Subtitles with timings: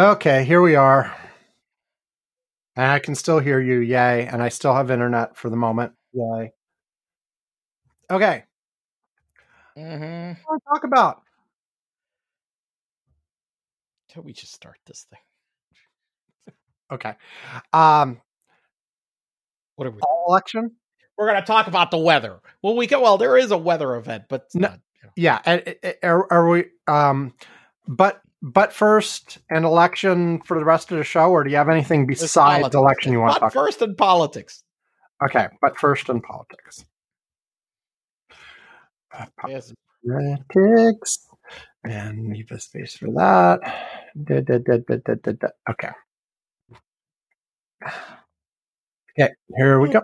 [0.00, 1.14] Okay, here we are.
[2.74, 3.80] And I can still hear you.
[3.80, 4.24] Yay.
[4.26, 5.92] And I still have internet for the moment.
[6.14, 6.52] Yay.
[8.10, 8.44] Okay.
[9.76, 10.40] Mm-hmm.
[10.46, 11.20] What talk about?
[14.10, 15.20] Can we just start this thing?
[16.90, 17.14] Okay.
[17.74, 18.22] Um,
[19.76, 20.00] What are we?
[20.28, 20.70] election?
[21.18, 22.40] We're gonna talk about the weather.
[22.62, 23.02] Well, we can.
[23.02, 24.68] Well, there is a weather event, but No.
[24.68, 24.80] not.
[25.02, 25.12] you know.
[25.14, 25.68] Yeah.
[26.02, 27.34] Are, are we, um,
[27.86, 31.68] but, but first an election for the rest of the show, or do you have
[31.68, 33.64] anything besides election you want to talk about?
[33.64, 34.62] first in politics.
[35.22, 35.48] Okay.
[35.60, 36.84] But first in politics.
[39.12, 39.72] Uh, yes.
[40.06, 41.26] Politics.
[41.84, 43.60] And leave a space for that.
[44.22, 45.48] Da, da, da, da, da, da, da.
[45.70, 45.90] Okay.
[49.18, 49.94] Okay, here we hmm.
[49.94, 50.02] go.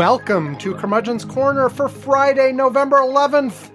[0.00, 3.70] Welcome to Curmudgeon's Corner for Friday, November 11th,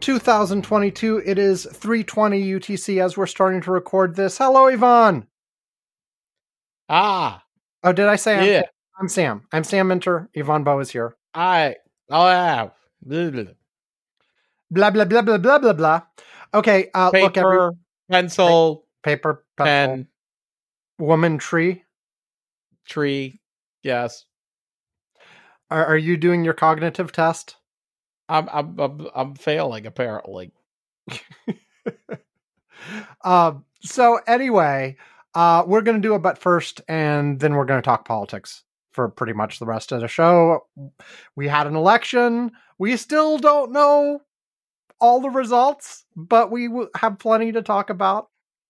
[0.00, 1.22] 2022.
[1.24, 4.38] It is 320 UTC as we're starting to record this.
[4.38, 5.28] Hello, Ivan.
[6.88, 7.44] Ah,
[7.84, 8.62] Oh, did I say I'm, yeah.
[9.00, 9.46] I'm Sam?
[9.52, 10.30] I'm Sam Minter.
[10.36, 11.14] Ivan Boothe is here.
[11.32, 11.76] I.
[12.10, 12.70] Oh yeah.
[13.00, 13.52] Blah, blah, blah.
[14.72, 16.02] Blah, blah, blah, blah, blah, blah, blah.
[16.52, 17.70] Okay, uh, Paper, look, every
[18.10, 20.08] pencil, paper, pencil, pen,
[20.98, 21.84] woman, tree.
[22.88, 23.40] tree.
[23.84, 24.24] Yes.
[25.74, 27.56] Are, are you doing your cognitive test?
[28.28, 28.48] I'm.
[28.52, 28.78] I'm.
[28.78, 30.52] I'm, I'm failing apparently.
[33.24, 34.96] Um, so anyway,
[35.34, 38.62] uh, we're going to do a but first, and then we're going to talk politics
[38.92, 40.66] for pretty much the rest of the show.
[41.34, 42.52] We had an election.
[42.78, 44.20] We still don't know
[45.00, 48.28] all the results, but we w- have plenty to talk about.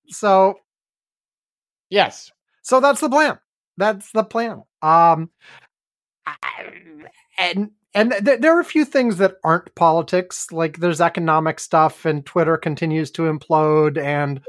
[0.08, 0.56] So,
[1.90, 2.30] Yes.
[2.62, 3.38] so that's the plan.
[3.76, 4.62] That's the plan.
[4.82, 5.30] Um,
[7.38, 10.50] and and th- there are a few things that aren't politics.
[10.50, 14.40] Like there's economic stuff, and Twitter continues to implode, and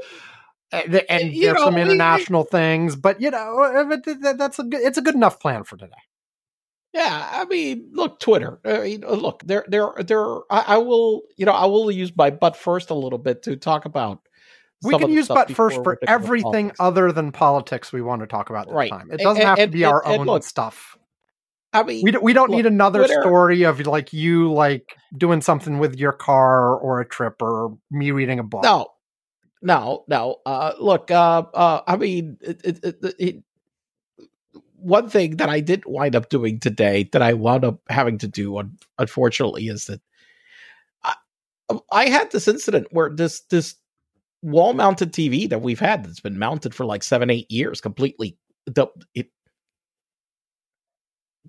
[0.72, 2.96] and, and You there's know, some we- international things.
[2.96, 5.64] But you know, uh, but th- th- that's a good, it's a good enough plan
[5.64, 5.92] for today.
[6.92, 8.58] Yeah, I mean, look, Twitter.
[8.64, 10.24] I mean, uh, look, there, there, there.
[10.50, 13.56] I, I will, you know, I will use my butt first a little bit to
[13.56, 14.20] talk about.
[14.82, 18.48] We can use butt first for we everything other than politics we want to talk
[18.50, 18.90] about this Right.
[18.90, 19.10] time.
[19.10, 20.96] It doesn't have to and- be our and- and own look, stuff.
[21.80, 24.96] I mean, We, d- we don't look, need another Twitter- story of like you like
[25.16, 28.62] doing something with your car or a trip or me reading a book.
[28.62, 28.88] no,
[29.62, 30.36] no, no.
[30.46, 33.42] Uh, look, uh, uh, I mean, it, it, it, it,
[34.76, 38.28] one thing that I didn't wind up doing today that I wound up having to
[38.28, 40.00] do, un- unfortunately, is that
[41.02, 41.14] I,
[41.90, 43.74] I had this incident where this this
[44.42, 48.36] wall mounted TV that we've had that's been mounted for like seven eight years completely
[48.66, 49.30] the it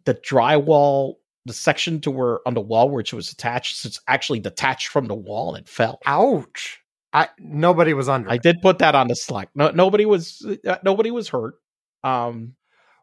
[0.07, 4.39] the drywall the section to where on the wall where which was attached it's actually
[4.39, 5.99] detached from the wall and it fell.
[6.05, 6.79] Ouch.
[7.13, 8.29] I nobody was under.
[8.29, 8.41] I it.
[8.41, 9.49] did put that on the Slack.
[9.55, 11.55] No, nobody was uh, nobody was hurt.
[12.03, 12.55] Um,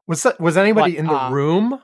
[0.07, 1.81] Was that, was anybody But, in the uh, room?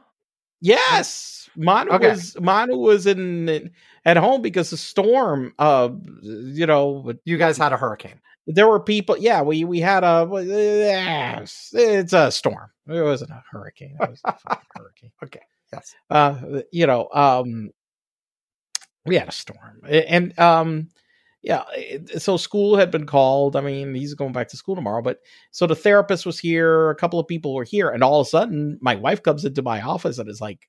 [0.60, 2.08] yes, Manu Okay.
[2.08, 3.70] was Manu was in, in
[4.04, 5.54] at home because the storm.
[5.58, 5.90] Uh,
[6.22, 8.20] you know, You guys had a hurricane.
[8.46, 9.16] There were people.
[9.18, 10.28] Yeah, we we had a.
[10.32, 12.70] It's a storm.
[12.88, 13.96] It wasn't a hurricane.
[14.00, 14.34] It was a
[14.76, 15.12] hurricane.
[15.22, 15.40] Okay.
[15.72, 15.94] Yes.
[16.10, 16.36] uh
[16.72, 17.70] you know um
[19.06, 20.88] we had a storm and um
[21.42, 21.62] yeah
[22.18, 25.20] so school had been called i mean he's going back to school tomorrow but
[25.52, 28.30] so the therapist was here a couple of people were here and all of a
[28.30, 30.68] sudden my wife comes into my office and is like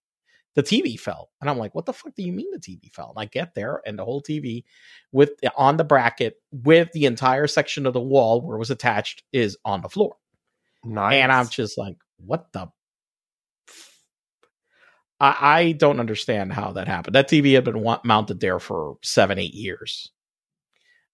[0.55, 3.13] the tv fell and i'm like what the fuck do you mean the tv fell
[3.15, 4.63] and i get there and the whole tv
[5.11, 9.23] with on the bracket with the entire section of the wall where it was attached
[9.31, 10.15] is on the floor
[10.83, 11.15] Nice.
[11.15, 12.67] and I'm just like, what the?
[15.19, 17.15] I, I don't understand how that happened.
[17.15, 20.11] That TV had been wa- mounted there for seven, eight years.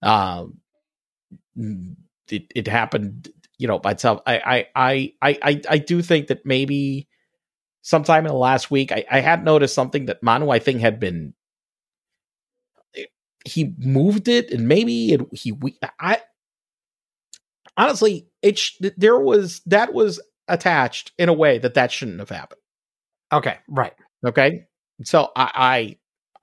[0.01, 0.60] Um,
[2.30, 4.22] it it happened, you know, by itself.
[4.25, 7.07] I I I I I, I do think that maybe
[7.88, 11.00] sometime in the last week, I, I had noticed something that Manu I think had
[11.00, 11.34] been.
[13.45, 16.19] He moved it, and maybe it, he we I
[17.78, 20.19] honestly, it sh- there was that was
[20.50, 22.60] attached in a way that that shouldn't have happened.
[23.31, 23.57] okay.
[23.69, 23.94] Right.
[24.25, 24.66] Okay,
[25.04, 25.51] so I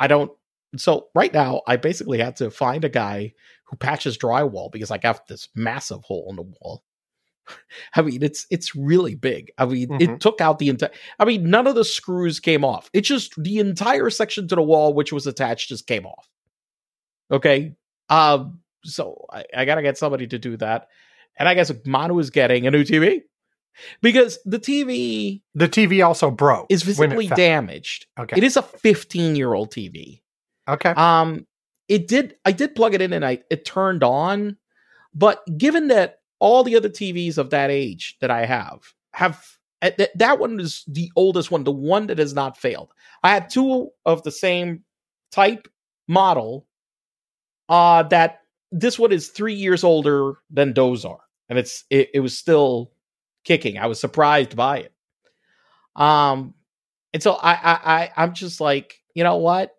[0.01, 0.33] I, I don't.
[0.77, 3.35] So right now, I basically had to find a guy
[3.67, 6.85] who patches drywall because I got this massive hole in the wall,
[7.95, 9.53] I mean, it's it's really big.
[9.59, 10.01] I mean, Mhm.
[10.01, 10.91] it took out the entire.
[11.19, 12.89] I mean, none of the screws came off.
[12.93, 16.29] It just the entire section to the wall which was attached just came off.
[17.31, 17.75] Okay,
[18.11, 20.89] um, so I, I gotta get somebody to do that,
[21.39, 23.23] and I guess Manu is getting a new TV
[24.03, 26.67] because the TV The TV also broke.
[26.71, 27.37] is when it physically fell.
[27.37, 28.07] damaged.
[28.19, 28.37] Okay.
[28.37, 30.23] It is a 15 year old TV.
[30.69, 30.91] okay.
[30.91, 31.47] Um,
[31.89, 32.37] it did.
[32.45, 34.57] I did plug it in and I it turned on,
[35.15, 38.81] but given that all the other TVs of that age that I have
[39.13, 39.45] have
[39.81, 42.93] that that one is the oldest one, the one that has not failed.
[43.23, 44.85] I had two of the same
[45.33, 45.69] type
[46.09, 46.67] model.
[47.69, 48.41] Uh that
[48.73, 52.93] this one is three years older than those are, and it's it, it was still
[53.45, 53.79] kicking.
[53.79, 54.93] I was surprised by it.
[55.97, 56.55] Um,
[57.13, 59.75] and so I I, I I'm just like, you know what?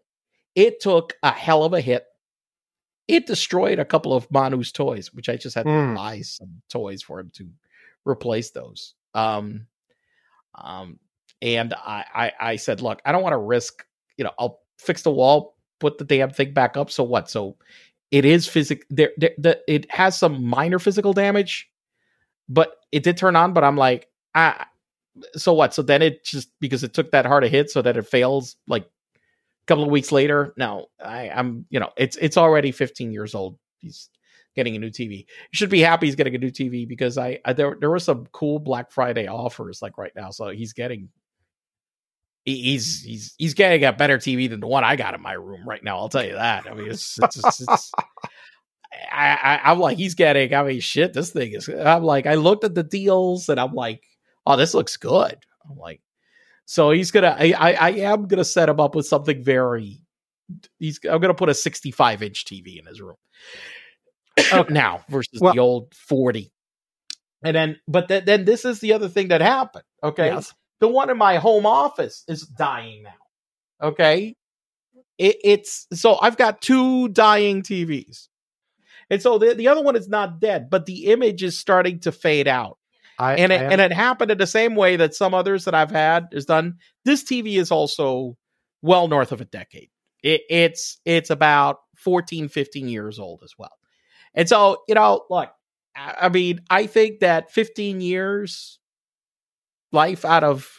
[0.56, 2.06] It took a hell of a hit.
[3.08, 5.92] It destroyed a couple of Manu's toys, which I just had Mm.
[5.92, 7.48] to buy some toys for him to
[8.06, 8.96] replace those.
[9.14, 9.68] Um,
[10.56, 11.00] um,
[11.42, 13.86] and I, I, I said, look, I don't want to risk,
[14.18, 16.90] you know, I'll fix the wall, put the damn thing back up.
[16.90, 17.30] So what?
[17.30, 17.58] So
[18.12, 18.86] it is physic.
[18.90, 21.70] There, there, the, it has some minor physical damage,
[22.48, 23.54] but it did turn on.
[23.54, 24.68] But I'm like, ah,
[25.36, 25.74] so what?
[25.74, 28.56] So then it just because it took that hard a hit, so that it fails
[28.68, 28.90] like
[29.66, 30.54] a couple of weeks later.
[30.58, 33.58] No, I, I'm, you know, it's it's already 15 years old.
[33.80, 34.10] He's
[34.56, 35.20] getting a new TV.
[35.20, 38.00] You should be happy he's getting a new TV because I, I there there were
[38.00, 40.30] some cool Black Friday offers like right now.
[40.32, 41.10] So he's getting
[42.46, 45.68] he's he's he's getting a better TV than the one I got in my room
[45.68, 45.98] right now.
[45.98, 46.68] I'll tell you that.
[46.70, 47.92] I mean, it's, it's, it's, it's
[49.12, 50.54] I, I I'm like he's getting.
[50.54, 51.68] I mean, shit, this thing is.
[51.68, 54.04] I'm like, I looked at the deals and I'm like,
[54.46, 55.38] oh, this looks good.
[55.70, 56.02] I'm like,
[56.66, 57.36] so he's gonna.
[57.40, 60.02] I I, I am gonna set him up with something very.
[60.80, 61.00] He's.
[61.10, 63.16] I'm gonna put a 65 inch TV in his room
[64.54, 64.74] Okay.
[64.74, 66.52] now versus Well- the old 40.
[67.44, 69.84] And then, but then, then this is the other thing that happened.
[70.04, 70.52] Okay, Yes.
[70.80, 73.88] the one in my home office is dying now.
[73.90, 74.36] Okay.
[75.20, 78.30] It, it's so I've got two dying TVs.
[79.12, 82.12] And so the, the other one is not dead, but the image is starting to
[82.12, 82.80] fade out.
[83.18, 85.74] I, And it, I- and it happened in the same way that some others that
[85.76, 86.76] I've had is done.
[87.06, 88.38] This TV is also
[88.82, 89.90] well north of a decade.
[90.24, 93.72] It, it's it's about 14, 15 years old as well.
[94.34, 95.50] And so, you know, look,
[95.96, 98.80] I mean, I think that 15 years
[99.92, 100.70] life out of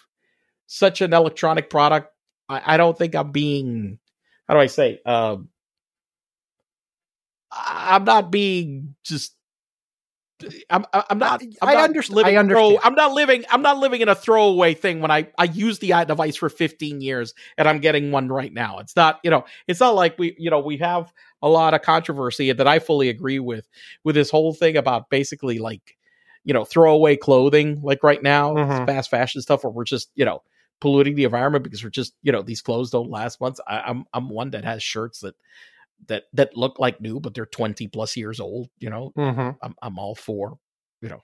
[0.67, 2.11] such an electronic product,
[2.49, 3.99] I, I don't think I'm being,
[4.47, 5.49] how do I say, um,
[7.53, 9.36] I'm not being just.
[10.69, 11.43] I'm I'm not.
[11.63, 12.81] I'm I not underst- living I throw- understand.
[12.85, 13.45] I'm not living.
[13.51, 17.01] I'm not living in a throwaway thing when I I use the device for 15
[17.01, 18.79] years and I'm getting one right now.
[18.79, 19.19] It's not.
[19.23, 19.45] You know.
[19.67, 20.37] It's not like we.
[20.39, 20.61] You know.
[20.61, 21.13] We have
[21.43, 23.67] a lot of controversy that I fully agree with
[24.05, 25.97] with this whole thing about basically like
[26.45, 28.87] you know throwaway clothing like right now Mhm.
[28.87, 30.43] fast fashion stuff where we're just you know
[30.81, 34.05] polluting the environment because we're just you know these clothes don't last months I, i'm
[34.13, 35.35] i'm one that has shirts that
[36.09, 39.57] that that look like new but they're 20 plus years old you know Mhm.
[39.63, 40.59] i'm, I'm all for
[41.01, 41.23] you know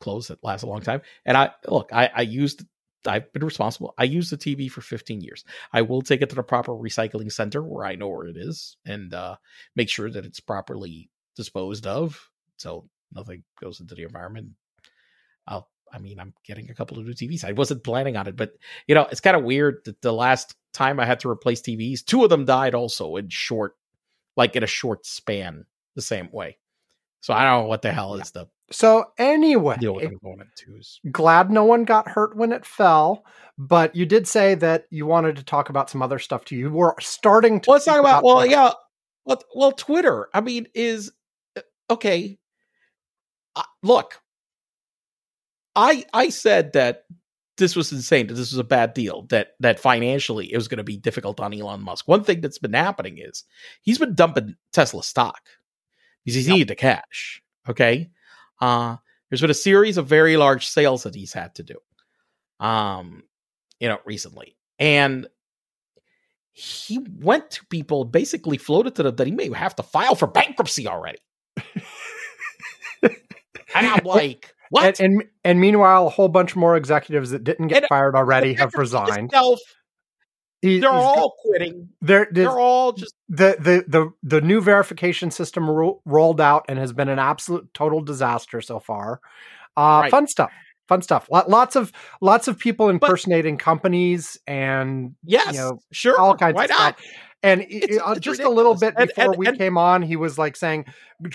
[0.00, 2.64] clothes that last a long time and i look i i used
[3.08, 3.94] I've been responsible.
[3.98, 5.44] I used the TV for 15 years.
[5.72, 8.78] I will take it to the proper recycling center where I know where it is
[8.84, 9.36] and uh,
[9.76, 12.30] make sure that it's properly disposed of.
[12.56, 14.48] So nothing goes into the environment.
[15.96, 17.44] I'll, mean, I'm getting a couple of new TVs.
[17.44, 18.52] I wasn't planning on it, but
[18.86, 22.04] you know, it's kind of weird that the last time I had to replace TVs,
[22.04, 23.76] two of them died also in short,
[24.36, 26.58] like in a short span, the same way.
[27.20, 31.00] So I don't know what the hell is the So anyway, deal with component twos.
[31.10, 33.24] glad no one got hurt when it fell.
[33.58, 36.56] But you did say that you wanted to talk about some other stuff too.
[36.56, 37.70] You were starting to.
[37.70, 38.22] Let's talk speak about.
[38.22, 38.50] Well, Twitter.
[38.50, 38.72] yeah.
[39.24, 40.28] Well, well, Twitter.
[40.34, 41.10] I mean, is
[41.88, 42.38] okay.
[43.56, 44.20] Uh, look,
[45.76, 47.04] I I said that
[47.58, 48.26] this was insane.
[48.26, 49.22] That this was a bad deal.
[49.28, 52.08] That that financially it was going to be difficult on Elon Musk.
[52.08, 53.44] One thing that's been happening is
[53.82, 55.40] he's been dumping Tesla stock
[56.24, 56.54] because he's Yep.
[56.54, 57.42] needed the cash.
[57.68, 58.10] Okay.
[58.60, 58.96] Uh,
[59.30, 61.76] there's been a series of very large sales that he's had to do.
[62.58, 63.22] Um,
[63.80, 65.26] you know, recently, and
[66.52, 70.26] he went to people, basically floated to them that he may have to file for
[70.26, 71.18] bankruptcy already.
[73.02, 73.12] and
[73.74, 75.00] I'm like, what?
[75.00, 78.54] And, and and meanwhile, a whole bunch more executives that didn't get And- fired already
[78.54, 79.26] have resigned.
[79.26, 79.58] itself,
[80.62, 81.90] He- they're all quitting.
[82.00, 86.78] they're, They're all just the the the the new verification system ro- rolled out and
[86.78, 89.20] has been an absolute total disaster so far.
[89.76, 90.10] Uh, Right.
[90.10, 90.50] Fun stuff,
[90.88, 91.28] fun stuff.
[91.30, 91.92] Lot, lots of
[92.22, 96.98] lots of people impersonating companies and yes, you know, sure, all kinds why of not?
[96.98, 97.06] stuff.
[97.42, 99.10] And It's- uh, it's just a little bit ridiculous.
[99.18, 100.86] And- before and- we came on, he was like saying,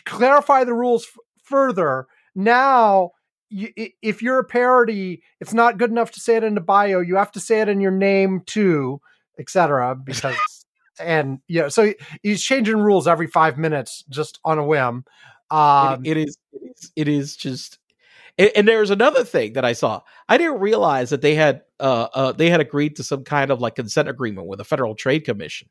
[0.06, 3.12] "Clarify the rules f- further." Now
[3.52, 7.02] if you're a parody, it's not good enough to say it in the bio.
[7.02, 9.02] You have to say it in your name too,
[9.38, 9.96] etc.
[10.06, 10.36] Because
[11.00, 15.06] and know, so he's changing rules every five minutes just on a whim.
[15.50, 16.38] Um, it, it is
[16.96, 17.78] it is just
[18.38, 20.02] and, and, there's another thing that I saw.
[20.30, 23.60] I didn't realize that they had uh, uh, they had agreed to some kind of
[23.60, 25.68] like consent agreement with the Federal Trade Commission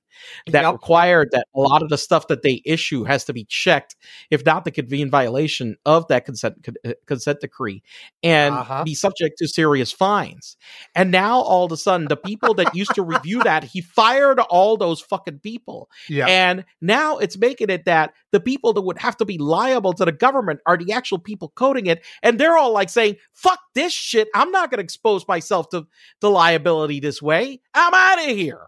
[0.48, 0.72] that yep.
[0.72, 3.94] required that a lot of the stuff that they issue has to be checked,
[4.28, 7.82] if not the convenient violation of that consent uh, consent decree,
[8.24, 8.82] and uh-huh.
[8.82, 10.56] be subject to serious fines.
[10.96, 14.40] And now all of a sudden, the people that used to review that, he fired
[14.40, 15.88] all those fucking people.
[16.08, 16.26] Yeah.
[16.26, 20.04] And now it's making it that the people that would have to be liable to
[20.04, 23.92] the government are the actual people coding it, and they're all like saying, "Fuck this
[23.92, 24.26] shit!
[24.34, 25.86] I'm not going to expose myself to."
[26.20, 27.60] The liability this way.
[27.74, 28.66] I'm out of here.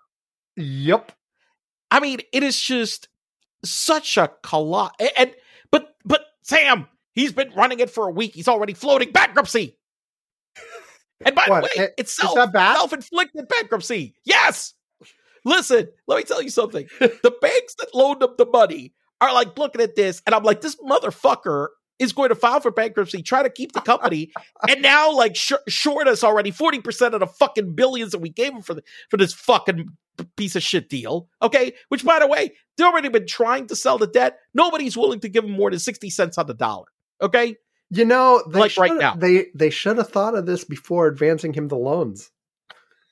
[0.57, 1.13] Yep.
[1.91, 3.09] I mean, it is just
[3.65, 4.91] such a collide.
[5.17, 5.33] And
[5.71, 8.35] but but Sam, he's been running it for a week.
[8.35, 9.79] He's already floating bankruptcy.
[11.25, 11.71] And by what?
[11.73, 14.17] the way, it's self, self-inflicted bankruptcy.
[14.25, 14.75] Yes.
[15.45, 16.89] Listen, let me tell you something.
[16.99, 20.61] the banks that loaned them the money are like looking at this, and I'm like,
[20.61, 21.69] this motherfucker
[21.99, 24.33] is going to file for bankruptcy, try to keep the company,
[24.69, 28.29] and now like sh- short us already forty percent of the fucking billions that we
[28.29, 29.89] gave him for the, for this fucking
[30.37, 31.29] piece of shit deal.
[31.41, 34.39] Okay, which by the way, they've already been trying to sell the debt.
[34.55, 36.87] Nobody's willing to give him more than sixty cents on the dollar.
[37.21, 37.57] Okay,
[37.91, 41.69] you know, like right now, they they should have thought of this before advancing him
[41.69, 42.31] the loans.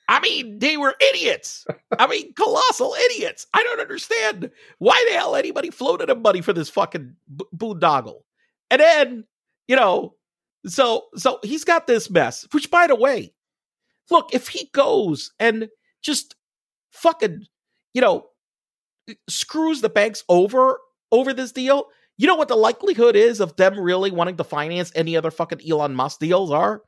[0.09, 1.65] I mean, they were idiots.
[1.97, 3.47] I mean, colossal idiots.
[3.53, 7.15] I don't understand why the hell anybody floated him money for this fucking
[7.55, 8.23] boondoggle.
[8.71, 9.25] And then,
[9.67, 10.15] you know,
[10.65, 13.33] so so he's got this mess, which by the way,
[14.09, 15.69] look, if he goes and
[16.01, 16.35] just
[16.91, 17.45] fucking,
[17.93, 18.27] you know,
[19.29, 20.79] screws the banks over
[21.11, 21.87] over this deal,
[22.17, 25.59] you know what the likelihood is of them really wanting to finance any other fucking
[25.69, 26.81] Elon Musk deals are?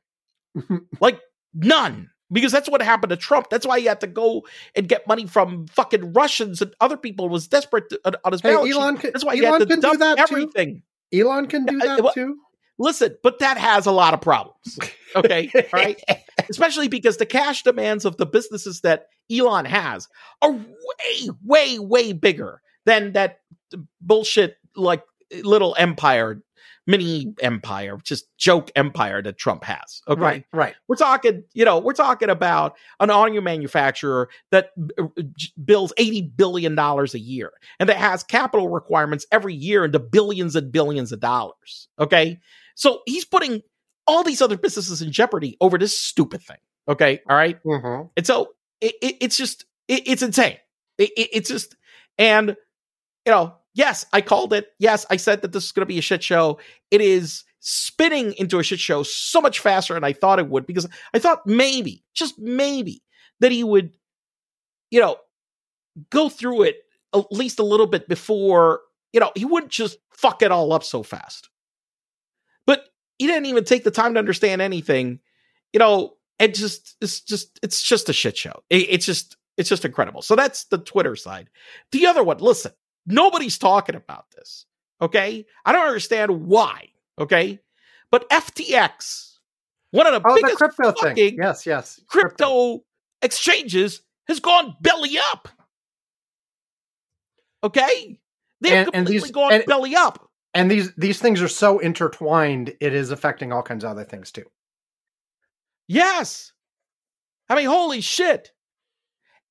[1.02, 1.20] like
[1.54, 2.10] none.
[2.32, 3.50] Because that's what happened to Trump.
[3.52, 4.44] That's why he had to go
[4.76, 7.30] and get money from fucking Russians and other people.
[7.30, 9.14] Was desperate to, on his hey, balance Elon sheet.
[9.14, 10.76] That's why Elon he had to dump everything.
[10.78, 10.82] Too.
[11.14, 12.38] Elon can do that too.
[12.80, 14.80] Listen, but that has a lot of problems.
[15.16, 15.52] Okay.
[15.74, 16.02] right.
[16.50, 20.08] Especially because the cash demands of the businesses that Elon has
[20.42, 23.40] are way, way, way bigger than that
[24.02, 25.04] bullshit like
[25.44, 26.42] little empire
[26.86, 30.02] mini empire, just joke empire that Trump has.
[30.08, 30.22] Okay.
[30.22, 30.76] Right, right.
[30.88, 34.72] We're talking, you know, we're talking about an audio manufacturer that
[35.64, 40.72] bills $80 billion a year and that has capital requirements every year into billions and
[40.72, 41.88] billions of dollars.
[42.00, 42.40] Okay.
[42.76, 43.62] So he's putting
[44.06, 46.58] all these other businesses in jeopardy over this stupid thing.
[46.88, 47.22] Okay.
[47.30, 47.64] All right?
[47.64, 48.08] mm-hmm.
[48.18, 48.50] And so
[48.82, 50.58] it, it, it's just, it, it's insane.
[50.98, 51.76] it's just,
[52.18, 52.58] and,
[53.26, 54.68] you know, yes, I called it.
[54.80, 56.60] Yes, I said that this is going to be a shit show.
[56.92, 60.66] It is spinning into a shit show so much faster than I thought it would
[60.66, 63.02] because I thought maybe, just maybe,
[63.40, 63.92] that he would,
[64.92, 65.18] you know,
[66.10, 66.78] go through it
[67.16, 70.84] at least a little bit before, you know, he wouldn't just fuck it all up
[70.84, 71.50] so fast.
[72.66, 72.86] But
[73.18, 75.20] he didn't even take the time to understand anything,
[75.72, 78.64] you know, and just, it's just, it's just a shit show.
[78.70, 80.22] It, it's just, it's just incredible.
[80.22, 81.50] So that's the Twitter side.
[81.92, 82.72] The other one, listen,
[83.06, 84.66] Nobody's talking about this.
[85.02, 85.46] Okay.
[85.66, 86.90] I don't understand why.
[87.20, 87.60] Okay.
[88.12, 89.38] But FTX,
[89.92, 91.38] one of the oh, biggest the crypto thing.
[91.38, 92.00] Yes, yes.
[92.08, 92.84] Crypto, crypto
[93.22, 95.50] exchanges has gone belly up.
[97.64, 98.20] Okay.
[98.62, 100.30] They've and, completely and these, gone and, belly up.
[100.54, 104.32] And these these things are so intertwined, it is affecting all kinds of other things
[104.32, 104.46] too.
[105.88, 106.54] Yes.
[107.50, 108.52] I mean, holy shit.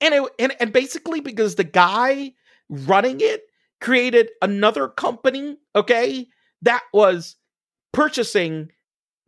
[0.00, 2.32] And it, and and basically because the guy
[2.72, 3.42] running it
[3.80, 6.26] created another company, okay,
[6.62, 7.36] that was
[7.92, 8.70] purchasing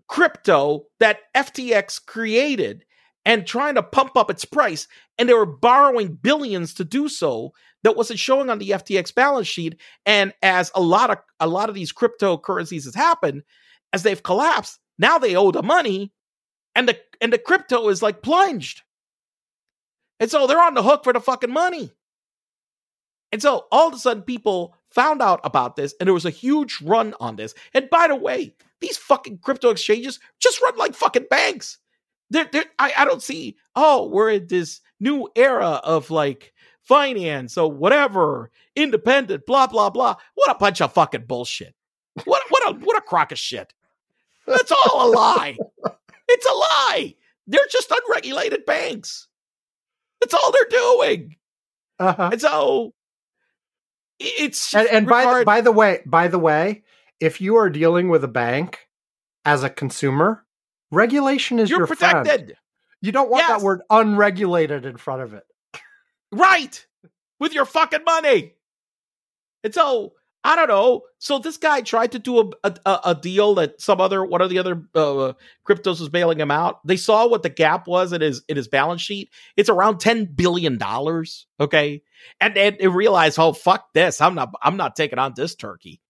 [0.09, 2.85] crypto that FTX created
[3.25, 4.87] and trying to pump up its price.
[5.19, 9.47] And they were borrowing billions to do so that wasn't showing on the FTX balance
[9.47, 9.81] sheet.
[10.07, 13.43] And as a lot of a lot of these cryptocurrencies has happened,
[13.93, 16.13] as they've collapsed, now they owe the money,
[16.75, 18.83] and the and the crypto is like plunged.
[20.21, 21.91] And so they're on the hook for the fucking money.
[23.35, 26.31] And so all of a sudden, people found out about this, and there was a
[26.31, 27.53] huge run on this.
[27.75, 31.79] And by the way, these fucking crypto exchanges just run like fucking banks.
[32.31, 37.59] They're, they're, I, I don't see, oh, we're in this new era of like finance
[37.59, 40.15] or whatever, independent, blah, blah, blah.
[40.37, 41.75] What a bunch of fucking bullshit.
[42.23, 43.75] What, what, a, what a crock of shit.
[44.47, 45.57] That's all a lie.
[46.29, 47.17] It's a lie.
[47.49, 49.27] They're just unregulated banks.
[50.21, 51.35] That's all they're doing.
[51.99, 52.29] Uh-huh.
[52.31, 52.95] And so
[54.19, 56.83] it's and, and by the, by the way, by the way,
[57.21, 58.89] if you are dealing with a bank,
[59.45, 60.45] as a consumer,
[60.91, 62.25] regulation is You're your friend.
[62.25, 62.57] protected.
[63.01, 63.59] You don't want Yes.
[63.61, 65.45] that word unregulated in front of it.
[66.33, 66.87] Right.
[67.39, 68.55] With your fucking money.
[69.63, 70.15] And so,
[70.47, 71.03] I don't know.
[71.19, 74.51] So this guy tried to do a, a, a- deal that some other, one of
[74.51, 75.33] the other uh,
[75.67, 76.87] cryptos was bailing him out.
[76.87, 79.31] They saw what the gap was in his, in his balance sheet.
[79.57, 80.79] It's around $10 billion.
[81.59, 82.03] Okay.
[82.41, 84.21] And then they realized, oh, fuck this.
[84.21, 86.03] I'm not, I'm not taking on this turkey.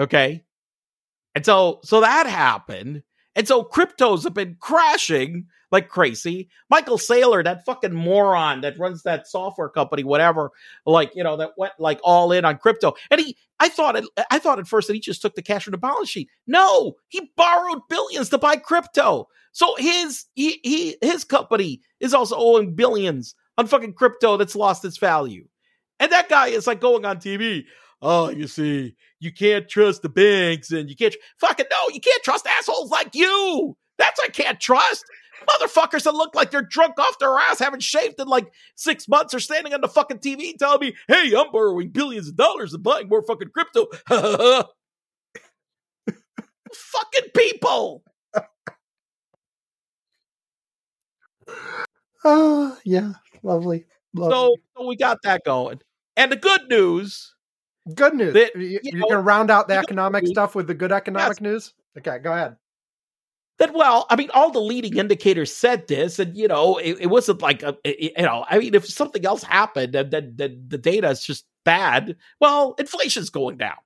[0.00, 0.44] Okay.
[1.34, 3.02] And so, so that happened.
[3.36, 6.48] And so cryptos have been crashing like crazy.
[6.70, 10.52] Michael Saylor, that fucking moron that runs that software company, whatever,
[10.86, 12.94] like, you know, that went like all in on crypto.
[13.10, 15.64] And he, I thought, it, I thought at first that he just took the cash
[15.64, 16.28] from the balance sheet.
[16.46, 19.28] No, he borrowed billions to buy crypto.
[19.50, 24.84] So his, he, he, his company is also owing billions on fucking crypto that's lost
[24.84, 25.44] its value.
[25.98, 27.64] And that guy is like going on TV.
[28.00, 32.22] Oh, you see, you can't trust the banks and you can't fucking no, you can't
[32.22, 33.76] trust assholes like you.
[33.98, 35.04] That's I can't trust.
[35.48, 39.34] Motherfuckers that look like they're drunk off their ass, haven't shaved in like six months,
[39.34, 42.82] are standing on the fucking TV telling me, hey, I'm borrowing billions of dollars and
[42.82, 43.86] buying more fucking crypto.
[46.74, 48.02] fucking people.
[52.24, 53.12] Oh, yeah.
[53.42, 53.84] Lovely.
[54.14, 54.32] lovely.
[54.32, 55.80] So, so we got that going.
[56.16, 57.34] And the good news,
[57.94, 58.34] good news.
[58.34, 60.92] that, you, you are know, going to round out the economic stuff with the good
[60.92, 61.74] economic news?
[61.98, 62.56] Okay, go ahead.
[63.58, 67.06] that well i mean all the leading indicators said this and you know it, it
[67.06, 70.64] wasn't like a, it- you know i mean if something else happened and then then
[70.66, 73.76] the data is just bad well inflation's going down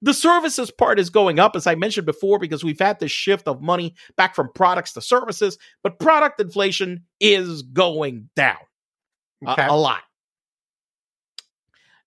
[0.00, 3.46] the services part is going up as i mentioned before because we've had this shift
[3.46, 8.56] of money back from products to services but product inflation is going down
[9.46, 10.00] a- a, lot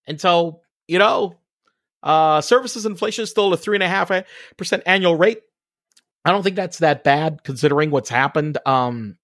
[0.07, 1.35] and so you know
[2.03, 4.11] uh services inflation is still a three and a half
[4.57, 5.41] percent annual rate
[6.25, 9.15] I don't think that's that bad considering what's happened um,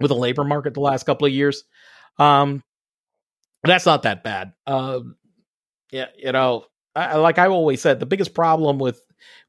[0.00, 1.64] with the labor market the last couple of years.
[2.18, 2.62] Um,
[3.62, 4.54] that's not that bad.
[4.66, 5.16] Um,
[5.92, 6.64] yeah, you know,
[6.96, 9.00] I- like I always said, the biggest problem with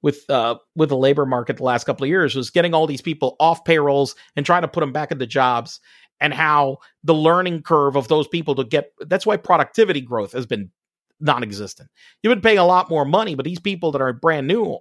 [0.02, 3.02] with uh, with the labor market the last couple of years was getting all these
[3.02, 5.80] people off payrolls and trying to put them back into jobs,
[6.20, 8.92] and how the learning curve of those people to get.
[9.00, 10.72] That's why productivity growth has been
[11.20, 11.90] non-existent.
[12.22, 14.80] You've been paying a lot more money, but these people that are brand new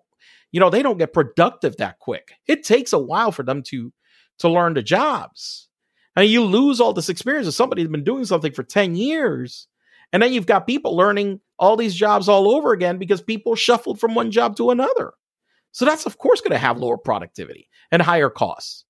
[0.55, 2.33] you know they don't get productive that quick.
[2.47, 3.93] It takes a while for them to
[4.39, 5.69] to learn the jobs.
[6.17, 9.67] Mean, you lose all this experience of somebody who's been doing something for 10 years
[10.13, 13.99] and then you've got people learning all these jobs all over again because people shuffled
[13.99, 15.15] from one job to another.
[15.73, 18.85] So that's of course going to have lower productivity and higher costs.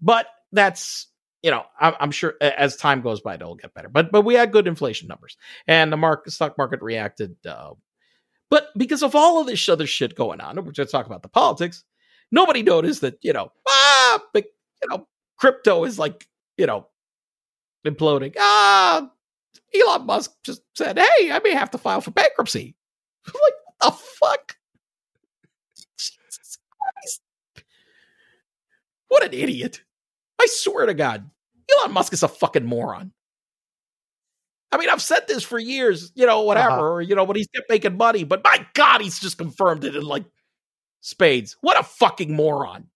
[0.00, 1.08] But that's
[1.42, 4.34] you know I'm, I'm sure as time goes by it'll get better but but we
[4.34, 7.70] had good inflation numbers and the market stock market reacted uh,
[8.50, 11.28] but because of all of this other shit going on, we're just talking about the
[11.28, 11.84] politics,
[12.32, 14.44] nobody noticed that, you know, ah, but,
[14.82, 15.06] you know,
[15.38, 16.26] crypto is like,
[16.58, 16.88] you know,
[17.86, 18.34] imploding.
[18.38, 19.08] Ah,
[19.72, 22.74] Elon Musk just said, hey, I may have to file for bankruptcy.
[23.26, 24.56] like, what the fuck?
[25.96, 27.22] Jesus Christ.
[29.06, 29.82] What an idiot.
[30.40, 31.28] I swear to God,
[31.78, 33.12] Elon Musk is a fucking moron.
[34.72, 36.82] I mean, I've said this for years, you know, whatever, Uh-huh.
[36.82, 38.24] or, you know, but he's kept making money.
[38.24, 40.24] But my God, he's just confirmed it in like
[41.00, 41.56] spades.
[41.60, 42.88] What a fucking moron.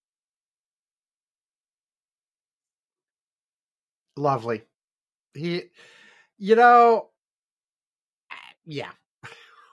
[4.16, 4.62] Lovely.
[5.35, 5.64] He,
[6.38, 7.11] you know,
[8.64, 8.90] yeah.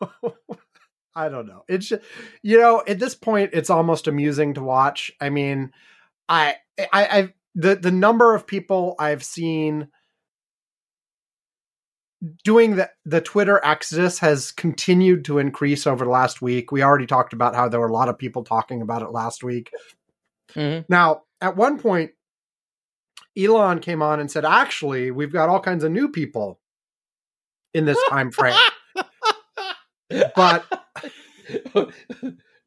[1.15, 1.63] I don't know.
[1.67, 2.01] It's just,
[2.41, 5.11] you know, at this point, it's almost amusing to watch.
[5.21, 5.71] I mean,
[6.27, 9.87] I, I, I, the the number of people I've seen
[12.43, 16.71] doing the the Twitter exodus has continued to increase over the last week.
[16.71, 19.43] We already talked about how there were a lot of people talking about it last
[19.43, 19.71] week.
[20.53, 20.85] Mhm.
[20.87, 22.11] Now, at one point,
[23.37, 26.59] Elon came on and said, "Actually, we've got all kinds of new people
[27.73, 28.57] in this time frame."
[30.35, 30.65] but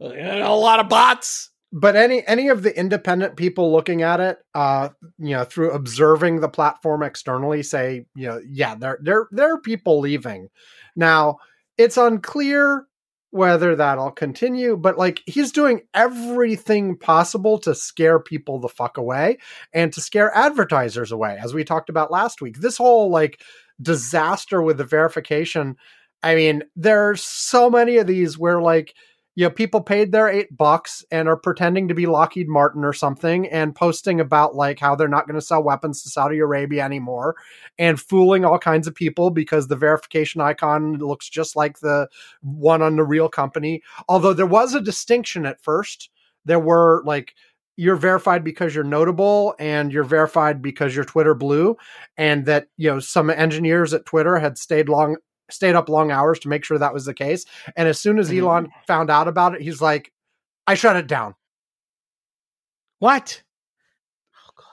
[0.01, 1.51] a lot of bots.
[1.77, 6.41] But any any of the independent people looking at it, uh, you know, through observing
[6.41, 10.49] the platform externally, say, you know, yeah, there there there are people leaving.
[10.95, 11.39] Now,
[11.77, 12.87] it's unclear
[13.31, 19.39] whether that'll continue, but like he's doing everything possible to scare people the fuck away
[19.73, 22.61] and to scare advertisers away, as we talked about last week.
[22.61, 23.41] This whole like
[23.83, 25.75] disaster with the verification.
[26.23, 28.95] I mean, there's so many of these where like
[29.35, 32.93] you know, people paid their eight bucks and are pretending to be Lockheed Martin or
[32.93, 36.85] something and posting about like how they're not going to sell weapons to Saudi Arabia
[36.85, 37.35] anymore
[37.79, 42.09] and fooling all kinds of people because the verification icon looks just like the
[42.43, 43.83] one on the real company.
[44.09, 46.11] Although there was a distinction at first
[46.45, 47.35] there were like
[47.77, 51.77] you're verified because you're notable and you're verified because you're Twitter blue
[52.17, 55.17] and that you know some engineers at Twitter had stayed long
[55.51, 57.45] stayed up long hours to make sure that was the case
[57.77, 58.41] and as soon as Mhm.
[58.43, 60.13] Elon found out about it he's like
[60.67, 61.35] I shut it down
[62.99, 63.43] What?
[64.37, 64.67] Oh god.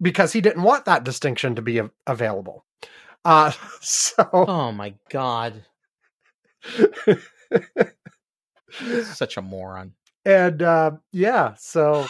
[0.00, 2.64] because he didn't want that distinction to be a- available
[3.24, 5.64] uh so Oh my god.
[9.02, 9.94] Such a moron.
[10.24, 12.06] and uh yeah so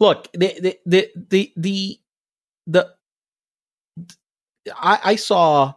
[0.00, 2.00] Look, the the the the the,
[2.66, 2.96] the
[4.76, 5.74] I, I saw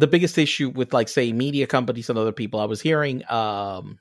[0.00, 2.58] the biggest issue with like say media companies and other people.
[2.60, 3.98] I was hearing um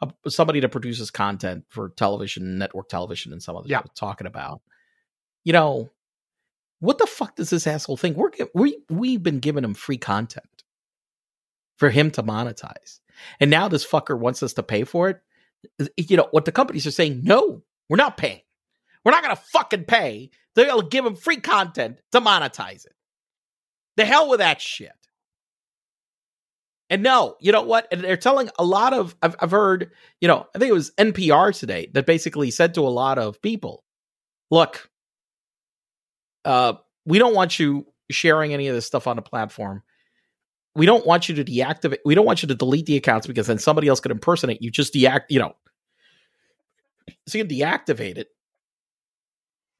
[0.00, 3.80] uh, somebody that produces content for television, network television, and some other Yeah.
[3.80, 4.60] stuff talking about,
[5.44, 5.90] you know,
[6.80, 8.16] what the fuck does this asshole think?
[8.16, 10.64] We're we we've been giving him free content
[11.76, 13.00] for him to monetize,
[13.40, 15.20] and now this fucker wants us to pay for it.
[15.96, 17.20] You know what the companies are saying?
[17.24, 18.40] No, we're not paying.
[19.04, 20.30] We're not gonna fucking pay.
[20.54, 22.94] They're gonna give him free content to monetize it.
[23.96, 24.92] The hell with that shit.
[26.88, 27.88] And no, you know what?
[27.90, 30.92] And they're telling a lot of I've, I've heard, you know, I think it was
[30.92, 33.82] NPR today that basically said to a lot of people,
[34.50, 34.88] look,
[36.44, 39.82] uh, we don't want you sharing any of this stuff on the platform.
[40.76, 41.98] We don't want you to deactivate.
[42.04, 44.70] We don't want you to delete the accounts because then somebody else could impersonate you.
[44.70, 45.56] Just deact, you know.
[47.26, 48.28] So you deactivate it.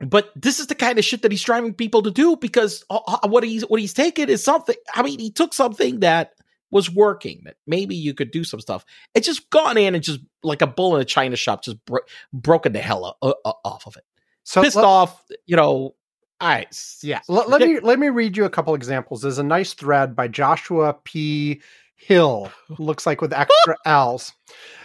[0.00, 2.98] But this is the kind of shit that he's driving people to do because uh,
[3.06, 4.76] uh, what he's what he's taken is something.
[4.94, 6.32] I mean, he took something that
[6.70, 8.84] was working that maybe you could do some stuff.
[9.14, 12.00] It's just gone in and just like a bull in a china shop, just bro-
[12.32, 14.04] broken the hell o- o- off of it.
[14.44, 15.94] so Pissed let- off, you know.
[16.38, 16.66] I
[17.02, 19.22] Yeah, let, let me let me read you a couple examples.
[19.22, 21.62] There's a nice thread by Joshua P.
[21.94, 24.34] Hill, looks like with extra L's.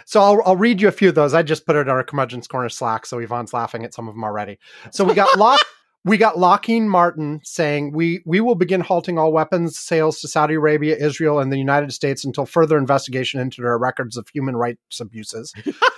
[0.06, 1.34] So I'll I'll read you a few of those.
[1.34, 4.14] I just put it in our curmudgeon's corner Slack, so Ivan's laughing at some of
[4.14, 4.58] them already.
[4.92, 5.60] So we got Lock
[6.04, 10.54] we got Lockheed Martin saying we we will begin halting all weapons sales to Saudi
[10.54, 15.00] Arabia, Israel, and the United States until further investigation into their records of human rights
[15.00, 15.52] abuses.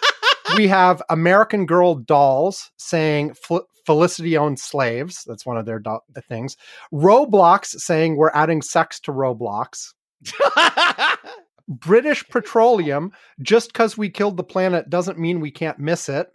[0.57, 5.25] we have American Girl dolls saying Fel- Felicity owned slaves.
[5.27, 6.57] That's one of their do- things.
[6.93, 9.93] Roblox saying we're adding sex to Roblox.
[11.69, 16.31] British Petroleum, just because we killed the planet doesn't mean we can't miss it.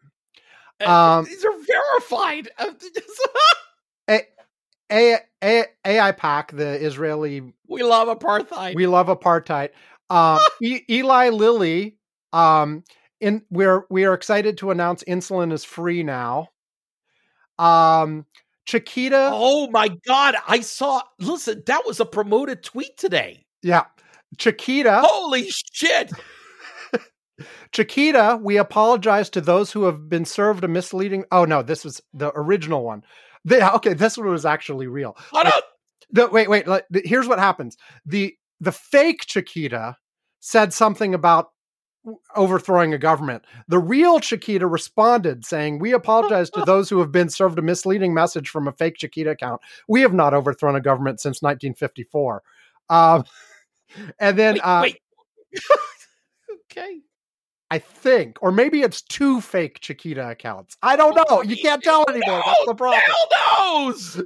[0.86, 2.50] Um, These are verified.
[4.10, 4.28] A-
[4.92, 8.76] A- A- AIPAC, the Israeli, we love apartheid.
[8.76, 9.70] we love apartheid.
[10.10, 11.98] Um, e- Eli Lilly,
[12.34, 12.84] um,
[13.22, 16.50] in we're we are excited to announce insulin is free now.
[17.60, 18.26] Um,
[18.65, 20.36] Chiquita, oh my god!
[20.48, 21.02] I saw.
[21.20, 23.46] Listen, that was a promoted tweet today.
[23.62, 23.84] yeah,
[24.38, 25.02] Chiquita.
[25.04, 26.12] Holy shit!
[27.71, 31.25] Chiquita, we apologize to those who have been served a misleading.
[31.32, 33.04] Oh no, this was the original one.
[33.49, 35.15] Okay, this one was actually real.
[35.32, 35.52] Hold on.
[36.12, 36.67] The, wait, wait.
[36.67, 37.78] like, the- here's what happens.
[38.06, 39.97] the The fake Chiquita
[40.39, 41.49] said something about
[42.36, 43.43] overthrowing a government.
[43.67, 48.13] The real Chiquita responded saying, "We apologize to those who have been served a misleading
[48.13, 49.62] message from a fake Chiquita account.
[49.88, 52.41] We have not overthrown a government since 1954."
[52.89, 53.23] Um,
[54.19, 55.02] and then Wait, uh, wait.
[56.71, 57.02] okay.
[57.72, 60.76] I think, or maybe it's two fake Chiquita accounts.
[60.82, 61.44] I don't know.
[61.44, 62.42] You can't tell anymore.
[62.46, 63.02] That's the problem.
[63.06, 64.22] Hell knows.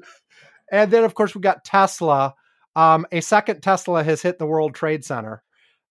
[0.72, 2.36] And then, of course, we got Tesla.
[2.76, 5.44] Um, a second Tesla has hit the World Trade Center.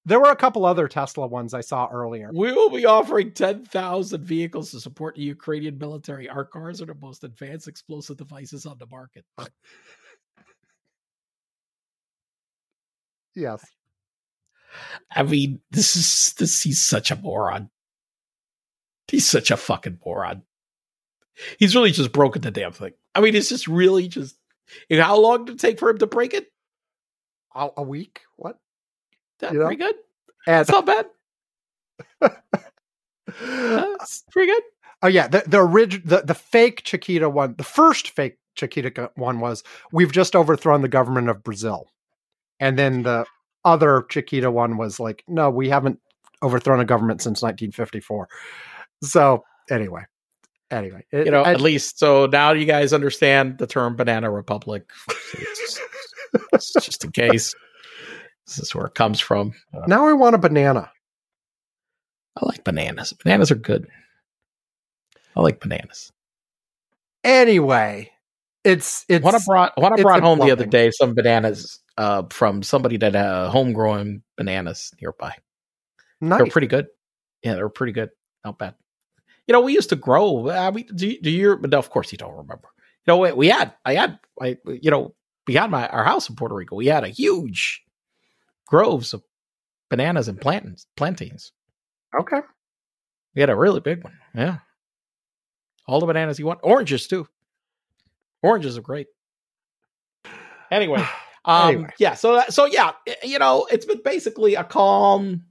[0.05, 2.31] There were a couple other Tesla ones I saw earlier.
[2.33, 6.29] We will be offering 10,000 vehicles to support the Ukrainian military.
[6.29, 9.25] Our cars are the most advanced explosive devices on the market.
[13.35, 13.65] Yes.
[15.11, 17.71] I mean, this is this he's such a moron.
[19.09, 20.43] He's such a fucking moron.
[21.59, 22.93] He's really just broken the damn thing.
[23.15, 24.37] I mean, it's just really just
[24.91, 26.53] how long did it take for him to break it?
[27.55, 28.21] A, a week?
[28.37, 28.59] What?
[29.39, 29.95] That's pretty good.
[30.47, 31.07] It's not bad.
[33.41, 34.63] Uh, That's pretty good.
[35.03, 39.41] oh yeah, the the original, the, the fake Chiquita one, the first fake Chiquita one
[39.41, 41.89] was we've just overthrown the government of Brazil,
[42.61, 43.25] and then the
[43.65, 45.99] other Chiquita one was like, no, we haven't
[46.43, 48.29] overthrown a government since 1954.
[49.03, 50.03] So anyway,
[50.71, 54.31] anyway, it- You know, I- at least so now you guys understand the term banana
[54.31, 54.91] republic.
[55.35, 55.81] It's,
[56.53, 57.55] it's just in case.
[58.47, 59.53] This is where it comes from.
[59.73, 60.91] Uh, now I want a banana.
[62.37, 63.13] I like bananas.
[63.13, 63.87] Bananas are good.
[65.37, 66.11] I like bananas.
[67.25, 68.11] Anyway,
[68.65, 72.25] it's it's What I brought, what I brought home the other day, some bananas uh,
[72.31, 75.35] from somebody that uh, homegrown bananas nearby.
[76.39, 76.87] They're pretty good.
[77.43, 78.11] Yeah, they're pretty good.
[78.45, 78.75] Not bad.
[79.47, 80.51] you know, we used to grow.
[80.51, 81.57] I mean, do you, do you?
[81.57, 82.69] But of course, you don't remember.
[83.07, 86.37] You know, we, we had, I had, I, you know, beyond my our house in
[86.37, 87.83] Puerto Rico, we had a huge
[88.67, 89.23] groves of
[89.91, 90.87] bananas and plantains.
[90.97, 91.53] Plantains.
[92.19, 92.41] Okay.
[93.35, 94.15] We had a really big one.
[94.35, 94.59] Yeah.
[95.89, 96.61] All the bananas you want.
[96.63, 97.27] Oranges too.
[98.43, 99.09] Oranges are great.
[100.71, 101.05] Anyway,
[101.45, 101.91] um, Anyway.
[101.99, 102.15] yeah.
[102.15, 105.45] So so yeah, you know, it's been basically a calm,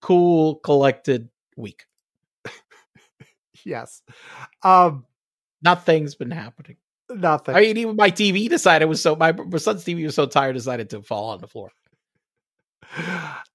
[0.00, 1.84] cool, collected week.
[3.64, 4.02] Yes.
[4.62, 5.06] Um.
[5.64, 6.76] Nothing's been happening.
[7.08, 7.54] Nothing.
[7.54, 10.54] I mean, even my TV decided was so my, my son's TV was so tired,
[10.54, 11.70] decided to fall on the floor.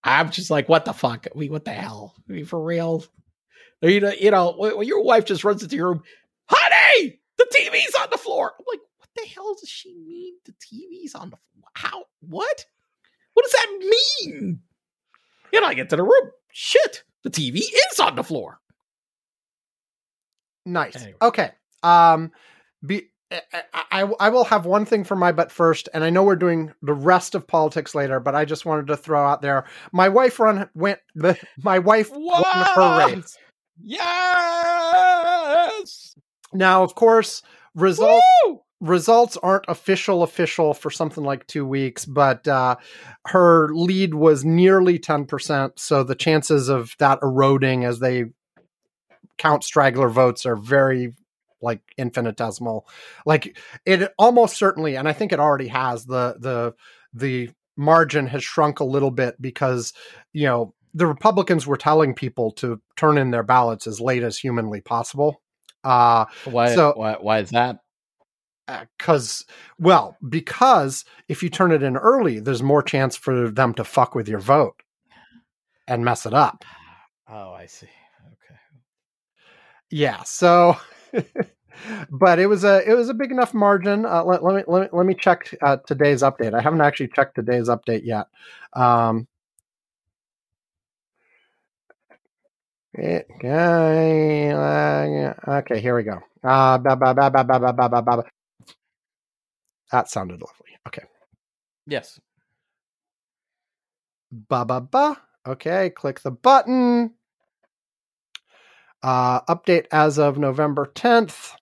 [0.04, 1.28] I'm just like, what the fuck?
[1.28, 2.15] I mean, what the hell?
[2.30, 3.04] I mean, for real?
[3.82, 6.04] You know, you know, when your wife just runs into your room,
[6.50, 8.54] honey, the TV's on the floor.
[8.58, 8.80] I'm like,
[9.18, 10.36] the hell does she mean?
[10.46, 11.70] The TV's on the floor?
[11.74, 12.04] How?
[12.22, 12.66] What?
[13.34, 13.92] What does that
[14.26, 14.62] mean?
[15.54, 16.32] And I get to the room.
[16.52, 17.58] Shit, the TV
[17.92, 18.60] is on the floor.
[20.66, 20.96] Nice.
[20.96, 21.16] Anyway.
[21.22, 21.52] Okay.
[21.84, 22.32] Um,
[22.86, 23.42] be I,
[23.92, 26.74] I I will have one thing for my butt first, and I know we're doing
[26.82, 29.66] the rest of politics later, but I just wanted to throw out there.
[29.92, 31.00] My wife run went.
[31.64, 32.44] My wife won
[32.76, 33.38] her race.
[33.84, 35.18] Yes.
[36.54, 37.42] Now, of course,
[37.76, 38.62] results Woo!
[38.80, 42.76] Results aren't official official for something like two weeks, but uh,
[43.28, 45.80] her lead was nearly ten percent.
[45.80, 48.26] So the chances of that eroding as they
[49.38, 51.13] count straggler votes are very
[51.62, 52.88] like infinitesimal.
[53.26, 56.74] Like it almost certainly, and I think it already has the the
[57.13, 59.94] the margin has shrunk a little bit because
[60.34, 64.38] you know the Republicans were telling people to turn in their ballots as late as
[64.38, 65.42] humanly possible.
[65.84, 66.74] Uh, Why?
[66.74, 67.13] So- why?
[67.20, 67.80] Why is that?
[68.98, 69.46] Because
[69.80, 74.16] well because if you turn it in early there's more chance for them to fuck
[74.16, 74.82] with your vote
[75.88, 76.64] and mess it up
[77.30, 77.88] Oh, I see.
[78.28, 78.60] Okay.
[79.92, 80.76] yeah so
[82.12, 84.84] but it was a it was a big enough margin uh, let, let me let
[84.84, 88.28] me let me check uh, today's update i haven't actually checked today's update yet
[88.74, 89.28] um
[93.00, 96.20] Okay, uh, okay, here we go.
[96.44, 98.24] Uh, ba, ba, ba, ba, ba, ba, ba, ba, ba.
[99.91, 100.71] That sounded lovely.
[100.88, 101.04] Okay.
[101.86, 102.19] Yes.
[104.32, 105.21] ba ba ba.
[105.47, 107.13] Okay, click the button.
[109.02, 111.54] Uh, update as of November 10th.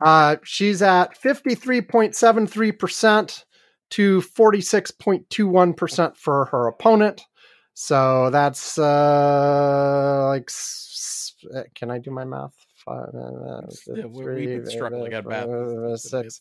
[0.00, 3.44] Uh, she's at 53.73%
[3.90, 7.22] to 46.21% for her opponent.
[7.74, 11.34] So that's uh, like, s-
[11.74, 12.63] can I do my math?
[12.84, 16.40] Five, uh, Yeah, we- we've been struggling at uh, Six,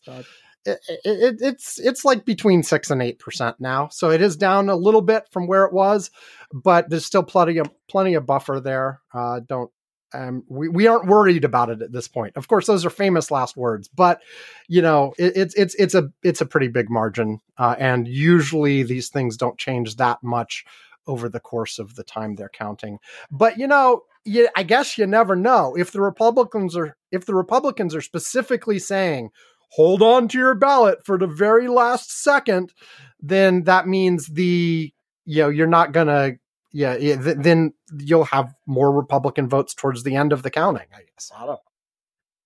[0.66, 4.70] it, it, it's it's like between six and eight percent now, so it is down
[4.70, 6.10] a little bit from where it was,
[6.54, 9.02] but there's still plenty of plenty of buffer there.
[9.14, 9.70] Uh, don't
[10.14, 12.38] um, we we aren't worried about it at this point.
[12.38, 14.22] Of course, those are famous last words, but
[14.70, 18.84] you know it, it's it's it's a it's a pretty big margin, uh, and usually
[18.84, 20.64] these things don't change that much
[21.08, 23.00] over the course of the time they're counting.
[23.30, 27.36] But you know, you, I guess you never know if the Republicans are if the
[27.36, 29.30] Republicans are specifically saying
[29.70, 32.72] hold on to your ballot for the very last second,
[33.20, 34.94] then that means the
[35.26, 36.34] you know you're not gonna
[36.72, 40.88] yeah, yeah th- then you'll have more Republican votes towards the end of the counting.
[40.94, 41.60] I guess I don't.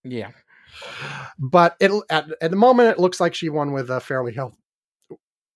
[0.03, 0.31] Yeah.
[1.39, 4.57] But it at, at the moment it looks like she won with a fairly healthy.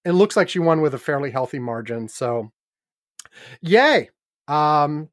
[0.03, 2.07] It looks like she won with a fairly healthy margin.
[2.07, 2.51] So,
[3.61, 4.09] yay!
[4.47, 5.09] Um,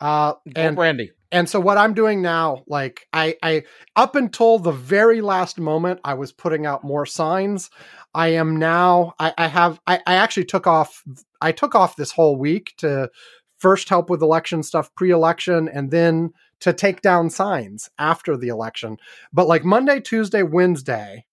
[0.00, 1.10] uh, And and Brandy.
[1.32, 3.62] and so what i'm doing now like i i
[3.96, 7.70] up until the very last moment i was putting out more signs
[8.14, 11.02] i am now i i have i, I actually took off
[11.40, 13.10] i took off this whole week to
[13.58, 16.30] first help with election stuff pre-election and then
[16.60, 18.96] to take down signs after the election
[19.32, 21.24] but like monday tuesday wednesday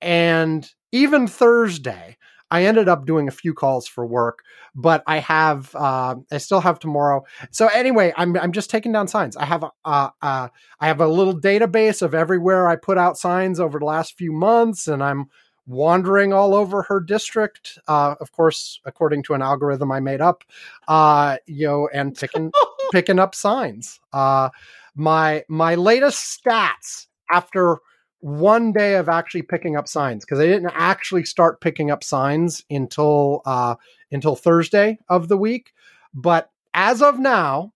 [0.00, 2.16] and even thursday
[2.50, 4.40] i ended up doing a few calls for work
[4.74, 9.08] but i have uh, i still have tomorrow so anyway, I'm I'm just taking down
[9.08, 9.36] signs.
[9.36, 10.48] I have a uh, uh,
[10.80, 14.32] I have a little database of everywhere I put out signs over the last few
[14.32, 15.26] months, and I'm
[15.66, 17.78] wandering all over her district.
[17.88, 20.44] Uh, of course, according to an algorithm I made up,
[20.88, 22.52] uh, you know, and picking
[22.92, 24.00] picking up signs.
[24.12, 24.50] Uh,
[24.94, 27.78] my my latest stats after
[28.20, 32.64] one day of actually picking up signs because I didn't actually start picking up signs
[32.70, 33.76] until uh,
[34.12, 35.72] until Thursday of the week,
[36.14, 37.72] but as of now,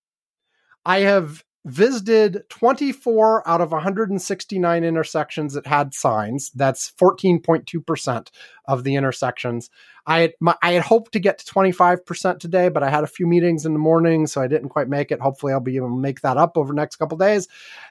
[0.85, 6.51] I have visited 24 out of 169 intersections that had signs.
[6.55, 8.29] That's 14.2%
[8.69, 9.71] of the intersections.
[10.07, 13.09] I had, my, I had hoped to get to 25% today, but I had a
[13.09, 15.21] few meetings in the morning, so I didn't quite make it.
[15.21, 17.49] Hopefully, I'll be able to make that up over the next couple days.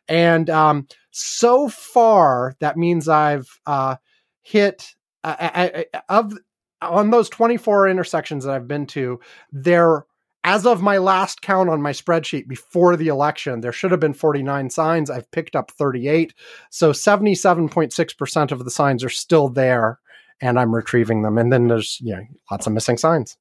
[0.08, 3.96] And um, so far, that means I've uh,
[4.42, 6.38] hit I, I, of
[6.82, 9.20] on those 24 intersections that I've been to,
[9.52, 10.06] there
[10.44, 14.14] as of my last count on my spreadsheet before the election, there should have been
[14.14, 15.10] 49 signs.
[15.10, 16.34] I've picked up 38.
[16.70, 20.00] So 77.6% of the signs are still there
[20.44, 21.38] and I'm retrieving them.
[21.38, 23.38] And then there's, you know, lots of missing signs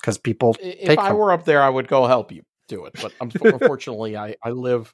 [0.00, 0.56] because people.
[0.58, 1.18] If I them.
[1.18, 2.94] were up there, I would go help you do it.
[3.00, 4.92] But unfortunately, I, I live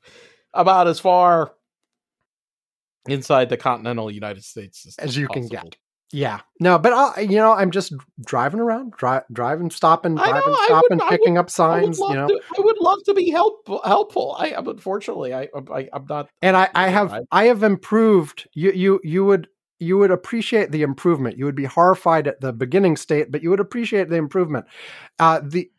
[0.52, 1.52] about as far
[3.08, 5.48] inside the continental United States as, as you possible.
[5.48, 5.76] can get.
[6.12, 7.92] Yeah, no, but I, you know, I'm just
[8.24, 11.98] driving around, dri- driving, stopping, driving, know, stopping, would, picking would, up signs.
[11.98, 13.80] You know, to, I would love to be helpful.
[13.84, 14.36] Helpful.
[14.38, 16.28] I, unfortunately, I, I, am not.
[16.42, 18.48] And I, I have, I, I have improved.
[18.54, 21.36] You, you, you would, you would appreciate the improvement.
[21.36, 24.66] You would be horrified at the beginning state, but you would appreciate the improvement.
[25.18, 25.70] Uh, the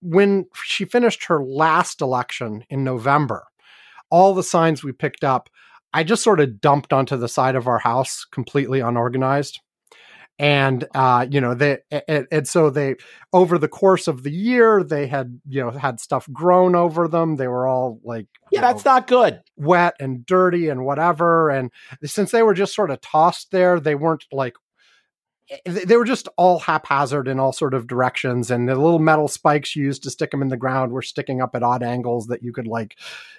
[0.00, 3.46] when she finished her last election in November,
[4.10, 5.50] all the signs we picked up
[5.92, 9.60] I just sort of dumped onto the side of our house completely unorganized.
[10.40, 12.96] And uh, you know, they and, and so they
[13.30, 17.36] over the course of the year they had you know had stuff grown over them.
[17.36, 21.50] They were all like yeah, that's know, not good, wet and dirty and whatever.
[21.50, 21.70] And
[22.04, 24.54] since they were just sort of tossed there, they weren't like
[25.66, 29.76] they were just all haphazard in all sort of directions and the little metal spikes
[29.76, 32.52] used to stick them in the ground were sticking up at odd angles that you
[32.52, 32.96] could like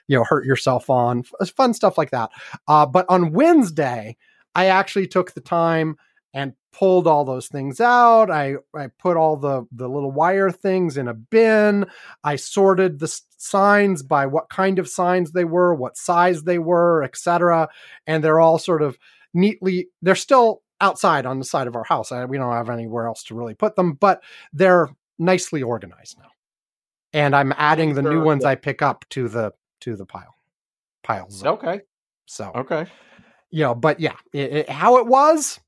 [0.07, 2.29] you know hurt yourself on fun stuff like that
[2.67, 4.17] uh, but on wednesday
[4.55, 5.95] i actually took the time
[6.33, 10.97] and pulled all those things out i i put all the the little wire things
[10.97, 11.85] in a bin
[12.23, 17.03] i sorted the signs by what kind of signs they were what size they were
[17.03, 17.67] etc
[18.07, 18.97] and they're all sort of
[19.33, 22.11] neatly they're still outside on the side of our house.
[22.11, 26.31] I, we don't have anywhere else to really put them, but they're nicely organized now.
[27.13, 30.33] And I'm adding the new ones I pick up to the to the pile
[31.03, 31.45] piles.
[31.45, 31.81] Okay.
[32.25, 32.87] So okay,
[33.49, 35.59] you know, but yeah, it, it, how it was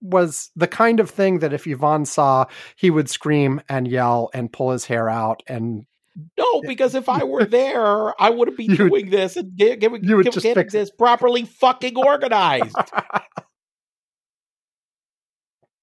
[0.00, 4.52] was the kind of thing that if Ivan saw, he would scream and yell and
[4.52, 5.86] pull his hair out and
[6.36, 10.24] no, because if I were there, I wouldn't be doing this and giving, you would
[10.24, 12.74] give, just getting this properly fucking organized.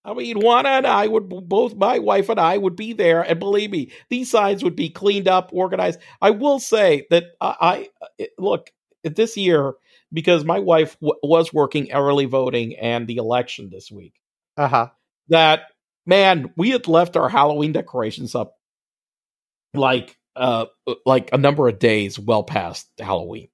[0.04, 3.40] I mean, Juana and I would both, my wife and I would be there, and
[3.40, 6.00] believe me, these signs would be cleaned up, organized.
[6.22, 8.72] I will say that I, I look
[9.04, 9.74] this year
[10.16, 14.14] because my wife w- was working early voting and the election this week.
[14.56, 14.90] Uh huh.
[15.28, 15.64] That
[16.06, 18.56] man, we had left our Halloween decorations up
[19.74, 20.66] like uh
[21.06, 23.50] like a number of days well past Halloween,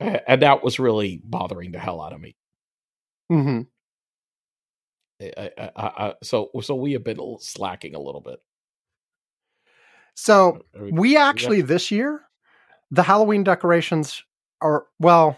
[0.00, 2.36] and that was really bothering the hell out of me.
[3.30, 3.60] Hmm.
[5.22, 8.40] I, I, I, so so we have been slacking a little bit.
[10.16, 11.66] So we, we actually yeah.
[11.66, 12.22] this year,
[12.90, 14.24] the Halloween decorations
[14.60, 15.36] are well,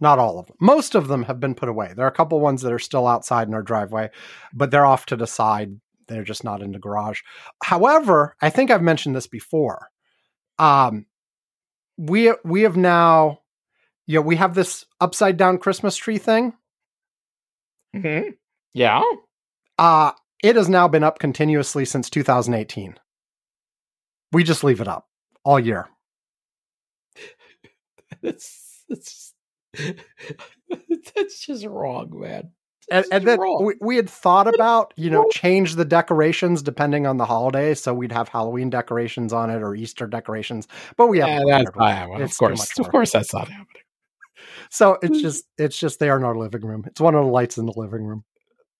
[0.00, 0.56] not all of them.
[0.60, 1.92] Most of them have been put away.
[1.94, 4.10] There are a couple ones that are still outside in our driveway,
[4.52, 5.78] but they're off to the side.
[6.08, 7.20] They're just not in the garage.
[7.62, 9.88] However, I think I've mentioned this before.
[10.58, 11.06] Um,
[11.96, 13.40] we we have now,
[14.06, 16.54] you know, we have this upside down Christmas tree thing.
[17.94, 18.30] Mm-hmm.
[18.74, 19.02] Yeah.
[19.78, 22.96] Uh, it has now been up continuously since 2018.
[24.32, 25.06] We just leave it up
[25.44, 25.88] all year.
[28.22, 29.23] that's that's
[31.14, 32.50] that's just wrong, man.
[32.90, 37.16] and, and then we, we, had thought about you know change the decorations depending on
[37.16, 41.28] the holiday so we'd have halloween decorations on it or easter decorations but we have
[41.28, 42.20] yeah, that's not happening.
[42.20, 43.82] of course of course that's not happening
[44.68, 47.56] so it's just it's just there in our living room it's one of the lights
[47.56, 48.22] in the living room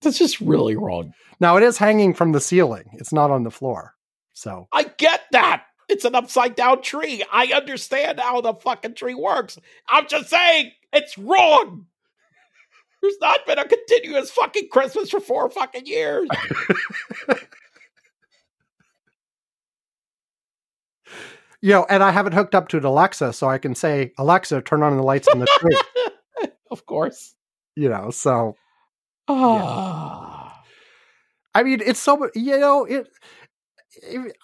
[0.05, 1.15] that's just really wrong.
[1.41, 2.85] Now it is hanging from the ceiling.
[2.93, 3.95] It's not on the floor.
[4.35, 5.65] So I get that.
[5.89, 7.23] It's an upside down tree.
[7.33, 9.59] I understand how the fucking tree works.
[9.89, 11.87] I'm just saying it's wrong.
[13.03, 16.27] There's not been a continuous fucking Christmas for four fucking years.
[21.61, 24.13] you know, and I have it hooked up to an Alexa, so I can say,
[24.17, 25.77] Alexa, turn on the lights in the tree.
[26.71, 27.35] of course.
[27.77, 28.57] You know, so
[29.29, 30.63] Ah.
[31.55, 33.09] I mean, it's so you know it,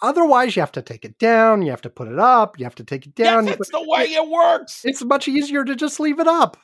[0.03, 1.63] Otherwise, you have to take it down.
[1.63, 2.59] You have to put it up.
[2.59, 3.47] You have to take it down.
[3.47, 4.83] Yes, it's the way it, it works.
[4.85, 6.57] It's much easier to just leave it up.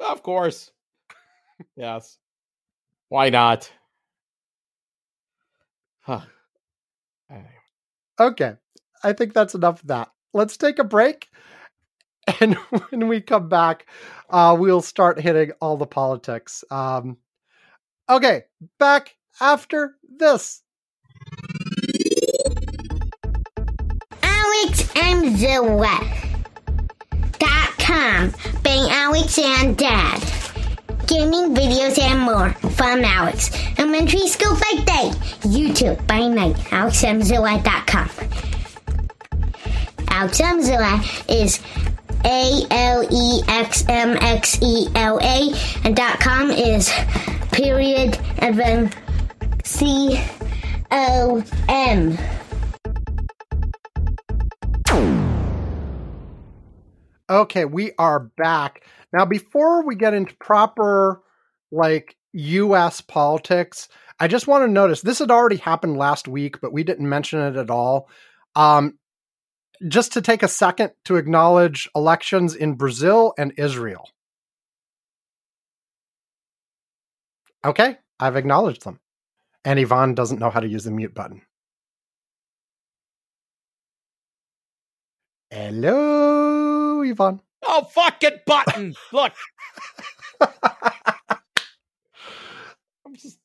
[0.00, 0.70] Of course.
[1.76, 2.18] yes.
[3.08, 3.70] Why not?
[6.00, 6.20] Huh.
[8.20, 8.54] Okay.
[9.02, 10.10] I think that's enough of that.
[10.32, 11.28] let's take a break.
[12.40, 12.56] And
[12.90, 13.86] when we come back,
[14.28, 16.62] uh, we'll start hitting all the politics.
[16.70, 17.16] Um,
[18.06, 18.42] okay,
[18.78, 20.62] back after this.
[24.98, 26.00] Alex and Zilla.
[27.38, 28.32] Dot com.
[28.62, 30.22] Bang Alex and Dad.
[31.06, 33.50] Gaming videos and more from Alex.
[33.78, 35.10] Elementary school by day.
[35.42, 36.56] YouTube by night.
[36.70, 38.08] AlexMZilla.com.
[40.08, 41.60] AlexMZilla is
[42.24, 45.52] A L E X M X E L A
[45.84, 46.92] and dot com is
[47.52, 48.90] period and then
[49.64, 50.20] C
[50.90, 52.18] O M.
[57.30, 58.84] Okay, we are back.
[59.12, 61.22] Now, before we get into proper,
[61.70, 66.72] like, US politics, I just want to notice this had already happened last week, but
[66.72, 68.08] we didn't mention it at all.
[68.56, 68.98] Um,
[69.86, 74.08] just to take a second to acknowledge elections in Brazil and Israel.
[77.64, 79.00] Okay, I've acknowledged them.
[79.64, 81.42] And Ivan doesn't know how to use the mute button.
[85.50, 86.67] Hello,
[87.02, 87.40] Ivan.
[87.66, 88.94] Oh, fucking button!
[89.12, 89.32] Look,
[93.06, 93.38] I'm just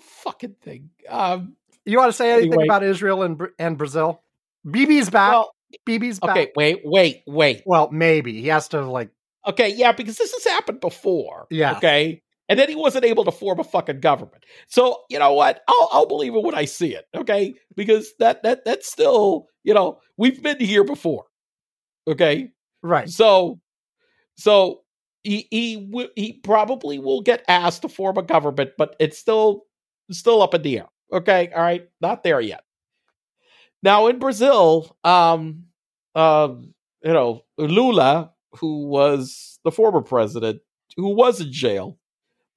[0.00, 0.90] fucking thing.
[1.08, 2.64] Um, You want to say anything Anyway.
[2.66, 4.22] about Israel and and Brazil?
[4.66, 5.32] BB's back.
[5.32, 5.52] well,
[5.88, 6.30] BB's back.
[6.30, 7.62] okay, wait, wait, wait.
[7.66, 9.10] Well, maybe he has to like.
[9.46, 11.46] Okay, yeah, because this has happened before.
[11.50, 11.76] Yeah.
[11.76, 12.22] Okay.
[12.48, 14.44] And then he wasn't able to form a fucking government.
[14.68, 15.60] So you know what?
[15.68, 17.04] I'll I'll believe it when I see it.
[17.14, 21.24] Okay, because that that that's still you know we've been here before.
[22.06, 22.50] Okay,
[22.82, 23.08] Right.
[23.08, 23.60] so
[24.36, 24.82] so
[25.24, 29.64] he he he probably will get asked to form a government, but it's still
[30.10, 30.88] still up in the air.
[31.12, 32.64] Okay, all right, not there yet.
[33.82, 35.64] Now in Brazil, um,
[36.14, 36.74] um,
[37.04, 40.60] you know Lula, who was the former president,
[40.96, 41.98] who was in jail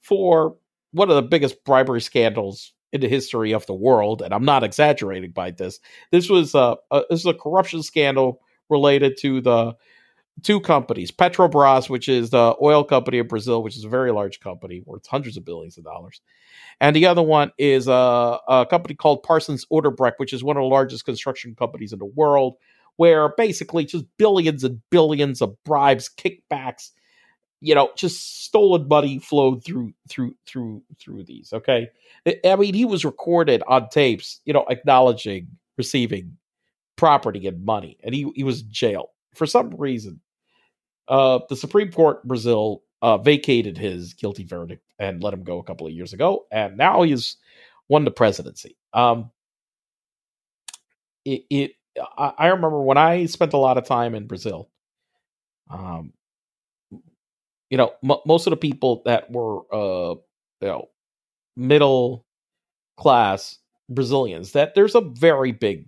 [0.01, 0.57] for
[0.91, 4.63] one of the biggest bribery scandals in the history of the world, and I'm not
[4.63, 5.79] exaggerating by this.
[6.11, 9.75] This was a, a this is a corruption scandal related to the
[10.43, 14.39] two companies, Petrobras, which is the oil company of Brazil, which is a very large
[14.39, 16.21] company worth hundreds of billions of dollars,
[16.81, 20.61] and the other one is a, a company called Parsons Odebrecht, which is one of
[20.61, 22.55] the largest construction companies in the world,
[22.97, 26.91] where basically just billions and billions of bribes, kickbacks,
[27.61, 31.51] you know, just stolen money flowed through through through through these.
[31.53, 31.87] Okay,
[32.27, 36.37] I- mean, he was recorded on tapes, you know, acknowledging receiving
[36.97, 40.21] property and money, and he he was in jail for some reason.
[41.07, 45.63] Uh, the Supreme Court Brazil uh, vacated his guilty verdict and let him go a
[45.63, 47.37] couple of years ago, and now he's
[47.89, 48.77] won the presidency.
[48.93, 49.31] Um,
[51.23, 51.71] it, it
[52.17, 54.69] I, I remember when I spent a lot of time in Brazil.
[55.69, 56.13] Um,
[57.69, 60.15] you know, m- most of the people that were uh,
[60.61, 60.89] you know,
[61.55, 62.25] middle
[62.97, 65.87] class Brazilians, that there's a very big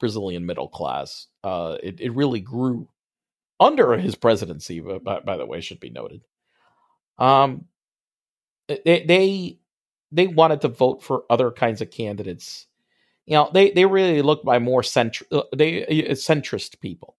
[0.00, 1.28] Brazilian middle class.
[1.44, 2.88] Uh, it, it really grew
[3.64, 6.22] under his presidency, by, by the way, should be noted.
[7.18, 7.66] Um,
[8.68, 9.58] they they
[10.12, 12.66] they wanted to vote for other kinds of candidates.
[13.26, 17.16] You know, they they really looked by more centr uh, they uh, centrist people.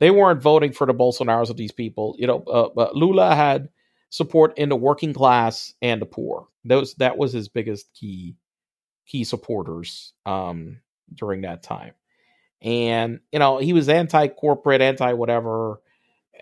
[0.00, 2.14] They weren't voting for the Bolsonaros of these people.
[2.18, 3.68] You know, uh, but Lula had
[4.10, 6.46] support in the working class and the poor.
[6.64, 8.36] Those that was his biggest key
[9.06, 10.80] key supporters um,
[11.14, 11.94] during that time.
[12.62, 15.80] And you know, he was anti-corporate, anti-whatever.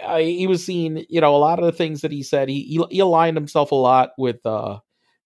[0.03, 2.49] Uh, he was seen, you know, a lot of the things that he said.
[2.49, 4.79] He he, aligned himself a lot with uh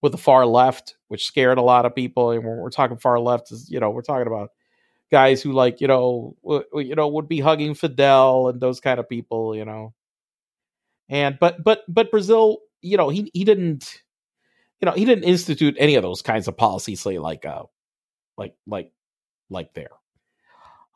[0.02, 2.30] with the far left, which scared a lot of people.
[2.30, 4.50] And when we're talking far left, is you know, we're talking about
[5.10, 9.00] guys who like you know w- you know would be hugging Fidel and those kind
[9.00, 9.94] of people, you know.
[11.08, 14.02] And but but but Brazil, you know, he he didn't
[14.80, 17.64] you know, he didn't institute any of those kinds of policies say like uh
[18.38, 18.92] like like
[19.50, 19.90] like there.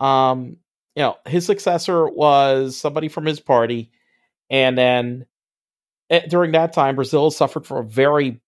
[0.00, 0.58] Um
[0.96, 3.90] you know, his successor was somebody from his party
[4.48, 5.26] and then
[6.10, 8.40] eh, during that time Brazil suffered from a very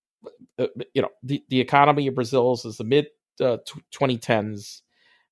[0.59, 3.07] uh, you know, the, the economy of Brazil since the mid
[3.41, 4.81] uh, tw 2010s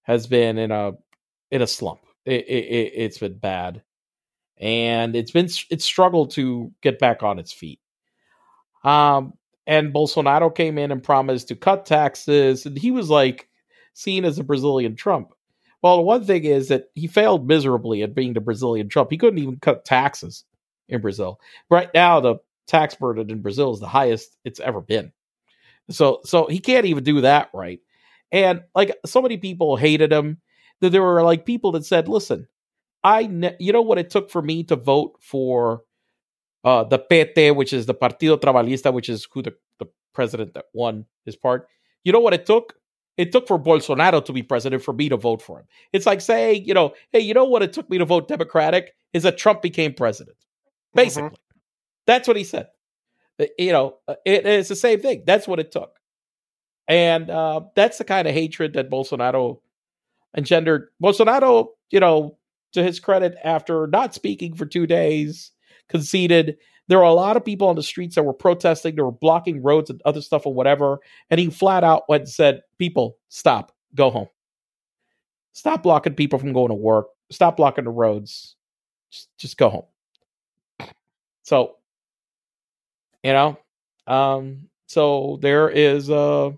[0.03, 0.93] has been in a
[1.51, 2.01] in a slump.
[2.25, 3.83] It, it, it's been bad,
[4.59, 7.81] and it's been it's struggled to get back on its feet.
[8.83, 9.35] Um,
[9.67, 13.49] and Bolsonaro came in and promised to cut taxes, and he was like
[13.95, 15.33] seen as a Brazilian Trump.
[15.85, 19.11] Well, the one thing is that he failed miserably at being the Brazilian Trump.
[19.11, 20.45] He couldn't even cut taxes
[20.89, 21.39] in Brazil.
[21.69, 25.13] Right now, the tax burden in Brazil is the highest it's ever been.
[25.91, 27.81] So, so he can't even do that right.
[28.33, 30.39] And like so many people hated him
[30.81, 32.49] that there were like people that said, listen,
[33.05, 35.83] I ne- you know what it took for me to vote for
[36.65, 40.65] uh, the PT, which is the Partido Trabalhista, which is who the, the president that
[40.73, 41.69] won his part.
[42.05, 42.75] You know what it took?
[43.17, 45.67] It took for Bolsonaro to be president for me to vote for him.
[45.93, 48.95] It's like saying, you know, hey, you know what it took me to vote Democratic
[49.13, 50.37] is that Trump became president.
[50.95, 51.39] Basically,
[52.07, 52.69] that's what he said.
[53.59, 55.23] You know, uh, it, it's the same thing.
[55.27, 55.99] That's what it took,
[56.87, 59.61] and uh, that's the kind of hatred that Bolsonaro
[60.37, 60.89] engendered.
[61.03, 62.39] Bolsonaro, you know,
[62.73, 65.51] to his credit, after not speaking for two days,
[65.89, 66.57] conceded.
[66.89, 68.95] There were a lot of people on the streets that were protesting.
[68.95, 70.99] They were blocking roads and other stuff or whatever.
[71.31, 74.29] And he flat out went and said, People, stop, go home.
[75.53, 77.07] Stop blocking people from going to work.
[77.31, 78.57] Stop blocking the roads.
[79.11, 79.87] Just, just go home.
[81.47, 81.77] So,
[83.23, 83.59] you know,
[84.07, 86.53] um, so there is uh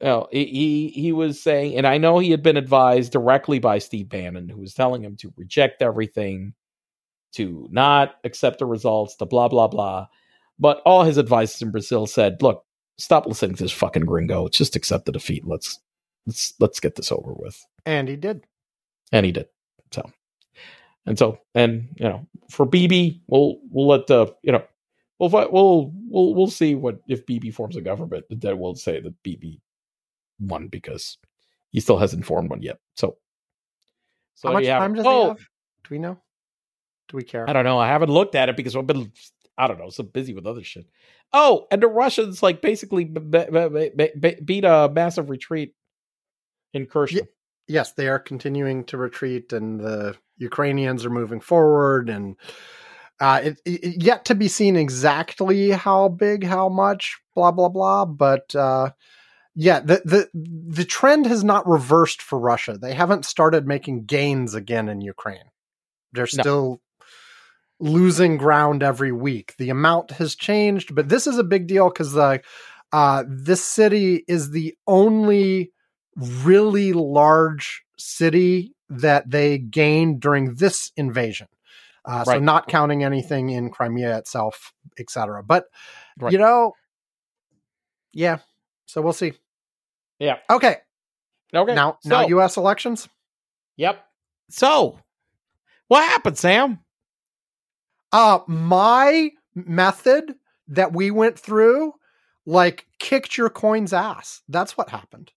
[0.00, 3.78] you know, he he was saying, and I know he had been advised directly by
[3.78, 6.54] Steve Bannon, who was telling him to reject everything,
[7.32, 10.06] to not accept the results, to blah blah blah.
[10.58, 12.64] But all his advisors in Brazil said, "Look,
[12.98, 14.48] stop listening to this fucking gringo.
[14.48, 15.46] Just accept the defeat.
[15.46, 15.78] Let's
[16.26, 18.44] let's let's get this over with." And he did.
[19.12, 19.46] And he did.
[19.92, 20.10] So,
[21.06, 24.64] and so, and you know, for BB, we'll we'll let the you know,
[25.18, 28.24] we'll we'll we'll we'll see what if BB forms a government.
[28.30, 29.60] Then we'll say that BB
[30.40, 31.18] won because
[31.70, 32.78] he still hasn't formed one yet.
[32.96, 33.16] So,
[34.34, 35.38] so How much have time does oh, he have?
[35.38, 36.18] Do we know?
[37.08, 37.48] Do we care?
[37.48, 37.78] I don't know.
[37.78, 39.12] I haven't looked at it because I've been,
[39.56, 40.86] I don't know, so busy with other shit.
[41.32, 45.74] Oh, and the Russians like basically beat a massive retreat
[46.72, 47.28] in Kherson.
[47.66, 52.36] yes, they are continuing to retreat, and the Ukrainians are moving forward, and
[53.20, 58.06] uh, it, it yet to be seen exactly how big, how much, blah blah blah.
[58.06, 58.90] But uh,
[59.54, 62.78] yeah, the the the trend has not reversed for Russia.
[62.78, 65.50] They haven't started making gains again in Ukraine.
[66.12, 66.80] They're No.
[67.80, 69.54] Still losing ground every week.
[69.58, 72.42] The amount has changed, but this is a big deal because the
[72.92, 75.72] uh, this city is the only
[76.16, 81.48] really large city that they gained during this invasion.
[82.04, 85.42] Uh, So not counting anything in Crimea itself, etc.
[85.42, 85.64] But
[86.18, 86.32] Right.
[86.32, 86.72] you know,
[88.12, 88.38] yeah.
[88.86, 89.34] So we'll see.
[90.18, 90.38] Yeah.
[90.50, 90.78] Okay.
[91.54, 91.74] Okay.
[91.74, 92.56] Now, so, now U.S.
[92.56, 93.08] elections.
[93.76, 94.04] Yep.
[94.50, 94.98] So,
[95.88, 96.80] what happened, Sam?
[98.12, 100.34] Uh, my method
[100.68, 101.92] that we went through,
[102.46, 104.42] like, kicked your coin's ass.
[104.48, 105.32] That's what happened.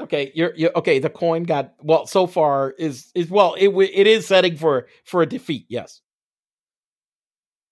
[0.00, 0.98] Okay, you're, you're okay.
[0.98, 2.06] The coin got well.
[2.06, 3.54] So far is is well.
[3.54, 5.66] It it is setting for for a defeat.
[5.68, 6.00] Yes.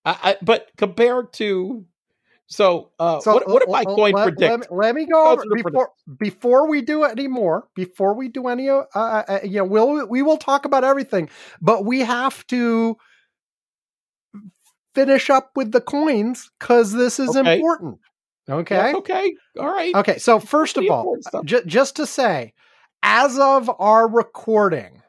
[0.04, 1.86] I, I but compared to
[2.46, 4.40] so uh So what what did my l- coin let, predict?
[4.50, 7.68] Let me, let me go over before before we do any more.
[7.74, 11.30] Before we do any, uh, uh, uh, you know, we'll we will talk about everything,
[11.62, 12.96] but we have to
[14.98, 17.54] finish up with the coins because this is Okay.
[17.54, 17.98] important.
[18.48, 18.94] Okay.
[18.94, 19.34] Okay.
[19.58, 19.94] All right.
[19.94, 20.18] Okay.
[20.18, 21.16] So first of all.
[21.44, 22.54] J- just to say,
[23.02, 25.02] as of our recording,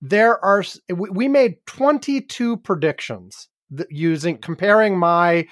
[0.00, 0.62] there are
[0.94, 3.48] we, we made 22 predictions
[3.90, 5.46] using comparing my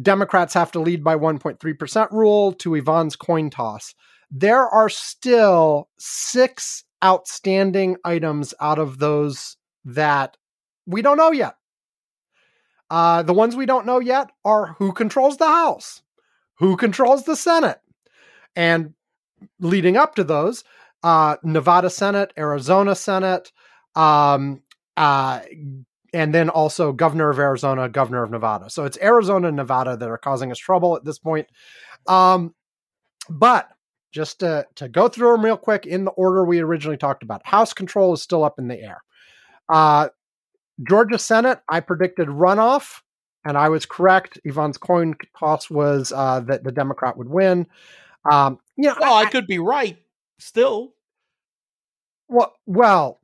[0.00, 3.94] Democrats have to lead by 1.3% rule to Ivan's coin toss.
[4.30, 10.36] There are still six outstanding items out of those that
[10.86, 11.54] we don't know yet.
[12.90, 16.02] Uh, the ones we don't know yet are who controls the House,
[16.58, 17.80] who controls the Senate,
[18.54, 18.94] and
[19.60, 20.64] leading up to those,
[21.02, 23.52] uh, Nevada Senate, Arizona Senate,
[23.94, 24.62] um,
[24.96, 25.40] uh,
[26.12, 28.70] and then also governor of Arizona, governor of Nevada.
[28.70, 31.48] So it's Arizona and Nevada that are causing us trouble at this point.
[32.06, 32.54] Um,
[33.28, 33.68] but
[34.12, 37.46] just to, to go through them real quick in the order we originally talked about,
[37.46, 39.02] House control is still up in the air.
[39.68, 40.08] Uh,
[40.82, 43.00] Georgia Senate, I predicted runoff,
[43.44, 44.38] and I was correct.
[44.44, 47.66] Ivan's coin toss was uh, that the Democrat would win.
[48.30, 49.96] Um, you know, Well, I could be right.
[50.38, 50.92] Still,
[52.28, 53.18] well, well,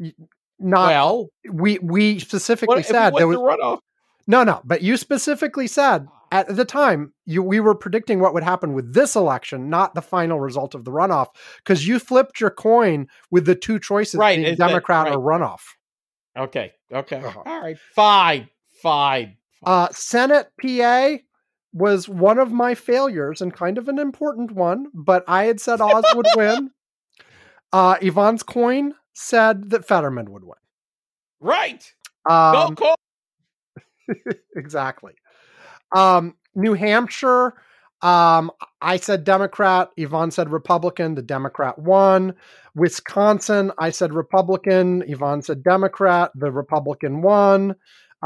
[0.58, 3.80] not well, we we specifically what, said there was the runoff?
[4.26, 8.44] no no, but you specifically said at the time you we were predicting what would
[8.44, 11.28] happen with this election, not the final result of the runoff,
[11.58, 15.60] because you flipped your coin with the two choices, Right, it's that- Democrat or runoff.
[16.36, 16.72] Okay.
[16.92, 17.16] Okay.
[17.16, 17.42] Uh-huh.
[17.44, 17.78] All right.
[17.94, 18.48] Fine.
[18.82, 19.36] Fine.
[19.64, 21.16] Uh, Senate PA
[21.72, 25.80] was one of my failures and kind of an important one, but I had said
[25.80, 26.70] Oz would win.
[27.74, 30.58] Uh, Ivan's coin said that Fetterman would win.
[31.40, 31.82] Right.
[32.28, 34.16] Um, Go call.
[34.54, 35.14] exactly.
[35.96, 37.54] Um, New Hampshire,
[38.02, 38.50] Um,
[38.80, 39.90] I said Democrat.
[39.98, 41.14] Ivan said Republican.
[41.14, 42.34] The Democrat won.
[42.74, 45.04] Wisconsin, I said Republican.
[45.08, 46.32] Ivan said Democrat.
[46.34, 47.76] The Republican won.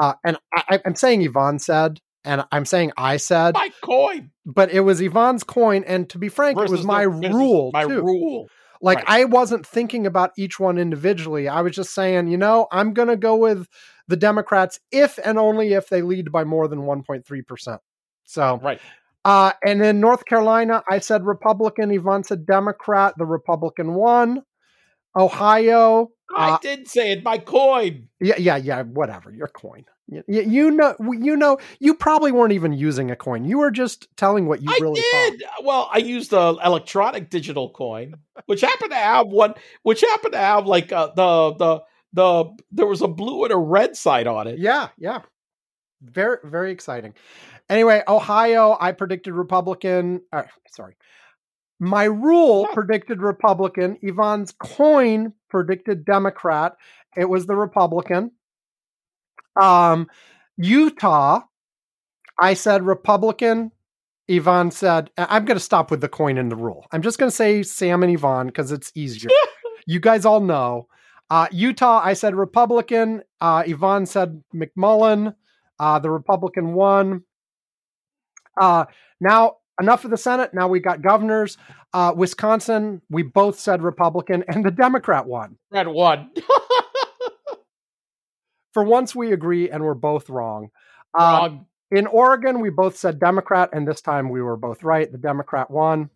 [0.01, 4.71] Uh, and I, I'm saying Ivan said, and I'm saying I said, My coin but
[4.71, 5.85] it was Ivan's coin.
[5.85, 7.71] And to be frank, it was my the- rule.
[7.73, 8.01] My too.
[8.01, 8.49] rule.
[8.81, 9.23] Like Right.
[9.23, 11.49] I wasn't thinking about each one individually.
[11.49, 13.69] I was just saying, you know, I'm going to go with
[14.07, 17.79] the Democrats if and only if they lead by more than 1.3%.
[18.25, 18.81] So, Right.
[19.27, 21.91] Uh, and in North Carolina, I said Republican.
[21.91, 23.15] Ivan said Democrat.
[23.19, 24.45] The Republican won.
[25.17, 27.25] Ohio, I uh, did say it.
[27.25, 28.09] My coin.
[28.21, 29.33] yeah, yeah, yeah, whatever.
[29.33, 29.85] Your coin.
[30.07, 33.45] You, you know, you know, you probably weren't even using a coin.
[33.45, 35.43] You were just telling what you I really did.
[35.65, 38.15] Well, I used the electronic digital coin,
[38.45, 41.81] which happened to have one, which happened to have like uh, the the
[42.13, 44.61] the there was a blue and a red side on it.
[44.61, 45.23] Yeah, yeah.
[46.03, 47.15] Very, very exciting.
[47.69, 50.21] Anyway, Ohio, I predicted Republican.
[50.33, 50.97] Uh, sorry.
[51.79, 53.99] My rule predicted Republican.
[54.03, 56.75] Ivan's coin predicted Democrat.
[57.17, 58.31] It was the Republican.
[59.61, 60.09] Um,
[60.57, 61.41] Utah,
[62.41, 63.73] I said Republican.
[64.31, 66.87] Ivan said, I'm going to stop with the coin and the rule.
[66.93, 69.31] I'm just going to say Sam and Ivan because it's easier.
[69.87, 70.89] you guys all know.
[71.31, 73.23] Uh, Utah, I said Republican.
[73.41, 75.35] Uh, Ivan said McMullen.
[75.79, 77.23] Uh, the Republican won.
[78.57, 78.85] Uh,
[79.21, 80.53] now, enough of the Senate.
[80.55, 81.59] Now we got governors.
[81.93, 85.57] Uh, Wisconsin, we both said Republican, and the Democrat won.
[85.71, 86.31] Red one.
[88.75, 90.69] For once, we agree, and we're both wrong.
[91.19, 91.67] Uh, Wrong.
[91.91, 95.11] in Oregon, we both said Democrat, and this time we were both right.
[95.11, 96.11] The Democrat won.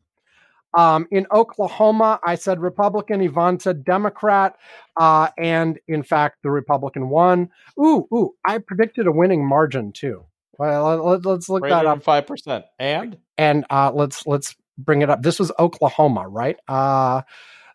[0.74, 3.22] Um, in Oklahoma, I said Republican.
[3.22, 4.57] Ivan said Democrat,
[4.97, 7.49] uh, and in fact, the Republican won.
[7.78, 8.34] Ooh, ooh!
[8.47, 10.26] I predicted a winning margin too.
[10.61, 12.67] Well, let, us look that up, five percent.
[12.79, 15.23] And and uh, let's let's bring it up.
[15.23, 16.59] This was Oklahoma, right?
[16.69, 17.23] Uh,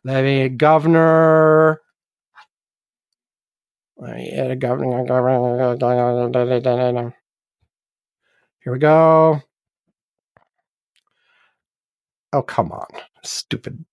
[0.03, 1.81] let me governor.
[4.07, 5.03] Add a governor.
[5.03, 5.75] governor.
[8.63, 9.41] Here we go.
[12.33, 12.85] Oh, come on.
[13.23, 13.83] Stupid.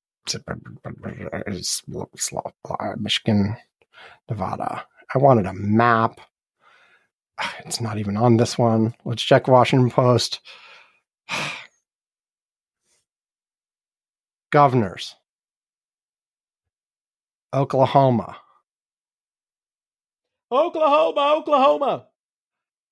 [2.99, 3.57] Michigan,
[4.29, 4.85] Nevada.
[5.15, 6.21] I wanted a map.
[7.65, 8.95] It's not even on this one.
[9.05, 10.41] Let's check Washington Post.
[14.51, 15.15] Governors.
[17.55, 18.37] Oklahoma.
[20.51, 22.07] Oklahoma, Oklahoma.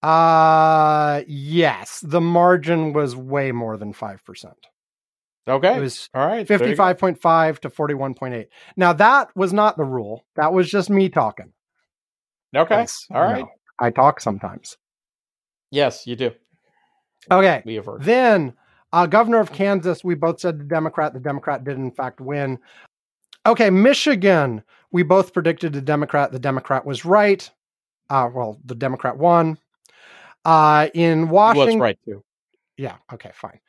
[0.03, 4.53] Uh yes, the margin was way more than 5%.
[5.47, 5.77] Okay.
[5.77, 6.47] It was All right.
[6.47, 6.83] there you go.
[6.83, 8.47] 55.5 to 41.8.
[8.77, 10.25] Now that was not the rule.
[10.37, 11.53] That was just me talking.
[12.55, 12.87] Okay.
[13.11, 13.41] All right.
[13.41, 14.77] know, I talk sometimes.
[15.71, 16.33] Yes, you do.
[17.31, 17.63] Okay.
[17.65, 18.03] We have heard.
[18.03, 18.55] Then,
[18.93, 21.13] uh, governor of Kansas, we both said the Democrat.
[21.13, 22.59] The Democrat did, in fact, win.
[23.47, 24.63] Okay, Michigan,
[24.93, 26.33] we both predicted the Democrat.
[26.33, 27.49] The Democrat was right.
[28.11, 29.59] Uh, well, the Democrat won.
[30.45, 32.23] Uh, in Washington, right too.
[32.77, 32.97] yeah.
[33.13, 33.61] Okay, fine.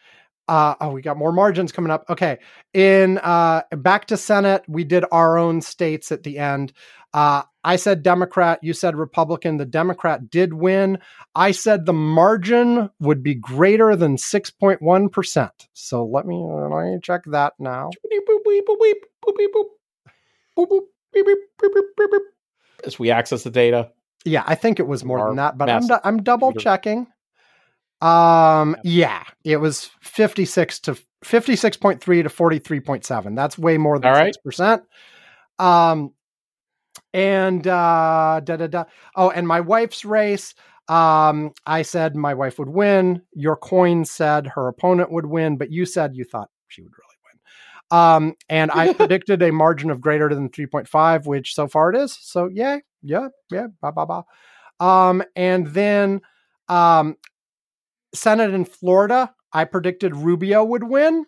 [0.48, 2.04] Uh, oh, we got more margins coming up.
[2.10, 2.40] Okay,
[2.74, 6.74] in uh, back to Senate, we did our own states at the end.
[7.14, 8.60] Uh, I said Democrat.
[8.64, 9.58] You said Republican.
[9.58, 11.00] The Democrat did win.
[11.36, 15.68] I said the margin would be greater than six point one percent.
[15.74, 17.92] So let me let me check that now.
[22.84, 23.92] As we access the data.
[24.26, 27.08] Yeah, I think it was more Our than that, but I'm du- I'm double checking.
[28.02, 33.06] Um, yeah, it was fifty six to fifty six point three to forty three point
[33.06, 33.36] seven.
[33.36, 34.34] That's way more than All right.
[34.34, 34.84] six percent.
[35.60, 36.14] Um,
[37.14, 38.84] and uh, da da da.
[39.16, 40.56] Oh, and my wife's race.
[40.88, 43.22] Um, I said my wife would win.
[43.34, 47.18] Your coin said her opponent would win, but you said you thought she would really
[47.26, 47.98] win.
[47.98, 52.18] Um, and I predicted a margin of greater than 3.5, which so far it is.
[52.20, 54.86] So yeah, yeah, yeah, ba ba ba.
[54.86, 56.22] Um, and then
[56.68, 57.16] um,
[58.14, 61.26] Senate in Florida, I predicted Rubio would win.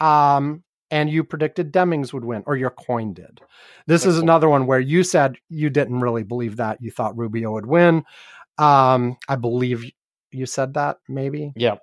[0.00, 3.40] Um, and you predicted Demings would win, or your coin did.
[3.86, 6.78] This is another one where you said you didn't really believe that.
[6.80, 8.04] You thought Rubio would win.
[8.56, 9.84] Um, I believe
[10.30, 11.52] you said that, maybe.
[11.56, 11.76] Yeah.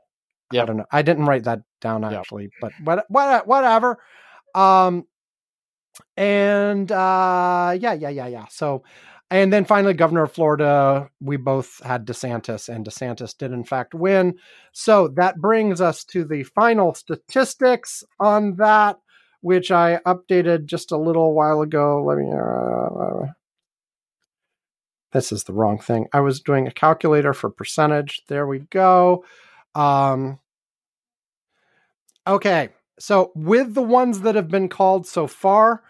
[0.52, 0.64] Yeah.
[0.64, 0.86] I don't know.
[0.92, 4.00] I didn't write that down actually, but what, what, whatever.
[4.56, 5.06] Um,
[6.18, 8.46] and uh, yeah, yeah, yeah, yeah.
[8.50, 8.84] So,
[9.44, 13.94] and then finally, Governor of Florida, we both had DeSantis, and DeSantis did in fact
[13.94, 14.36] win.
[14.72, 18.98] So that brings us to the final statistics on that,
[19.42, 22.04] which I updated just a little while ago.
[22.04, 22.32] Let me.
[22.32, 23.32] Uh,
[25.12, 26.08] this is the wrong thing.
[26.14, 28.24] I was doing a calculator for percentage.
[28.28, 29.24] There we go.
[29.74, 30.40] Um,
[32.28, 32.70] Okay.
[32.98, 35.84] So with the ones that have been called so far,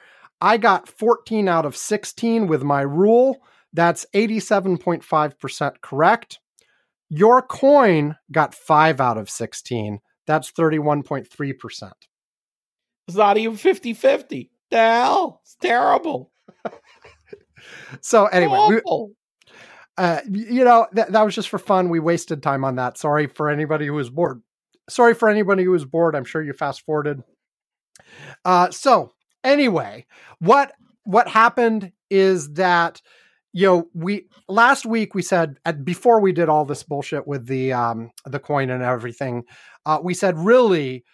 [0.46, 3.42] I got 14 out of 16 with my rule.
[3.74, 6.40] That's 87.5% correct.
[7.10, 10.02] Your coin got 5 out of 16.
[10.28, 11.92] That's 31.3%.
[13.08, 14.52] It's not even 50 50.
[14.70, 15.42] The hell?
[15.44, 16.32] It's terrible.
[18.02, 19.08] So anyway, we,
[19.98, 21.90] uh, you know that that was just for fun.
[21.90, 23.00] We wasted time on that.
[23.00, 24.44] Sorry for anybody who was bored.
[24.88, 26.16] Sorry for anybody who was bored.
[26.16, 27.24] I'm sure you fast forwarded.
[28.44, 29.14] Uh, so
[29.46, 30.06] anyway,
[30.40, 30.74] what
[31.04, 33.02] what happened is that
[33.54, 37.48] you know we last week we said at, before we did all this bullshit with
[37.48, 39.44] the um the coin and everything,
[39.86, 41.06] uh, we said really,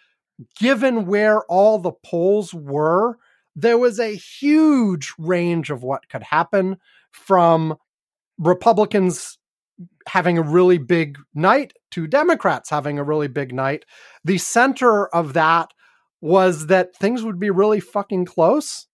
[0.58, 3.18] given where all the polls were,
[3.54, 6.78] there was a huge range of what could happen
[7.10, 7.76] from
[8.38, 9.38] Republicans
[10.06, 13.84] having a really big night to Democrats having a really big night.
[14.24, 15.72] The center of that
[16.22, 18.86] was that things would be really fucking close.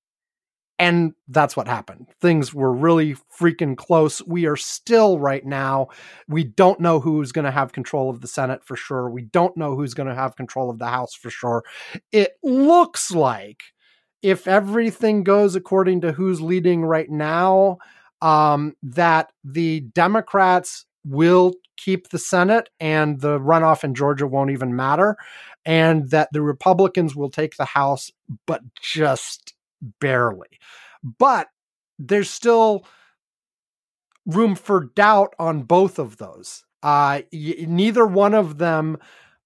[0.81, 2.07] And that's what happened.
[2.20, 4.22] Things were really freaking close.
[4.26, 5.89] We are still right now.
[6.29, 9.11] We don't know who's going to have control of the Senate for sure.
[9.11, 11.64] We don't know who's going to have control of the House for sure.
[12.12, 13.61] It looks like
[14.22, 17.79] if everything goes according to who's leading right now,
[18.22, 24.77] um, that the Democrats will keep the Senate and the runoff in Georgia won't even
[24.77, 25.17] matter,
[25.65, 28.11] and that the Republicans will take the House,
[28.47, 29.55] but just
[30.01, 30.49] barely.
[31.03, 31.49] But
[31.99, 32.85] there's still
[34.27, 36.65] room for doubt on both of those.
[36.83, 38.99] Uh, y- neither one of them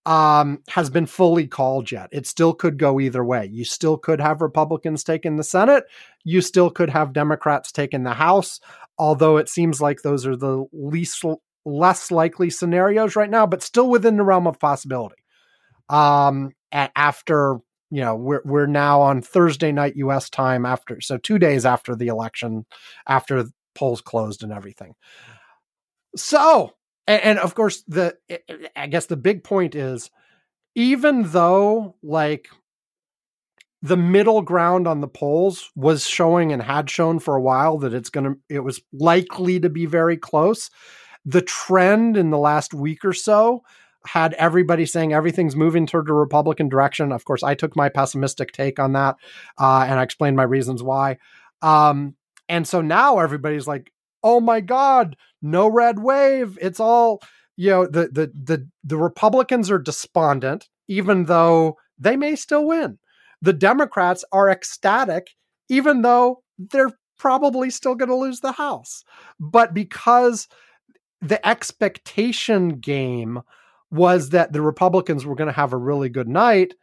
[0.05, 2.09] um, has been fully called yet.
[2.13, 3.49] It still could go either way.
[3.51, 5.85] You still could have Republicans taking the Senate.
[6.25, 8.61] You still could have Democrats taking the House.
[8.99, 11.25] Although it seems like those are the least
[11.65, 15.23] less likely scenarios right now, but still within the realm of possibility.
[15.89, 17.59] Um, a- after
[17.91, 20.31] you know we're we're now on Thursday night U.S.
[20.31, 22.65] time after so two days after the election,
[23.07, 23.45] after
[23.75, 24.95] polls closed and everything.
[26.17, 26.73] So
[27.07, 28.17] and, and of course the
[28.77, 30.11] i guess the big point is
[30.75, 32.49] even though like
[33.83, 37.95] the middle ground on the polls was showing and had shown for a while that
[37.95, 40.71] it's going to it was likely to be very close
[41.25, 43.62] the trend in the last week or so
[44.05, 47.12] had everybody saying everything's moving toward the republican direction.
[47.12, 49.16] Of course i took my pessimistic take on that
[49.59, 51.18] uh, and i explained my reasons why.
[51.61, 52.16] Um,
[52.49, 53.93] and so now everybody's like
[54.25, 56.59] oh my god no red wave.
[56.61, 57.20] It's all
[57.57, 62.99] you know the the the the republicans are despondent even though they may still win.
[63.41, 65.29] The democrats are ecstatic
[65.68, 69.05] even though they're probably still going to lose the house.
[69.39, 70.49] But because
[71.23, 73.41] the expectation game
[73.91, 76.75] was that the republicans were going to have a really good night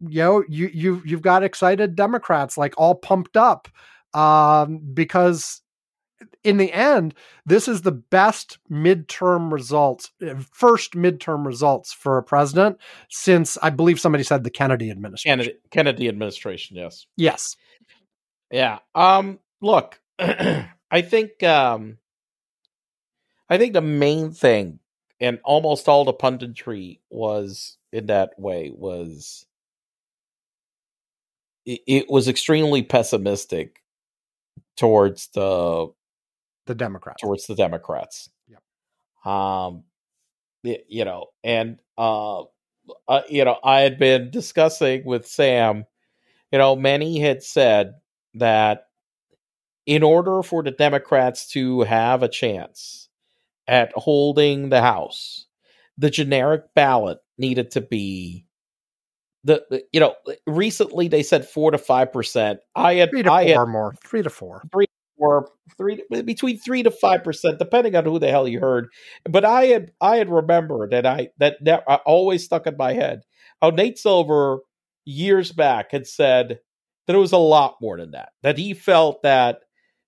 [0.00, 3.68] you know you you you've got excited democrats like all pumped up
[4.14, 5.62] um because
[6.44, 7.14] in the end,
[7.46, 12.78] this is the best midterm results, uh, first midterm results for a president
[13.08, 15.38] since I believe somebody said the Kennedy administration.
[15.38, 17.06] Kennedy, Kennedy administration, yes.
[17.16, 17.56] Yes.
[18.50, 18.78] Yeah.
[18.94, 21.98] Um look, I think um
[23.52, 24.78] I think the main thing
[25.20, 29.44] and almost all the punditry was in that way was
[31.66, 33.82] it, it was extremely pessimistic
[34.78, 35.92] towards the
[36.64, 37.20] The Democrats.
[37.20, 38.30] towards the Democrats.
[38.48, 39.30] Yep.
[39.30, 39.84] Um,
[40.62, 42.44] you know, and uh,
[43.06, 45.84] uh, you know, I had been discussing with Sam.
[46.52, 47.96] You know, many had said
[48.32, 48.86] that
[49.84, 53.10] in order for the Democrats to have a chance
[53.68, 55.46] at holding the House,
[55.98, 58.46] the generic ballot needed to be
[59.44, 60.14] the, the you know
[60.46, 62.60] recently they said four to five percent.
[62.74, 63.94] I had Three to I had four more.
[64.04, 64.62] Three to four.
[64.72, 64.86] three
[65.18, 68.88] or three between three to five percent, depending on who the hell you heard.
[69.28, 72.92] But I had I had remembered that I that that I always stuck in my
[72.92, 73.22] head
[73.60, 74.58] how Nate Silver
[75.04, 76.60] years back had said
[77.06, 78.30] that it was a lot more than that.
[78.42, 79.60] That he felt that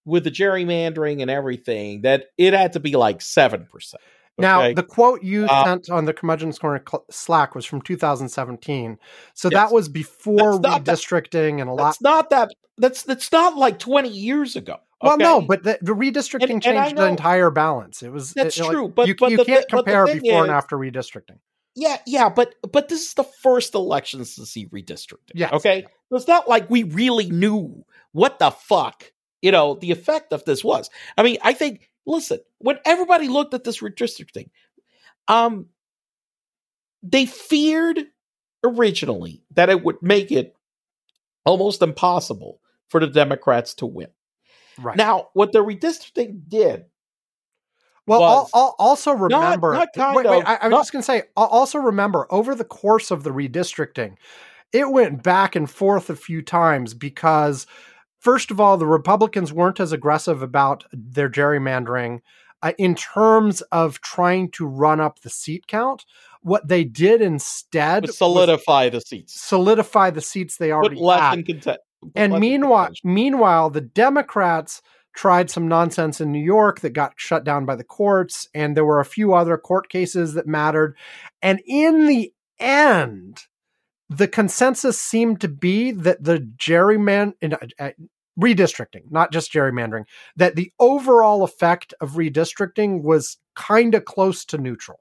[0.04, 4.02] with the gerrymandering and everything, that it had to be like seven percent.
[4.36, 8.98] Now, the quote you Uh, sent on the Curmudgeon's Corner cl- Slack was from 2017.
[9.34, 9.52] So Yes.
[9.60, 11.84] that was before not that- redistricting and a lot.
[11.90, 14.76] that's not that that's that's not like twenty years ago.
[15.00, 18.02] Well, no, but the, the redistricting And- and changed the entire balance.
[18.02, 19.92] It was That's it- like, true, but- you, but you the can't thi- but the
[19.92, 21.38] compare before and after redistricting.
[21.76, 25.32] Yeah, yeah, but but this is the first elections to see redistricting.
[25.34, 25.84] Yeah, Okay.
[26.08, 29.12] So it's not like we really knew what the fuck,
[29.44, 30.90] you know, the effect of this was.
[31.18, 34.48] I mean, I think listen, when everybody looked at this redistricting,
[35.28, 35.66] um
[37.02, 37.98] they feared
[38.64, 40.56] originally that it would make it
[41.44, 44.08] almost impossible for the Democrats to win.
[44.78, 44.96] Right.
[44.96, 46.86] Now, what the redistricting did
[48.06, 49.72] well, al- al- also remember.
[49.74, 51.22] not kind wait, wait, of, I, I was not- just going to say.
[51.36, 54.16] al- Also remember, over the course of the redistricting,
[54.72, 57.66] it went back and forth a few times because,
[58.24, 62.20] first of all, the Republicans weren't as aggressive about their gerrymandering
[62.62, 66.04] uh, in terms of trying to run up the seat count.
[66.40, 71.20] What they did instead was solidify the seats, solidify the seats they put already less
[71.20, 71.38] had.
[71.38, 71.80] in content.
[72.16, 74.82] and meanwhile, meanwhile, the Democrats
[75.14, 78.84] tried some nonsense in New York that got shut down by the courts, and there
[78.84, 80.96] were a few other court cases that mattered.
[81.40, 83.44] And in the end,
[84.08, 87.34] the consensus seemed to be that the gerryman
[87.78, 87.90] uh,
[88.40, 90.04] redistricting, not just gerrymandering,
[90.36, 94.98] that the overall effect of redistricting was kind of close to neutral.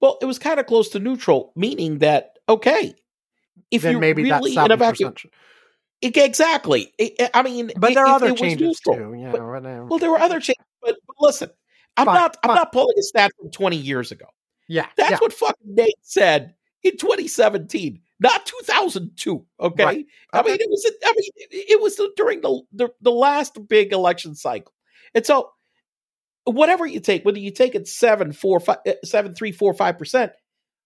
[0.00, 2.94] well, it was kind of close to neutral, meaning that okay,
[3.70, 5.14] if then you maybe really in a vacuum.
[6.00, 6.92] E- exactly.
[7.00, 9.18] I- I- mean, But there are other it changes neutral- too.
[9.18, 11.50] You but- uh, Well, there were other changes, but, but listen,
[11.96, 12.36] I'm Fine, not.
[12.44, 14.26] I'm not pulling a stat from 20 years ago.
[14.68, 16.54] yeah, That's yeah, what fucking Nate said
[16.84, 19.44] in 2017, not 2002.
[19.60, 20.06] Okay, Right.
[20.32, 20.50] I Okay.
[20.52, 20.92] mean it was.
[21.04, 24.72] I mean it was during the, the the last big election cycle,
[25.14, 25.50] and so
[26.44, 29.98] whatever you take, whether you take it seven, four, five, uh, seven, three, four, five
[29.98, 30.32] percent.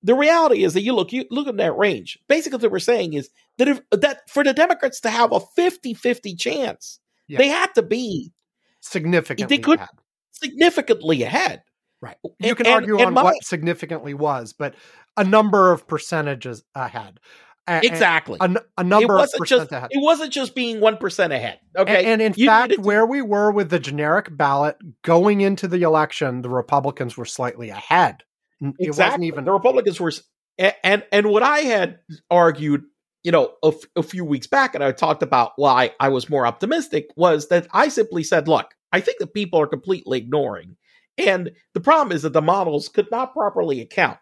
[0.04, 2.18] The reality is that you look you look at that range.
[2.28, 6.36] Basically, what we're saying is that if that for the Democrats to have a 50-50
[6.38, 7.38] chance, Yeah.
[7.38, 8.32] they had to be
[8.80, 9.56] significantly.
[9.56, 9.90] they could- ahead.
[10.32, 11.62] significantly ahead.
[12.02, 12.16] Right.
[12.24, 14.74] You And- can and- argue and on my- what significantly was, but
[15.16, 17.20] a number of percentages ahead.
[17.68, 18.38] A- Exactly.
[18.40, 19.88] A, a it number of wasn't percent just ahead.
[19.92, 21.60] it wasn't just being one percent ahead.
[21.78, 25.82] Okay, And, in You fact, where we were with the generic ballot going into the
[25.82, 28.24] election, the Republicans were slightly ahead.
[28.60, 29.26] It wasn't exactly.
[29.28, 30.12] even the Republicans were,
[30.58, 32.00] and and what I had
[32.32, 32.82] argued,
[33.22, 36.28] you know, a, f- a few weeks back, and I talked about why I was
[36.28, 40.76] more optimistic was that I simply said, look, I think that people are completely ignoring,
[41.18, 44.18] and the problem is that the models could not properly account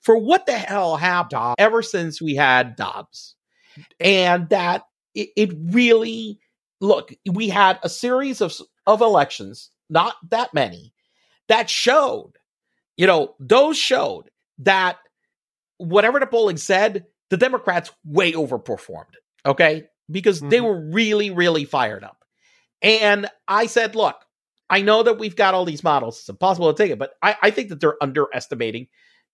[0.00, 3.34] for what the hell happened ever since we had Dobbs,
[4.00, 4.84] and that
[5.14, 6.38] it, it really
[6.80, 8.54] look we had a series of
[8.86, 10.92] of elections, not that many,
[11.48, 12.32] that showed,
[12.96, 14.98] you know, those showed that
[15.78, 19.14] whatever the polling said, the Democrats way overperformed.
[19.46, 20.64] Okay, because they Mhm.
[20.64, 22.24] were really, really fired up,
[22.82, 24.16] and I said, look.
[24.70, 26.20] I know that we've got all these models.
[26.20, 28.86] It's impossible to take it, but I, I think that they're underestimating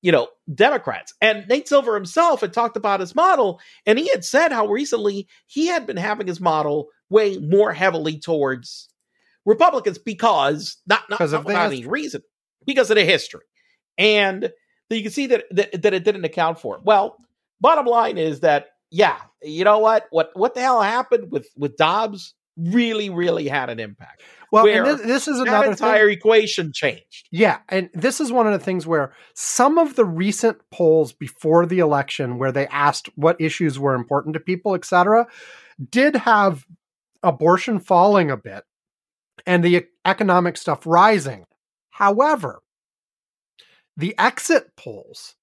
[0.03, 1.15] you know, Democrats.
[1.21, 5.27] And Nate Silver himself had talked about his model, and he had said how recently
[5.47, 8.89] he had been having his model weigh more heavily towards
[9.45, 12.23] Republicans because not not, Because not without any reason,
[12.67, 13.45] because of the history.
[13.99, 14.53] And
[14.91, 16.83] you can see that, that that it didn't account for it.
[16.85, 17.17] Well,
[17.61, 20.07] bottom line is that yeah, you know what?
[20.11, 24.23] What what the hell happened with with Dobbs really, really had an impact.
[24.51, 24.67] well.
[24.67, 25.73] And this, this is another thing.
[25.73, 27.29] entire equation changed.
[27.31, 31.67] Yeah, and this is one of the things where some of the recent polls before
[31.67, 35.27] the election, where they asked what issues were important to people, etc.,
[35.91, 36.65] did have
[37.23, 38.65] abortion falling a bit
[39.47, 41.45] and the economic stuff rising.
[41.91, 42.63] However,
[43.97, 45.35] the exit polls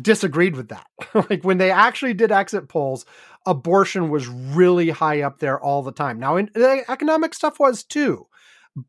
[0.00, 0.86] disagreed with that.
[1.30, 3.04] like when they actually did exit polls,
[3.46, 6.18] abortion was really high up there all the time.
[6.18, 8.26] Now, in, the economic stuff was too,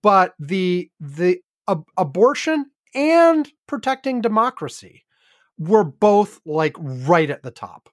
[0.02, 5.04] but the the ab- abortion and protecting democracy
[5.58, 7.90] were both like right at the top.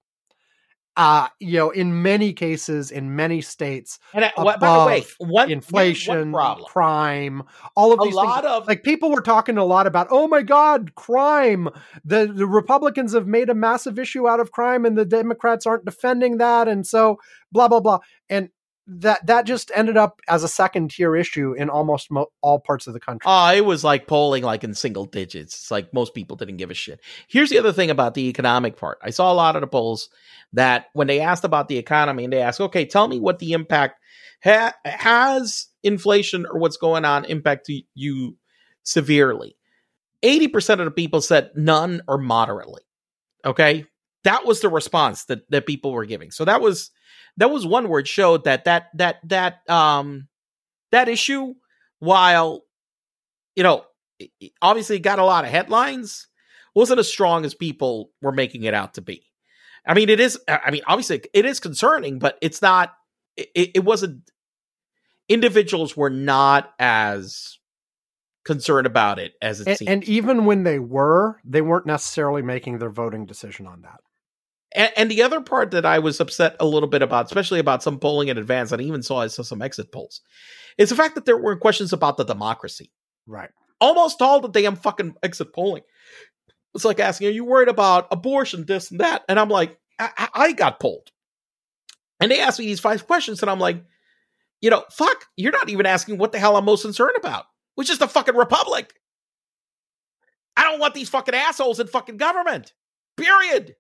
[0.96, 4.98] Uh, you know, in many cases, in many states, And I, what, by the way,
[4.98, 7.42] above one inflation, one crime,
[7.76, 8.52] all of A these lot things.
[8.52, 11.68] of like people were talking a lot about, oh my God, crime.
[12.04, 15.84] The the Republicans have made a massive issue out of crime, and the Democrats aren't
[15.84, 17.16] defending that, and so
[17.52, 18.00] blah blah blah.
[18.28, 18.50] And
[18.92, 22.88] that that just ended up as a second tier issue in almost mo- all parts
[22.88, 23.24] of the country.
[23.24, 25.54] Oh, it was like polling like in single digits.
[25.54, 27.00] It's like most people didn't give a shit.
[27.28, 28.98] Here's the other thing about the economic part.
[29.02, 30.08] I saw a lot of the polls
[30.54, 33.52] that when they asked about the economy and they asked, okay, tell me what the
[33.52, 34.00] impact
[34.42, 38.36] ha- has inflation or what's going on impact you
[38.82, 39.56] severely.
[40.24, 42.82] 80% of the people said none or moderately.
[43.44, 43.86] Okay.
[44.24, 46.30] That was the response that, that people were giving.
[46.32, 46.90] So that was,
[47.36, 50.28] that was one word showed that, that, that, that, um,
[50.92, 51.54] that issue,
[51.98, 52.64] while,
[53.54, 53.84] you know,
[54.60, 56.26] obviously got a lot of headlines,
[56.74, 59.22] wasn't as strong as people were making it out to be.
[59.86, 62.94] I mean, it is, I mean, obviously it is concerning, but it's not,
[63.36, 64.30] it, it wasn't,
[65.28, 67.58] individuals were not as
[68.44, 69.88] concerned about it as it And, seems.
[69.88, 74.00] and even when they were, they weren't necessarily making their voting decision on that.
[74.74, 77.82] And, and the other part that I was upset a little bit about, especially about
[77.82, 80.20] some polling in advance, and I even saw I saw some exit polls,
[80.78, 82.92] is the fact that there were questions about the democracy.
[83.26, 83.50] Right.
[83.80, 85.82] Almost all the damn fucking exit polling.
[86.74, 90.10] It's like asking, "Are you worried about abortion, this and that?" And I'm like, I,
[90.16, 91.10] I- I got polled,
[92.20, 93.82] and they asked me these five questions, and I'm like,
[94.60, 97.90] you know, fuck, you're not even asking what the hell I'm most concerned about, which
[97.90, 98.92] is the fucking republic.
[100.56, 102.74] I don't want these fucking assholes in fucking government.
[103.16, 103.74] Period.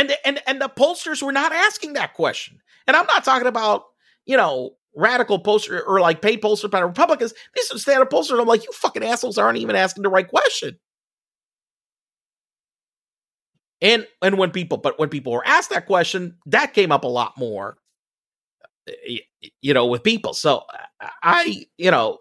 [0.00, 2.58] And and and the pollsters were not asking that question.
[2.86, 3.84] And I'm not talking about,
[4.24, 7.34] you know, radical pollster or like paid pollsters by Republicans.
[7.54, 8.40] These are standard pollsters.
[8.40, 10.78] I'm like, you fucking assholes aren't even asking the right question.
[13.82, 17.08] And and when people, but when people were asked that question, that came up a
[17.08, 17.76] lot more.
[18.88, 19.18] Eh,
[19.60, 20.32] you know, with people.
[20.32, 20.64] So
[21.22, 22.18] I, you know,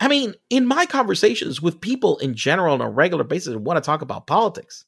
[0.00, 3.76] I mean, in my conversations with people in general on a regular basis who want
[3.76, 4.86] to talk about politics,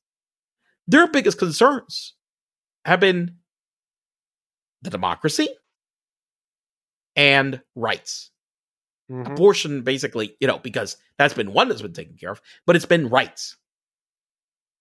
[0.91, 2.15] their biggest concerns
[2.85, 3.37] have been
[4.83, 5.49] the democracy
[7.17, 8.31] and rights.
[9.11, 9.27] Mhm.
[9.33, 12.87] Abortion, basically, you know, because that's been one that's been taken care of, but it's
[12.87, 13.57] been rights.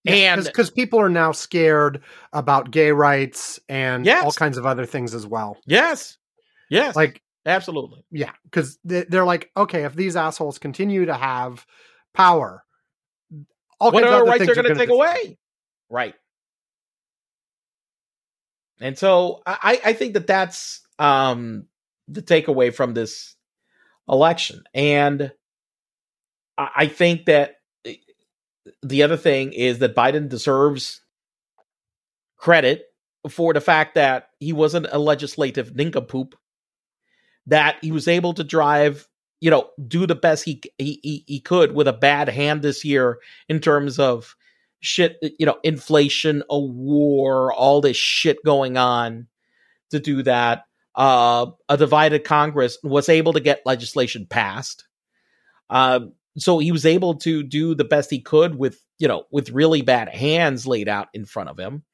[0.06, 2.02] and because people are now scared
[2.32, 4.24] about gay rights and Yes.
[4.24, 5.58] all kinds of other things as well.
[5.66, 6.16] yes,
[6.70, 8.02] yes, Like, absolutely.
[8.10, 11.66] yeah, because they're like, okay, if these assholes continue to have
[12.14, 12.64] power,
[13.78, 15.36] all what kinds of other rights are going to take away?
[15.90, 16.14] Right.
[18.80, 21.66] And so I, I think that that's um,
[22.08, 23.34] the takeaway from this
[24.08, 24.62] election.
[24.72, 25.32] And
[26.56, 27.96] I, think that eh,
[28.82, 31.02] the other thing is that Biden deserves
[32.36, 32.84] credit
[33.28, 36.34] for the fact that he wasn't a legislative nincompoop,
[37.46, 39.06] that he was able to drive,
[39.40, 43.18] you know, do the best he he, he could with a bad hand this year
[43.48, 44.36] in terms of
[44.80, 49.28] shit, you know, inflation, a war, all this shit going on
[49.90, 50.64] to do that.
[50.94, 54.86] Uh, a divided Congress was able to get legislation passed.
[55.68, 56.00] Uh,
[56.36, 59.82] so he was able to do the best he could with, you know, with really
[59.82, 61.84] bad hands laid out in front of him.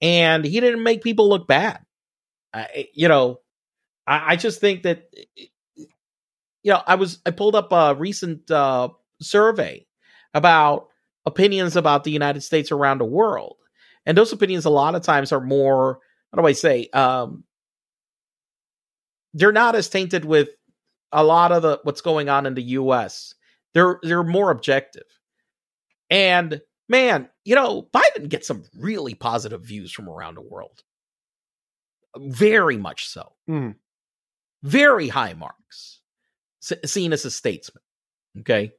[0.00, 1.80] And he didn't make people look bad.
[2.54, 2.64] Uh,
[2.94, 3.40] you know,
[4.06, 5.12] I, I just think that,
[6.62, 9.86] you know, I was, I pulled up a recent uh, survey
[10.32, 10.88] about
[11.28, 13.56] opinions about the United States around the world.
[14.06, 16.00] And those opinions a lot of times are more,
[16.32, 17.44] how do I say, um,
[19.34, 20.48] they're not as tainted with
[21.12, 23.34] a lot of the what's going on in the US.
[23.74, 25.04] They're they're more objective.
[26.10, 30.82] And man, you know, Biden gets some really positive views from around the world.
[32.16, 33.32] Very much so.
[33.48, 33.74] Mm.
[34.62, 36.00] Very high marks.
[36.62, 37.82] S- seen as a statesman.
[38.40, 38.72] Okay?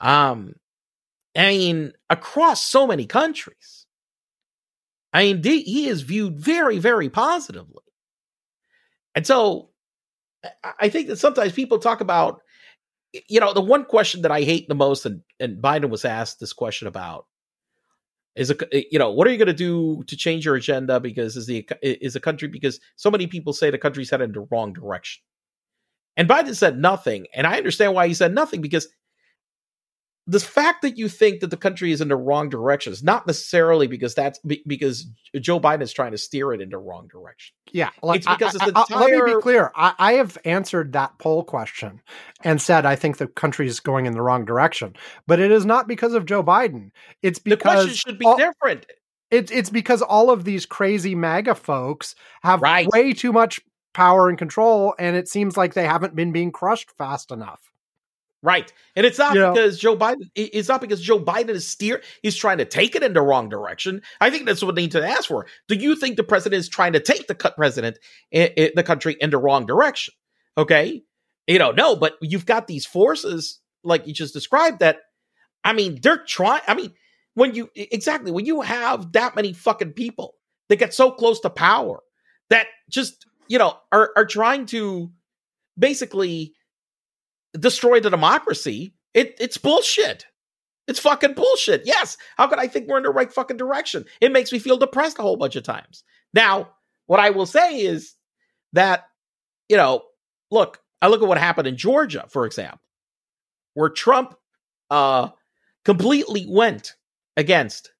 [0.00, 0.54] Um
[1.38, 3.86] I mean, across so many countries.
[5.12, 7.84] I mean, he is viewed very, very positively.
[9.14, 9.70] And so
[10.64, 12.40] I- I think that sometimes people talk about,
[13.28, 16.40] you know, the one question that I hate the most, and, and Biden was asked
[16.40, 17.26] this question about,
[18.36, 18.56] is a
[18.92, 21.66] you know what are you going to do to change your agenda because is the
[21.82, 25.22] is a country because so many people say the country's headed in the wrong direction,
[26.16, 28.86] and Biden said nothing, and I understand why he said nothing because
[30.30, 33.26] the fact that you think that the country is in the wrong direction is not
[33.26, 35.06] necessarily because that's because
[35.40, 37.54] Joe Biden is trying to steer it in the wrong direction.
[37.72, 39.72] Yeah, like, It's because I- it's I- let me be clear.
[39.74, 42.02] I, I have answered that poll question
[42.44, 44.94] and said I think the country is going in the wrong direction,
[45.26, 46.90] but it is not because of Joe Biden.
[47.22, 48.84] It's because The question should be all- different.
[49.30, 52.86] it's it's because all of these crazy MAGA folks have Right.
[52.88, 53.60] way too much
[53.94, 57.60] power and control, and it seems like they haven't been being crushed fast enough.
[58.42, 58.72] Right.
[58.94, 62.58] And it's not because Joe Biden it's not because Joe Biden is steer he's trying
[62.58, 64.00] to take it in the wrong direction.
[64.20, 65.46] I think that's what they need to ask for.
[65.66, 67.98] Do you think the president is trying to take the cut president
[68.32, 70.14] i- i- the country in the wrong direction?
[70.56, 71.02] Okay?
[71.48, 74.98] You know, no, but you've got these forces like you just described that
[75.64, 76.94] I mean, they're trying I mean,
[77.34, 80.34] when you exactly when you have that many fucking people
[80.68, 82.00] that get so close to power
[82.50, 85.10] that just, you know, are are trying to
[85.78, 86.54] basically
[87.58, 90.26] destroy the democracy, it it's bullshit.
[90.86, 91.82] It's fucking bullshit.
[91.84, 92.16] Yes.
[92.36, 94.06] How could I think we're in the right fucking direction?
[94.22, 96.02] It makes me feel depressed a whole bunch of times.
[96.32, 96.70] Now,
[97.06, 98.14] what I will say is
[98.72, 99.04] that,
[99.68, 100.02] you know,
[100.50, 102.80] look, I look at what happened in Georgia, for example,
[103.74, 104.34] where Trump
[104.90, 105.28] uh
[105.84, 106.94] completely went
[107.36, 107.92] against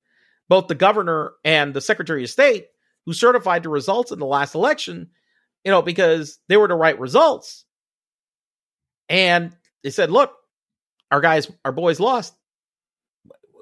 [0.49, 2.67] both the governor and the secretary of state
[3.05, 5.09] who certified the results in the last election,
[5.65, 7.65] you know, because they were the right results
[9.09, 10.33] And they said, look,
[11.11, 12.35] our guys, our boys lost.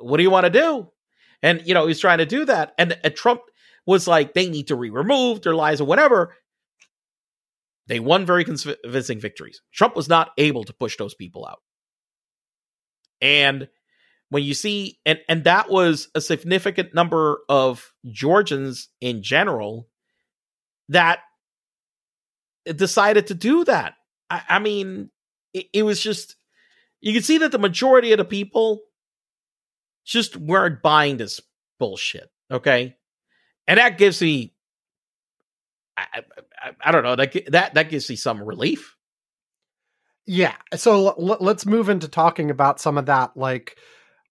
[0.00, 0.88] What do you want to do?
[1.42, 2.74] And, you know, he's trying to do that.
[2.78, 3.42] And, and Trump
[3.86, 6.34] was like, they need to be removed their lies or whatever.
[7.86, 9.62] They won very convincing victories.
[9.72, 11.60] Trump was not able to push those people out.
[13.20, 13.68] And
[14.28, 19.88] when you see, and, and that was a significant number of Georgians in general
[20.88, 21.20] that
[22.74, 23.94] decided to do that.
[24.28, 25.10] I, I mean,
[25.56, 26.36] it, it was just,
[27.00, 28.82] you can see that the majority of the people
[30.04, 31.40] just weren't buying this
[31.78, 32.30] bullshit.
[32.50, 32.96] Okay.
[33.66, 34.54] And that gives me,
[35.96, 36.22] I,
[36.62, 38.94] I, I don't know, that, that, that gives me some relief.
[40.26, 40.54] Yeah.
[40.74, 43.36] So l- let's move into talking about some of that.
[43.36, 43.76] Like,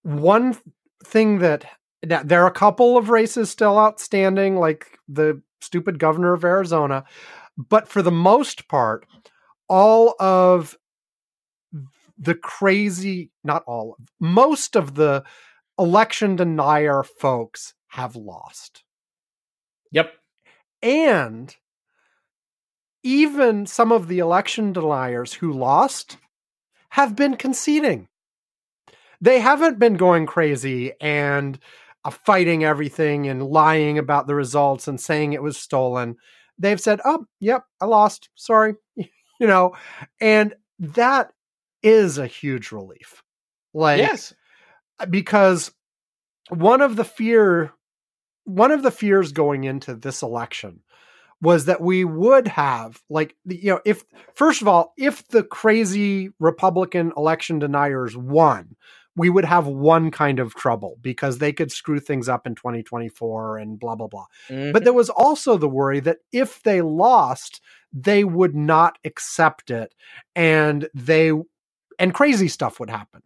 [0.04, 0.56] one
[1.04, 1.66] thing that
[2.04, 7.04] there are a couple of races still outstanding, like the stupid governor of Arizona,
[7.58, 9.08] but for the most part,
[9.68, 10.78] all of
[12.18, 15.24] the crazy, not all, most of the
[15.78, 18.84] election denier folks have lost.
[19.92, 20.14] Yep.
[20.82, 21.56] And
[23.04, 26.18] even some of the election deniers who lost
[26.90, 28.08] have been conceding.
[29.22, 31.60] They haven't been going crazy and
[32.04, 36.16] uh, fighting everything and lying about the results and saying it was stolen.
[36.58, 38.30] They've said, "Oh, yep, I lost.
[38.36, 39.76] Sorry." you know,
[40.20, 41.32] and that
[41.86, 43.22] is a huge relief.
[43.74, 44.34] Like Yes.
[45.10, 45.72] because
[46.50, 47.72] one of the fear
[48.46, 50.82] one of the fears going into this election
[51.42, 54.04] was that we would have like you know if
[54.36, 58.76] first of all if the crazy republican election deniers won
[59.18, 63.58] we would have one kind of trouble because they could screw things up in 2024
[63.58, 64.72] and blah blah blah Mhm.
[64.72, 67.60] but there was also the worry that if they lost
[67.92, 69.94] they would not accept it
[70.36, 71.32] and they
[72.00, 73.22] and crazy stuff would happen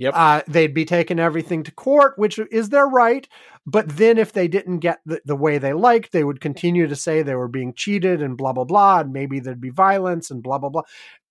[0.00, 0.14] Yep.
[0.16, 3.28] uh, they'd be taking everything to court, which is their right.
[3.66, 6.96] But then if they didn't get the, the way they liked, they would continue to
[6.96, 9.00] say they were being cheated and blah, blah, blah.
[9.00, 10.84] And maybe there'd be violence and blah, blah, blah.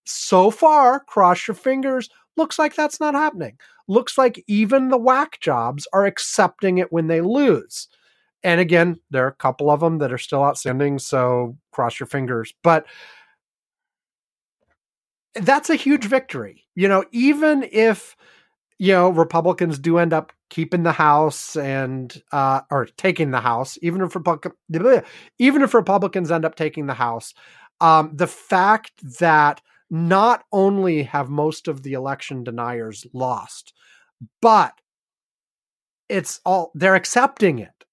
[0.05, 3.57] So far, cross your fingers, looks like that's not happening.
[3.87, 7.87] Looks like even the whack jobs are accepting it when they lose.
[8.43, 10.99] And again, there are a couple of them that are still outstanding.
[10.99, 12.53] So cross your fingers.
[12.61, 12.85] But
[15.35, 16.65] that's a huge victory.
[16.75, 18.15] You know, even if
[18.79, 23.77] you know Republicans do end up keeping the House and uh, or taking the House,
[23.81, 24.53] even if Republic,
[25.39, 27.33] even if Republicans end up taking the House,
[27.81, 33.73] um, the fact that not only have most of the election deniers lost,
[34.41, 34.73] but
[36.07, 37.85] it's all they're accepting it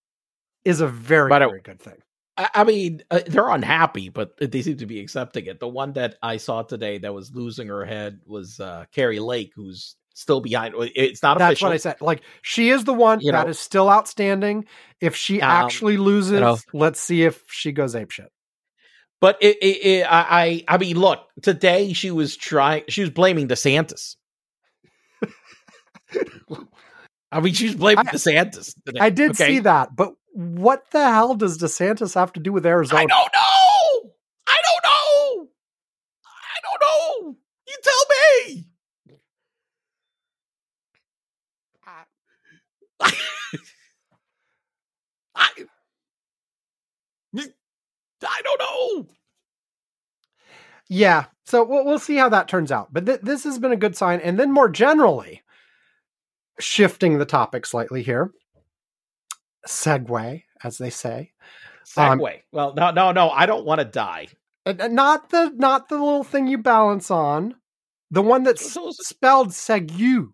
[0.64, 2.03] is a very But it- very good thing.
[2.37, 5.61] I, I mean, uh, they're unhappy, but they seem to be accepting it.
[5.61, 9.53] The one that I saw today that was losing her head was uh, Kari Lake,
[9.55, 10.74] who's still behind.
[10.78, 11.68] It's not That's official.
[11.68, 12.01] what I said.
[12.01, 13.51] Like she is the one You that know.
[13.51, 14.66] is still outstanding.
[15.01, 16.59] If she Um, actually loses, know.
[16.72, 18.28] let's see if she goes apeshit.
[19.20, 22.82] But it, it, it, I, I I mean, look, today she was trying.
[22.89, 24.16] She was blaming DeSantis.
[27.32, 28.74] I mean, she's blaming I- DeSantis.
[28.87, 29.47] Today, I did okay?
[29.47, 33.01] see that, but what the hell does DeSantis have to do with Arizona?
[33.03, 34.11] I don't know.
[34.47, 35.49] I don't know.
[36.26, 37.37] I don't know.
[37.66, 38.05] You tell
[38.45, 38.66] me.
[41.87, 42.05] I,
[45.37, 45.49] I
[48.22, 49.07] I don't know.
[50.89, 52.93] Yeah, so we'll, we'll see how that turns out.
[52.93, 54.20] But th- this has been a good sign.
[54.20, 55.43] And then more generally,
[56.61, 58.30] shifting the topic slightly here,
[59.67, 61.33] segue, as they say.
[61.97, 62.41] Um, Segway.
[62.53, 63.30] well, no, no, no.
[63.30, 64.29] I don't want to die.
[64.67, 67.55] Not the not the little thing you balance on,
[68.11, 68.76] the one that's
[69.07, 70.33] spelled segu.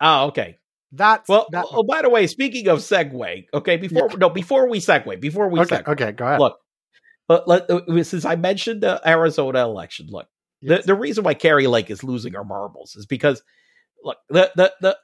[0.00, 0.58] Oh, okay.
[0.92, 4.80] That's Well, that, oh, by the way, speaking of segue, okay, before no, before we
[4.80, 6.40] segue, before we okay, segue, okay, go ahead.
[6.40, 6.58] look,
[7.26, 10.28] but let, uh, since I mentioned the Arizona election, look,
[10.60, 10.82] Yes.
[10.82, 13.42] the, the reason why Kari Lake is losing her marbles is because,
[14.02, 14.96] look, the the the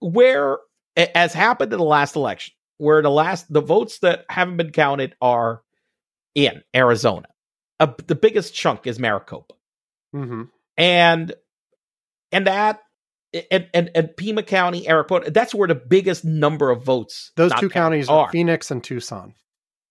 [0.00, 0.58] where
[0.96, 5.14] as happened in the last election, where the last the votes that haven't been counted
[5.20, 5.62] are
[6.34, 7.26] in Arizona,
[7.80, 9.54] uh, the biggest chunk is Maricopa
[10.14, 10.48] Mhm.
[10.76, 11.32] and
[12.32, 12.80] and that
[13.50, 17.32] and and, and Pima County, Airport, that's where the biggest number of votes.
[17.36, 19.34] Those two counties are Phoenix and Tucson.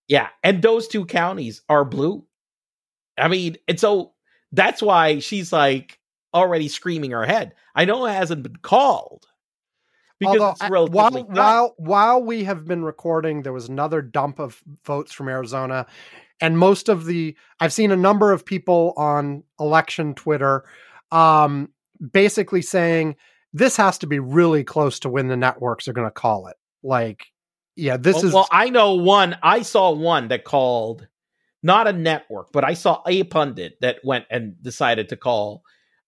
[0.07, 2.25] Yeah, and those two counties are blue.
[3.17, 4.13] I mean, and so
[4.51, 5.99] that's why she's like
[6.33, 7.53] already screaming her head.
[7.75, 9.25] I know it hasn't been called
[10.25, 14.61] Although, it's relatively while while while we have been recording, there was another dump of
[14.85, 15.85] votes from Arizona,
[16.41, 20.65] and most of the I've seen a number of people on election Twitter
[21.11, 21.69] um,
[22.11, 23.15] basically saying
[23.53, 26.57] this has to be really close to when the networks are going to call it.
[26.81, 27.27] Like,
[27.75, 29.37] yeah, this well, is well, I know one.
[29.41, 31.07] I saw one that called
[31.61, 35.63] not a network, but I saw a pundit that went and decided to call.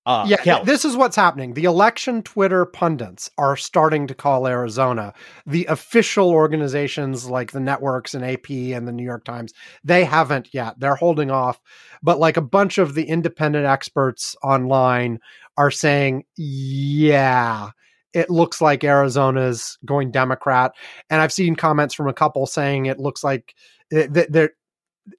[0.06, 0.65] Uh, yeah, Kelly.
[0.65, 1.53] this is what's happening.
[1.53, 5.14] The election Twitter pundits are starting to call Arizona.
[5.48, 9.52] The official organizations like the networks and AP and the New York Times,
[9.84, 10.80] they haven't yet.
[10.80, 11.60] They're holding off.
[12.03, 15.19] But like a bunch of the independent experts online
[15.57, 17.72] are saying, yeah,
[18.14, 20.73] it looks like Arizona's going Democrat.
[21.10, 23.56] And I've seen comments from a couple saying it looks like
[23.91, 24.52] eh, they're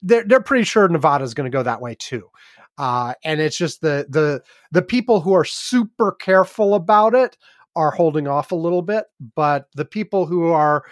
[0.03, 2.29] they're they're pretty sure Nevada's going to go that way too.
[2.79, 7.37] Uh, and it's just the the the people who are super careful about it
[7.75, 9.05] are holding off a little bit,
[9.35, 10.85] but the people who are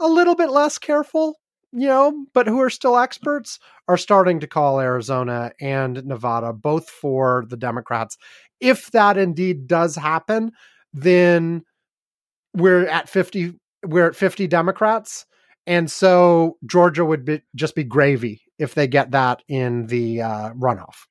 [0.00, 1.38] a little bit less careful,
[1.72, 6.88] you know, but who are still experts are starting to call Arizona and Nevada both
[6.88, 8.16] for the Democrats.
[8.60, 10.52] If that indeed does happen,
[10.92, 11.62] then
[12.54, 13.54] we're at 50
[13.84, 15.26] we're at 50 Democrats
[15.66, 20.50] and so Georgia would be, just be gravy if they get that in the uh,
[20.54, 21.06] runoff.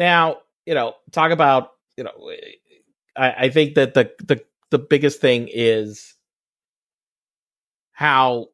[0.00, 2.32] Now, you know, talk about, you know,
[3.14, 6.14] I, I think that the, the, the biggest thing is
[7.92, 8.46] how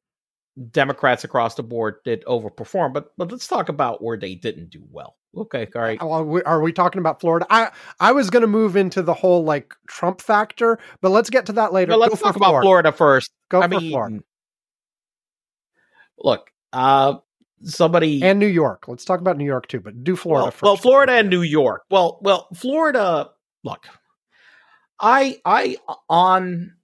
[0.72, 4.82] Democrats across the board did overperform, but but let's talk about where they didn't do
[4.90, 5.16] well.
[5.36, 6.00] Okay, all right.
[6.00, 7.46] Are we, are we talking about Florida?
[7.48, 7.70] I
[8.00, 11.52] I was going to move into the whole like Trump factor, but let's get to
[11.52, 11.90] that later.
[11.92, 13.30] But let's Go talk about Florida first.
[13.50, 14.20] Go I for mean, Florida
[16.18, 17.18] Look, uh,
[17.62, 18.88] somebody and New York.
[18.88, 20.62] Let's talk about New York too, but do Florida well, first.
[20.62, 21.82] well, Florida and New York.
[21.90, 23.30] Well, well, Florida.
[23.64, 23.86] Look,
[25.00, 25.76] I I
[26.08, 26.74] on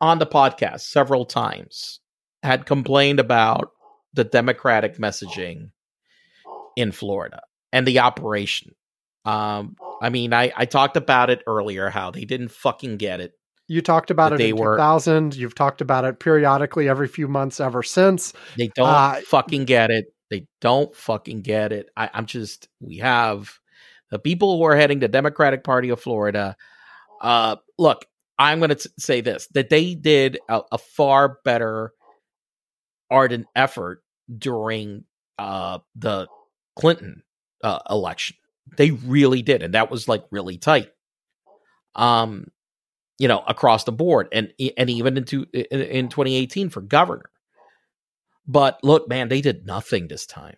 [0.00, 2.00] on the podcast several times
[2.42, 3.70] had complained about
[4.12, 5.70] the Democratic messaging
[6.76, 7.40] in Florida
[7.72, 8.72] and the operation.
[9.24, 13.32] Um, I mean, I I talked about it earlier how they didn't fucking get it.
[13.68, 15.34] You talked about it they in were- 2000.
[15.34, 18.32] You've talked about it periodically every few months ever since.
[18.56, 20.04] They don't Uh, fucking get it.
[20.30, 21.88] They don't fucking get it.
[21.96, 23.58] I, I'm just we have
[24.10, 26.56] the people who are heading the Democratic Party of Florida.
[27.20, 28.06] Uh, look,
[28.38, 31.92] I'm going to say this: that they did a, a far better
[33.10, 34.02] ardent effort
[34.36, 35.04] during
[35.38, 36.28] uh, the
[36.76, 37.22] Clinton
[37.62, 38.36] uh, election.
[38.76, 40.90] They really did, and that was like really tight.
[41.94, 42.48] Um,
[43.18, 47.30] you know, across the board, and and even into in, in 2018 for governor.
[48.46, 50.56] But look, man, they did nothing this time.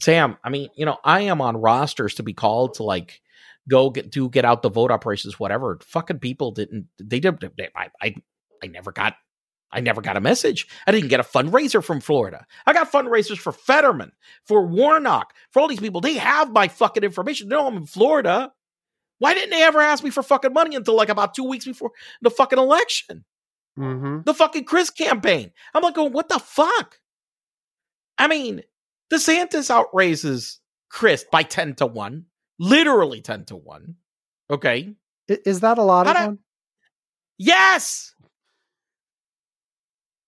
[0.00, 3.20] Sam, I mean, you know, I am on rosters to be called to like
[3.68, 5.78] go get do get out the vote operations, whatever.
[5.82, 6.88] Fucking people didn't.
[6.98, 7.40] They did.
[7.40, 8.14] They, I, I
[8.62, 9.14] I never got.
[9.72, 10.68] I never got a message.
[10.86, 12.46] I didn't get a fundraiser from Florida.
[12.66, 14.12] I got fundraisers for Fetterman,
[14.44, 16.00] for Warnock, for all these people.
[16.00, 17.48] They have my fucking information.
[17.48, 18.52] They know I'm in Florida.
[19.18, 21.90] Why didn't they ever ask me for fucking money until like about two weeks before
[22.22, 23.24] the fucking election?
[23.78, 24.22] Mm-hmm.
[24.24, 25.52] the fucking Crist campaign.
[25.74, 26.98] I'm like, going, what the fuck?
[28.18, 28.62] I mean,
[29.12, 32.24] DeSantis outraises Crist by 10 to 1,
[32.58, 33.94] literally 10 to 1.
[34.50, 34.94] Okay.
[35.28, 36.38] Is that a lot of How do-
[37.38, 38.14] Yes.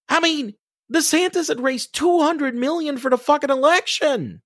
[0.09, 0.55] I mean,
[0.93, 4.43] DeSantis had raised 200 million for the fucking election.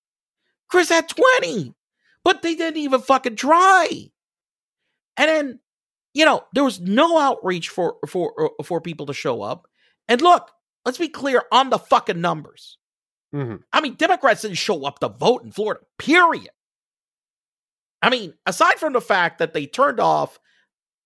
[0.69, 1.75] Crist had 20,
[2.25, 4.11] but they didn't even fucking try.
[5.17, 5.61] And then,
[6.15, 9.67] you know, there was no outreach for for uh, for people to show up.
[10.09, 10.51] And look,
[10.85, 12.79] let's be clear on the fucking numbers.
[13.35, 13.57] Mm-hmm.
[13.73, 16.51] I mean, Democrats didn't show up to vote in Florida, period.
[18.03, 20.39] I mean, aside from the fact that they turned off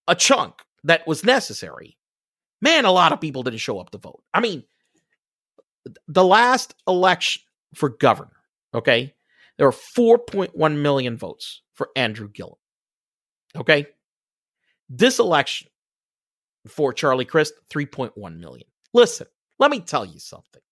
[0.09, 0.55] a chunk
[0.85, 1.99] that was necessary,
[2.61, 4.23] man, a lot of people didn't show up to vote.
[4.35, 4.65] I mean,
[6.09, 7.43] the last election
[7.75, 8.33] for governor,
[8.75, 9.15] okay,
[9.59, 12.57] there were 4.1 million votes for Andrew Gillum.
[13.57, 13.87] Okay.
[14.89, 15.69] This election
[16.69, 18.69] for Charlie Crist, 3.1 million.
[18.93, 19.27] Listen,
[19.59, 20.63] let me tell you something.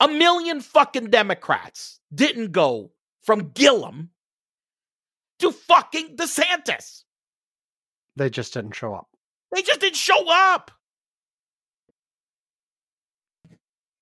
[0.00, 2.92] A million fucking Democrats didn't go
[3.22, 4.10] from Gillum
[5.38, 7.04] to fucking DeSantis.
[8.16, 9.08] They just didn't show up.
[9.54, 10.70] They just didn't show up.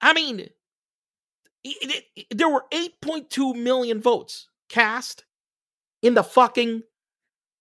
[0.00, 0.52] I mean, it-
[1.64, 5.24] it- it- there were 8.2 million votes cast
[6.02, 6.82] in the fucking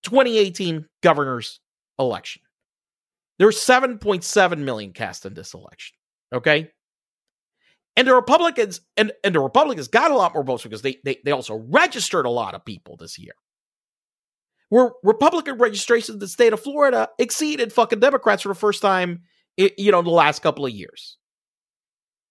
[0.04, 1.60] 2018 governor's
[2.00, 2.42] election.
[3.38, 5.96] There were 7.7 million cast in this election.
[6.34, 6.72] Okay.
[7.96, 11.20] And the Republicans and, and the Republicans got a lot more votes because they, they
[11.24, 13.34] they also registered a lot of people this year.
[14.70, 19.22] Where Republican registration in the state of Florida exceeded fucking Democrats for the first time,
[19.58, 21.18] you know, in the last couple of years.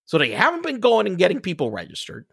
[0.07, 2.27] So they haven't been going and getting people registered.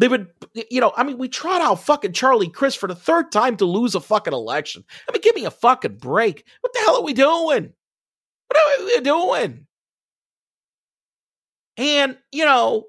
[0.00, 0.28] They would,
[0.70, 3.66] you know, I mean, we trot out fucking Charlie Crist for the third time to
[3.66, 4.82] lose a fucking election.
[5.06, 6.42] I mean, give me a fucking break.
[6.62, 7.74] What the hell are we doing?
[8.48, 9.66] What are we doing?
[11.76, 12.86] And, you know,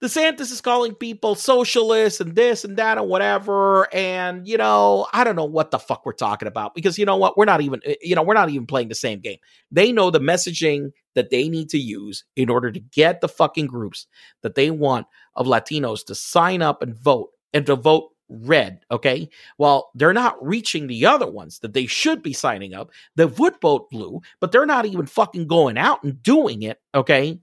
[0.00, 3.92] DeSantis is calling people socialists and this and that and whatever.
[3.92, 7.16] And, you know, I don't know what the fuck we're talking about because you know
[7.16, 7.36] what?
[7.36, 9.38] We're not even, eh, you know, we're not even playing the same game.
[9.72, 13.66] They know the messaging that they need to use in order to get the fucking
[13.66, 14.06] groups
[14.42, 18.80] that they want of Latinos to sign up and vote and to vote red.
[18.90, 19.28] Okay.
[19.58, 22.90] Well, they're not reaching the other ones that they should be signing up.
[23.16, 26.78] They would vote blue, but they're not even fucking going out and doing it.
[26.94, 27.40] Okay.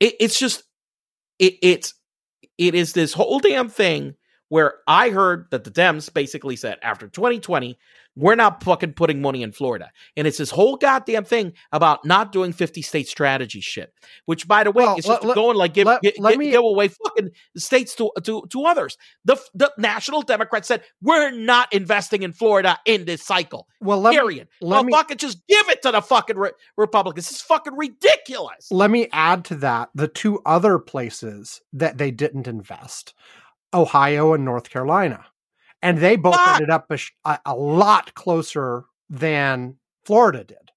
[0.00, 0.64] It, it's just
[1.38, 1.94] it, it's
[2.58, 4.14] it is this whole damn thing
[4.48, 7.78] where I heard that the Dems basically said after 2020,
[8.16, 9.90] we're not fucking putting money in Florida.
[10.16, 13.92] And it's this whole goddamn thing about not doing 50 state strategy shit,
[14.26, 16.50] which by the way, Well, is just let- going like give, let- gi- let me-
[16.52, 18.96] give away fucking states to, to, to others.
[19.24, 23.66] The, the National Democrats said, we're not investing in Florida in this cycle.
[23.80, 27.26] Well, let me, let well, me- fucking just give it to the fucking re- Republicans.
[27.28, 28.68] This is fucking ridiculous.
[28.70, 33.12] let me add to that the two other places that they didn't invest
[33.74, 35.26] Ohio and North Carolina.
[35.82, 39.76] And they both ended up a, a, a lot closer than
[40.06, 40.70] Florida did.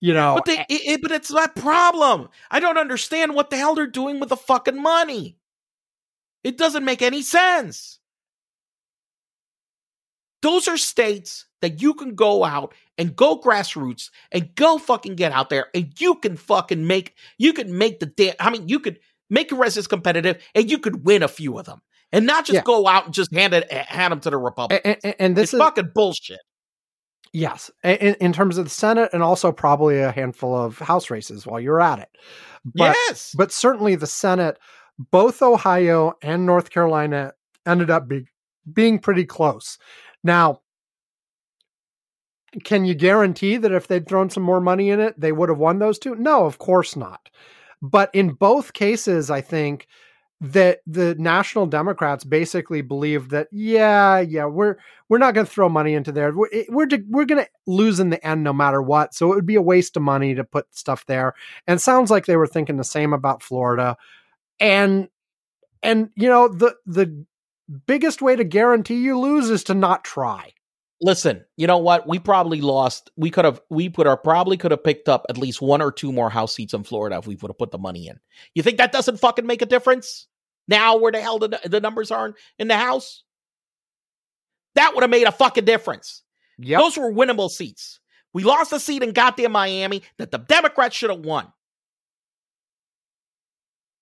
[0.00, 2.28] You know, But they, it, it- but it's that problem.
[2.50, 5.38] I don't understand what the hell they're doing with the fucking money.
[6.44, 7.98] It doesn't make any sense.
[10.40, 15.32] Those are states that you can go out and go grassroots and go fucking get
[15.32, 18.78] out there and you can fucking make you can make the damn I mean you
[18.78, 19.00] could
[19.30, 21.80] make your residents competitive and you could win a few of them
[22.12, 22.62] and not just Yeah.
[22.64, 24.80] go out and just hand it hand them to the Republicans.
[24.84, 26.40] and, and, and this it's is fucking bullshit.
[27.32, 31.46] yes, in, in terms of the Senate and also probably a handful of House races
[31.46, 32.08] while you're at it.
[32.64, 33.34] But yes.
[33.36, 34.58] but certainly the Senate,
[35.10, 37.32] both Ohio and North Carolina
[37.66, 38.26] ended up be,
[38.72, 39.78] being pretty close.
[40.24, 40.60] Now,
[42.64, 45.58] can you guarantee that if they'd thrown some more money in it, they would have
[45.58, 46.14] won those two?
[46.14, 47.28] No, of course not.
[47.82, 49.86] But in both cases, I think
[50.40, 54.76] that the national Democrats basically believed that, yeah, yeah, we're
[55.08, 56.32] we're not going to throw money into there.
[56.32, 59.14] We're we're, we're going to lose in the end no matter what.
[59.14, 61.34] So it would be a waste of money to put stuff there.
[61.66, 63.96] And sounds like they were thinking the same about Florida.
[64.60, 65.08] And
[65.82, 67.24] and you know the the
[67.86, 70.52] biggest way to guarantee you lose is to not try.
[71.00, 72.08] Listen, you know what?
[72.08, 73.10] We probably lost.
[73.16, 73.60] We could have.
[73.70, 76.54] We put our probably could have picked up at least one or two more house
[76.54, 78.18] seats in Florida if we would have put the money in.
[78.54, 80.26] You think that doesn't fucking make a difference?
[80.66, 83.22] Now, where the hell the, the numbers are in the house?
[84.74, 86.22] That would have made a fucking difference.
[86.58, 86.80] Yep.
[86.80, 88.00] Those were winnable seats.
[88.34, 91.50] We lost a seat in goddamn Miami that the Democrats should have won.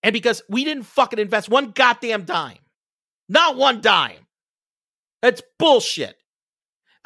[0.03, 2.59] And because we didn't fucking invest one goddamn dime,
[3.29, 4.27] not one dime.
[5.21, 6.15] That's bullshit.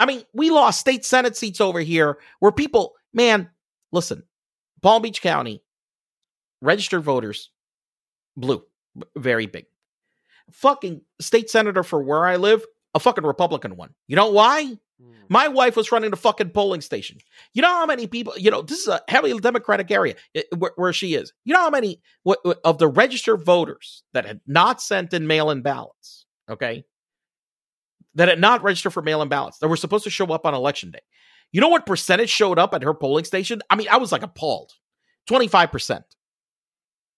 [0.02, 3.52] I mean, we lost state Senate seats over here where people, man,
[3.92, 4.24] listen,
[4.82, 5.62] Palm Beach County,
[6.60, 7.52] registered voters,
[8.36, 8.64] blue,
[9.16, 9.68] very big.
[10.54, 12.66] Fucking state senator for where I live,
[12.96, 13.94] a fucking Republican one.
[14.08, 14.76] You know why?
[15.30, 17.20] My wife was running the fucking polling station.
[17.54, 20.72] You know how many people, you know, this is a heavily Democratic area eh, where,
[20.78, 21.32] where she is.
[21.46, 22.02] You know how many
[22.64, 26.86] of the registered voters that had not sent in mail in ballots, okay?
[28.16, 30.54] That had not registered for mail in ballots that were supposed to show up on
[30.54, 31.00] election day.
[31.54, 33.62] You know what percentage showed up at her polling station?
[33.70, 34.74] I mean, I was like appalled
[35.30, 36.02] 25%.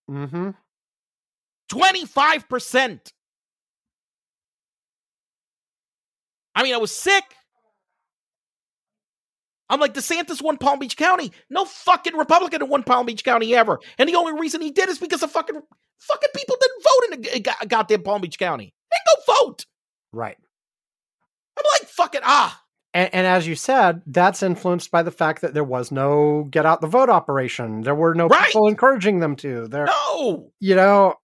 [0.10, 0.50] Mm-hmm.
[1.72, 3.00] 25%.
[6.56, 7.24] I mean, I was sick.
[9.70, 11.32] I'm like, DeSantis won Palm Beach County.
[11.50, 13.80] No fucking Republican won Palm Beach County ever.
[13.98, 15.60] And the only reason he did is because the fucking
[16.00, 18.74] fucking people didn't vote in the g- g- goddamn Palm Beach County.
[18.92, 19.66] They go vote.
[20.12, 20.38] Right.
[21.98, 22.60] Like, fucking ah.
[22.94, 26.66] And, and as you said, that's influenced by the fact that there was no get
[26.66, 27.82] out the vote operation.
[27.82, 28.46] There were no Right.
[28.48, 29.68] people encouraging them to.
[29.68, 30.52] There, No.
[30.60, 31.16] you know,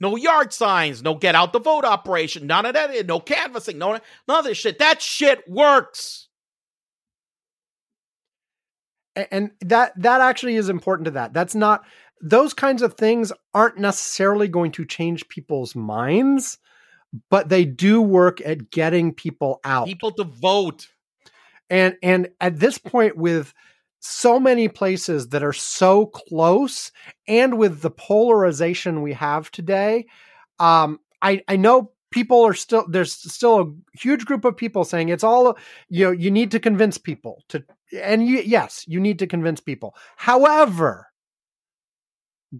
[0.00, 3.92] No yard signs, no get out the vote operation, none of that, no canvassing, no
[4.26, 4.78] none of this shit.
[4.80, 6.28] That shit works.
[9.14, 11.32] a- and that that actually is important to that.
[11.34, 11.84] That's not
[12.20, 16.58] those kinds of things aren't necessarily going to change people's minds,
[17.30, 19.86] but they do work at getting people out.
[19.86, 20.88] People to vote.
[21.70, 23.52] and and at this point with
[24.00, 26.90] so many places that are so close
[27.28, 30.04] and with the polarization we have today
[30.58, 35.08] um i i know people are still there's still a huge group of people saying
[35.08, 35.56] it's all
[35.88, 37.64] you know you need to convince people to
[38.02, 41.06] and you, yes you need to convince people however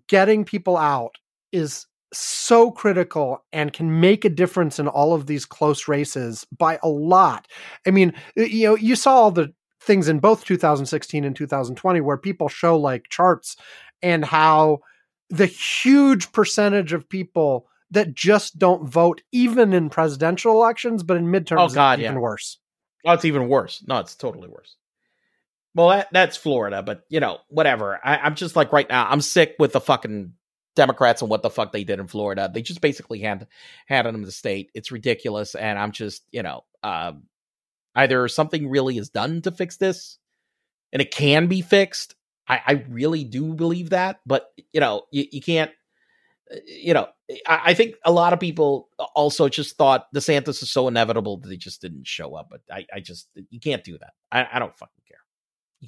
[0.07, 1.17] getting people out
[1.51, 6.79] is so critical and can make a difference in all of these close races by
[6.83, 7.49] a lot.
[7.87, 12.17] I mean, you know, you saw all the things in both 2016 and 2020 where
[12.17, 13.57] people show like charts
[14.03, 14.79] and how
[15.31, 21.27] the huge percentage of people that just don't vote even in presidential elections but in
[21.27, 22.19] midterms Oh, God, even yeah.
[22.21, 22.59] worse.
[23.05, 23.83] Oh, it's even worse.
[23.87, 24.77] No, it's totally worse.
[25.75, 27.99] Well, that, that's Florida, but you know, whatever.
[28.05, 30.35] I, I'm just like right now, I'm sick with the fucking
[30.75, 32.51] Democrats and what the fuck they did in Florida.
[32.53, 33.47] They just basically hand
[33.87, 34.71] handed them the state.
[34.75, 37.25] It's ridiculous, and I'm just, you know, um,
[37.95, 40.19] either something really is done to fix this,
[40.93, 42.15] and it can be fixed.
[42.49, 45.71] I, I really do believe that, but you know, you, you can't.
[46.53, 47.09] uh, You know,
[47.47, 51.49] I, I think a lot of people also just thought DeSantis is so inevitable that
[51.49, 52.49] they just didn't show up.
[52.51, 54.13] But I, I just you can't do that.
[54.33, 55.19] I, I don't fucking care.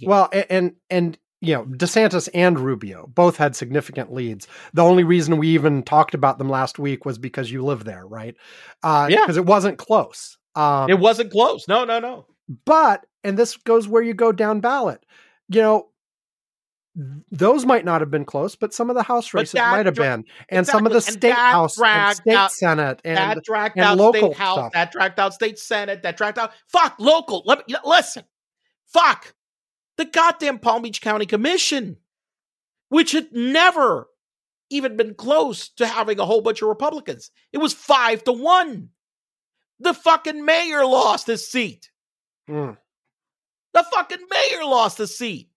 [0.08, 4.46] Well, and and you know, DeSantis and Rubio both had significant leads.
[4.72, 8.06] The only reason we even talked about them last week was because you live there,
[8.06, 8.34] right?
[8.82, 9.20] Uh, Yeah.
[9.22, 10.38] because it wasn't close.
[10.54, 11.66] Um, it wasn't close.
[11.68, 12.26] No, no, no.
[12.64, 15.04] but and this goes where you go down ballot.
[15.48, 15.88] You know,
[17.32, 20.04] those might not have been close, but some of the House races might have dra-
[20.18, 23.84] been, and some of the state house, and state out- senate, and that dragged and
[23.84, 24.54] out local state house.
[24.58, 24.72] stuff.
[24.74, 26.02] That dragged out state senate.
[26.04, 26.52] That dragged out.
[26.68, 27.42] Fuck local.
[27.46, 28.22] Let me listen.
[28.86, 29.34] Fuck
[29.96, 31.96] the goddamn Palm Beach County Commission,
[32.88, 34.08] which had never
[34.70, 37.30] even been close to having a whole bunch of Republicans.
[37.52, 38.90] It was five to one.
[39.80, 41.90] The fucking mayor lost his seat.
[42.48, 42.76] Mm.
[43.72, 45.50] The fucking mayor lost his seat.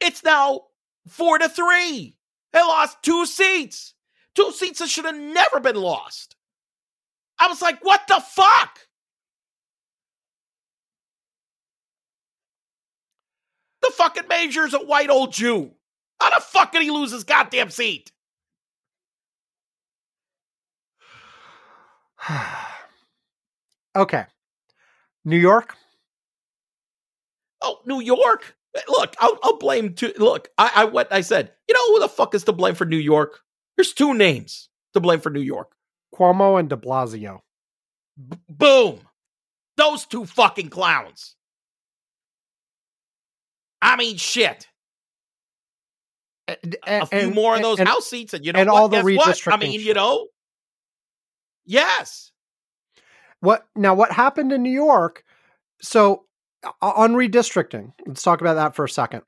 [0.00, 0.62] It's now
[1.08, 2.16] four to three.
[2.52, 3.94] They lost two seats.
[4.34, 6.36] Two seats that should have never been lost.
[7.38, 8.80] I was like, what the fuck?
[13.84, 15.70] The fucking mayor's a white old Jew.
[16.18, 18.10] How the fuck did he lose his goddamn seat?
[23.94, 24.24] okay,
[25.26, 25.76] New York.
[27.60, 28.56] Oh, New York.
[28.88, 29.92] Look, I'll, I'll blame.
[29.96, 31.52] To, look, I, I what I said.
[31.68, 33.40] You know who the fuck is to blame for New York?
[33.76, 35.72] There's two names to blame for New York.
[36.14, 37.40] Cuomo and De Blasio.
[38.16, 39.00] B- boom,
[39.76, 41.36] those two fucking clowns.
[43.84, 44.66] I mean, shit.
[46.48, 46.56] A,
[46.86, 48.80] A few more of those house seats, and you know and what?
[48.80, 49.28] all the Guess what?
[49.28, 50.26] I redistricting mean, you know.
[51.64, 52.32] Yes.
[53.40, 53.94] What now?
[53.94, 55.22] What happened in New York?
[55.80, 56.24] So
[56.82, 59.22] on redistricting, let's talk about that for a second.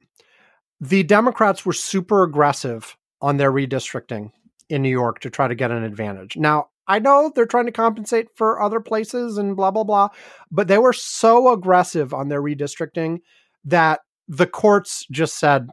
[0.80, 4.30] The Democrats were super aggressive on their redistricting
[4.68, 6.36] in New York to try to get an advantage.
[6.36, 10.08] Now I know they're trying to compensate for other places and blah blah blah,
[10.50, 13.20] but they were so aggressive on their redistricting
[13.64, 15.68] that the courts just said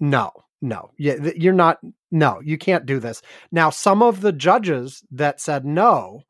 [0.00, 0.30] no,
[0.60, 1.78] no, yeah, you're not.
[2.10, 3.22] No, you can't do this.
[3.50, 6.22] Now, some of the judges that said no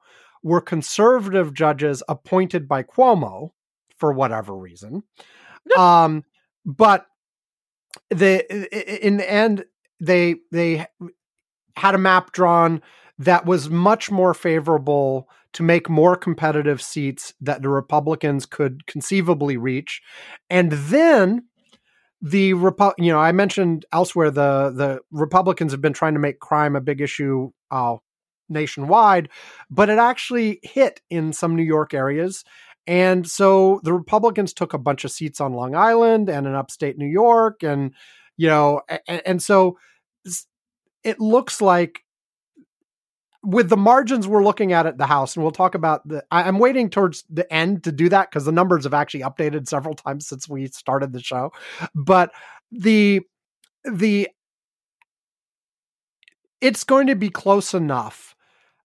[0.43, 3.51] were conservative judges appointed by Cuomo
[3.97, 5.03] for whatever reason.
[5.77, 6.25] Um,
[6.65, 7.07] but
[8.11, 9.65] the in the end,
[10.01, 10.87] they they
[11.77, 12.83] had a map drawn
[13.19, 19.57] that was much more favorable to make more competitive seats that the Republicans could conceivably
[19.57, 20.03] reach,
[20.51, 21.45] and then
[22.25, 26.41] the Repu- you know I mentioned elsewhere the the Republicans have been trying to make
[26.41, 27.97] crime a big issue uh,
[28.49, 29.29] nationwide,
[29.71, 32.43] but it actually hit in some New York areas.
[32.87, 36.99] And so the Republicans took a bunch of seats on Long Island and in upstate
[36.99, 37.63] New York.
[37.63, 37.93] And,
[38.37, 39.79] you know, and, and so
[41.03, 42.04] it looks like
[43.45, 46.45] with the margins we're looking at at the House, and we'll talk about the, I,
[46.45, 49.95] I'm waiting towards the end to do that because the numbers have actually updated several
[49.95, 51.53] times since we started the show.
[51.95, 52.33] But
[52.73, 53.21] the,
[53.85, 54.29] the,
[56.61, 58.35] it's going to be close enough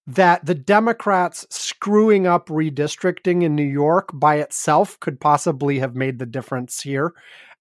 [0.06, 6.20] that the Democrats screwing up redistricting in New York by itself could possibly have made
[6.20, 7.14] the difference here.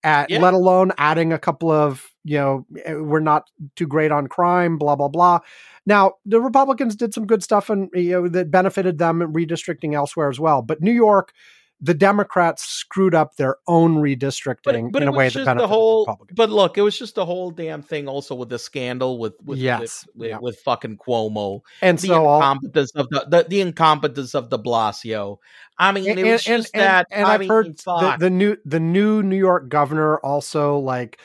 [0.03, 0.41] At, Yeah.
[0.41, 4.77] Let alone adding a couple of, you know, eh, we're not too great on crime,
[4.79, 5.41] blah, blah, blah.
[5.87, 9.95] Now, the Republicans did some good stuff and, you know, that benefited them in redistricting
[9.95, 10.61] elsewhere as well.
[10.63, 11.33] But New York,
[11.81, 16.05] the Democrats screwed up their own redistricting but in a way that benefited the whole.
[16.05, 16.37] the Republicans.
[16.37, 18.09] But look, it was just the whole damn thing.
[18.09, 20.39] Also with the scandal with with Yes, with, yeah.
[20.41, 24.59] with fucking Cuomo, And the so all, incompetence of the, the the incompetence of De
[24.59, 25.39] Blasio.
[25.79, 27.07] I mean, and, it was and- just and- that.
[27.13, 31.21] and I I've mean, heard the, the new the new New York governor also like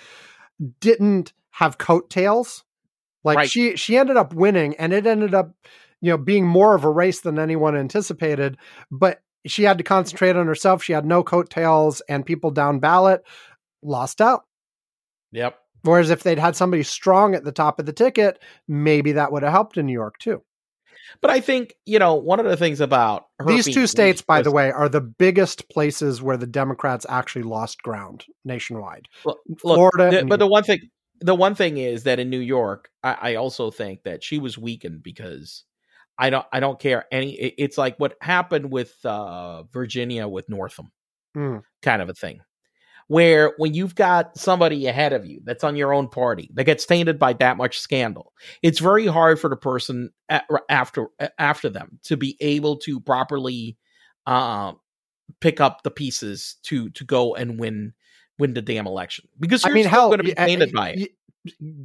[0.80, 2.64] didn't have coattails.
[3.24, 3.50] Like Right.
[3.50, 5.54] she she ended up winning, and it ended up
[6.02, 8.58] you know being more of a race than anyone anticipated.
[8.92, 10.84] But she had to concentrate on herself.
[10.84, 13.24] She had no coattails, and people down ballot
[13.82, 14.44] lost out.
[15.32, 15.58] Yep.
[15.84, 19.44] Whereas if they'd had somebody strong at the top of the ticket, maybe that would
[19.44, 20.42] have helped in New York too.
[21.22, 24.40] But I think you know one of the things about her These two states, by
[24.40, 29.08] was- the way, are the biggest places where the Democrats actually lost ground nationwide.
[29.26, 30.90] Look, Florida the- but the one thing,
[31.20, 34.58] the one thing is that in New York, I, I also think that she was
[34.58, 35.64] weakened because
[36.18, 37.34] I don't, I don't care any.
[37.34, 40.92] it- it's like what happened with uh, Virginia with Northam,
[41.34, 41.58] Hmm.
[41.82, 42.42] kind of a thing,
[43.08, 46.86] where when you've got somebody ahead of you that's on your own party that gets
[46.86, 51.08] tainted by that much scandal, it's very hard for the person a- after
[51.38, 53.78] after them to be able to properly
[54.26, 54.74] uh,
[55.42, 57.94] pick up the pieces to to go and win
[58.40, 61.12] win the damn election because I mean, hell, going to be tainted y- by it.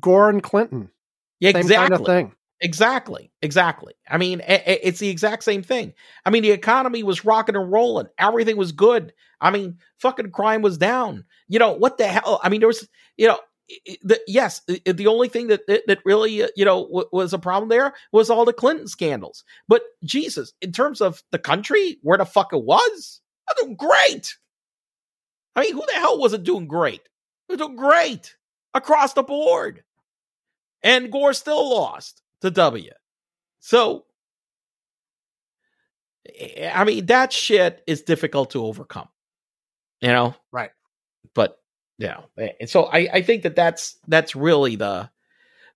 [0.01, 0.91] Gore and Clinton,
[1.41, 2.33] Yeah, exactly, kind of thing.
[2.61, 3.95] Exactly, exactly.
[4.09, 5.95] I mean, it's the exact same thing.
[6.25, 9.13] I mean, the economy was rocking and rolling, everything was good.
[9.41, 11.25] I mean, fucking crime was down.
[11.49, 12.41] You know what the hell?
[12.43, 13.39] I mean, there was, you know.
[14.03, 17.93] The, yes, the only thing that that, really uh, you know was a problem there
[18.13, 19.45] was all the Clinton scandals.
[19.69, 24.39] But Jesus, in terms of the country, where the fuck it was, I doing great.
[25.55, 27.03] I mean, who the hell wasn't doing great?
[27.03, 27.11] It
[27.51, 28.37] was doing great
[28.73, 29.85] across the board.
[30.83, 32.91] And Gore still lost to W.
[33.61, 34.05] So,
[36.39, 39.09] eh, I mean, that shit is difficult to overcome,
[40.01, 40.35] you know?
[40.53, 40.71] Right.
[41.35, 41.59] But,
[41.99, 42.21] yeah.
[42.37, 45.11] And so I, I think that that's, that's really the,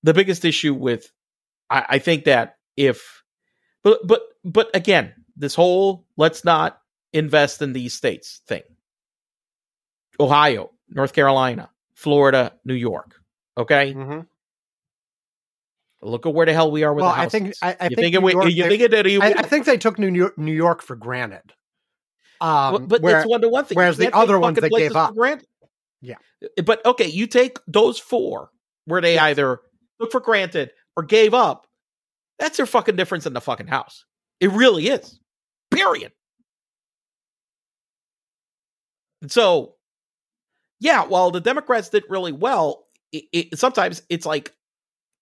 [0.03, 1.11] the biggest issue with,
[1.71, 3.23] I, I think that if,
[3.83, 6.81] but, but, but again, this whole let's not
[7.13, 8.63] invest in these states thing.
[10.21, 13.21] Ohio, North Carolina, Florida, New York.
[13.57, 13.95] Okay.
[13.95, 14.27] Mhm.
[16.05, 17.55] Look at where the hell we are with Well, the I think.
[17.63, 19.67] I, I you think think it, we- you they- think it, you, I, I think
[19.67, 21.53] they took New York, New York for granted.
[22.41, 23.77] Um, Well, but where- that's one to one thing.
[23.77, 25.15] whereas the other ones they gave up.
[26.01, 26.17] Yeah.
[26.65, 28.51] But okay, you take those four
[28.87, 29.23] where they Yes.
[29.23, 29.61] either
[30.01, 31.69] took for granted or gave up.
[32.41, 34.05] That's their fucking difference in the fucking house.
[34.41, 35.21] It really is.
[35.71, 36.11] Period.
[39.21, 39.77] And so,
[40.81, 44.53] yeah, while the Democrats did really well, it, it, sometimes it's like,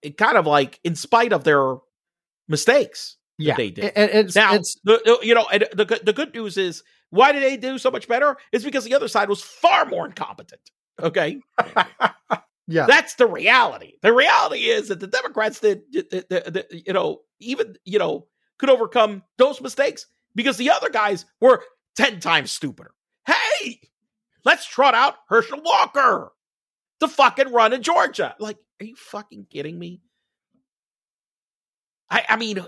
[0.02, 1.76] it kind of like in spite of their
[2.48, 3.16] mistakes.
[3.38, 3.84] that yeah, they did.
[3.86, 6.82] It- it- it's Now, it's the, you know, and the good- the good news is
[7.10, 8.36] why did they do so much better?
[8.52, 10.60] It's because the other side was far more incompetent.
[11.00, 11.40] Okay,
[12.68, 12.86] yeah.
[12.86, 13.94] that's the reality.
[14.02, 15.82] The reality is that the Democrats did,
[16.70, 18.26] you know, even you know,
[18.58, 21.62] could overcome those mistakes because the other guys were
[21.96, 22.92] ten times stupider.
[23.26, 23.80] Hey,
[24.44, 26.32] let's trot out Herschel Walker
[27.00, 28.34] to fucking run in Georgia.
[28.38, 30.00] Like, are you fucking kidding me?
[32.10, 32.64] I, I mean,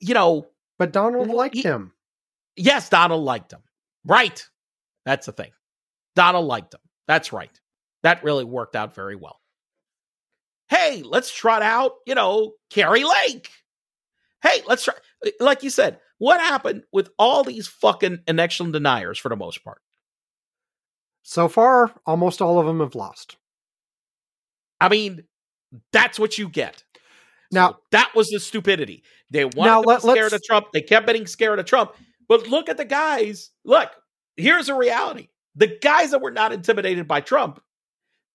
[0.00, 0.46] you know,
[0.78, 1.92] but Donald liked he- him.
[2.56, 3.62] Yes, Donald liked him.
[4.06, 4.46] Right.
[5.04, 5.50] That's the thing.
[6.14, 6.80] Donald liked him.
[7.08, 7.50] That's right.
[8.02, 9.40] That really worked out very well.
[10.68, 13.50] Hey, let's trot out, you know, Kari Lake.
[14.42, 14.94] Hey, let's try.
[15.24, 19.64] Eh, like you said, what happened with all these fucking election deniers for the most
[19.64, 19.80] part?
[21.22, 23.36] So far, almost all of them have lost.
[24.80, 25.24] I mean,
[25.92, 26.82] that's what you get.
[27.50, 29.02] Now- So that was the stupidity.
[29.30, 30.66] They wanted Now, to let- be scared of Trump.
[30.72, 31.92] They kept getting scared of Trump.
[32.28, 33.50] But look at the guys.
[33.64, 33.90] Look,
[34.36, 35.28] here's a reality.
[35.54, 37.60] The guys that were not intimidated by Trump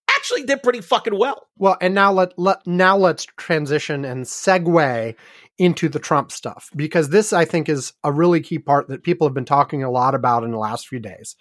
[0.10, 1.48] actually did pretty fucking well.
[1.58, 5.16] Well, and now let, let now let's transition and segue
[5.58, 9.28] into the Trump stuff because this I think is a really key part that people
[9.28, 11.36] have been talking a lot about in the last few days.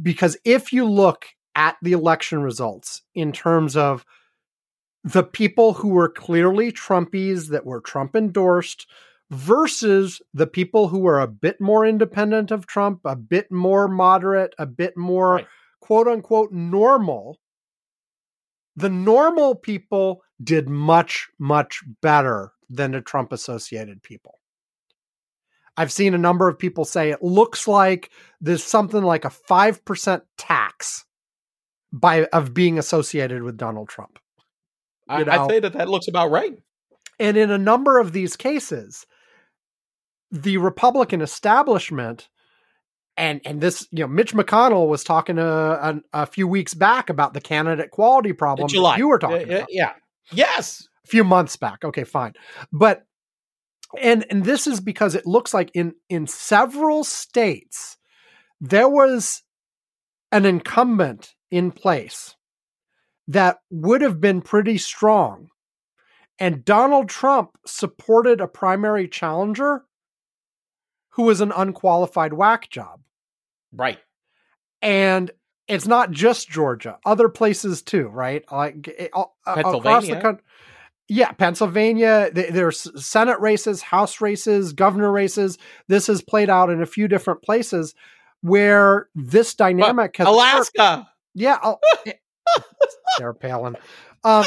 [0.00, 4.04] Because if you look at the election results in terms of
[5.04, 8.86] the people who were clearly Trumpies that were Trump endorsed
[9.30, 14.54] versus the people who were a bit more independent of Trump, a bit more moderate,
[14.58, 15.46] a bit more Right.
[15.80, 17.40] quote unquote normal,
[18.76, 24.38] the normal people did much, much better than the Trump associated people.
[25.76, 28.10] I've seen a number of people say it looks like
[28.40, 31.04] there's something like a 5% tax
[31.92, 34.18] by of being associated with Donald Trump.
[35.08, 35.32] I, know?
[35.32, 36.56] I'd say that that looks about right.
[37.18, 39.06] And in a number of these cases,
[40.30, 42.28] the Republican establishment
[43.16, 47.10] and and this, you know, Mitch McConnell was talking a, a, a few weeks back
[47.10, 49.92] about the candidate quality problem you were talking Uh, uh, about yeah.
[50.32, 50.88] Yes.
[51.04, 51.84] a few months back.
[51.84, 52.32] Okay, fine.
[52.72, 53.04] But
[54.00, 57.98] and and this is because it looks like in in several states
[58.60, 59.42] there was
[60.30, 62.34] an incumbent in place
[63.28, 65.48] that would have been pretty strong.
[66.40, 69.84] And Donald Trump supported a primary challenger
[71.10, 73.02] who was an unqualified whack job.
[73.72, 74.00] Right.
[74.80, 75.30] And
[75.68, 78.44] it's not just Georgia, other places too, right?
[78.50, 79.10] Like
[79.46, 80.42] across the country.
[81.08, 82.30] Yeah, Pennsylvania.
[82.32, 85.58] There's Senate races, House races, governor races.
[85.86, 87.94] This has played out in a few different places
[88.40, 90.34] where this dynamic has occurred.
[90.34, 91.08] Alaska.
[91.34, 92.12] Yeah, oh, eh,
[93.16, 93.76] Sarah Palin.
[94.24, 94.44] Um,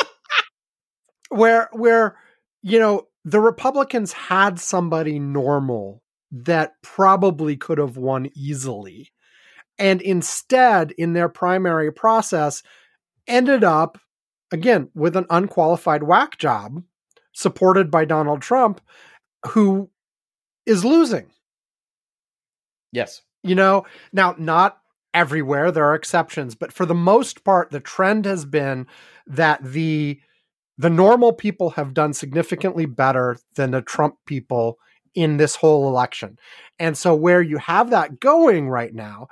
[1.29, 2.17] where where
[2.61, 9.11] you know the Republicans had somebody normal that probably could have won easily,
[9.79, 12.63] and instead, in their primary process,
[13.27, 13.99] ended up
[14.51, 16.83] again with an unqualified whack job,
[17.33, 18.81] supported by Donald Trump,
[19.47, 19.89] who
[20.65, 21.27] is losing
[22.91, 23.21] Yes.
[23.43, 24.79] you know now not
[25.15, 25.71] everywhere.
[25.71, 28.85] There are exceptions but for the most part the trend has been
[29.25, 30.19] that the
[30.77, 34.77] the normal people have done significantly better than the trump people
[35.15, 36.37] in this whole election.
[36.77, 39.29] And so where you have that going right now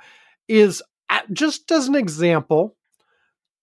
[0.48, 2.76] is uh, just as an example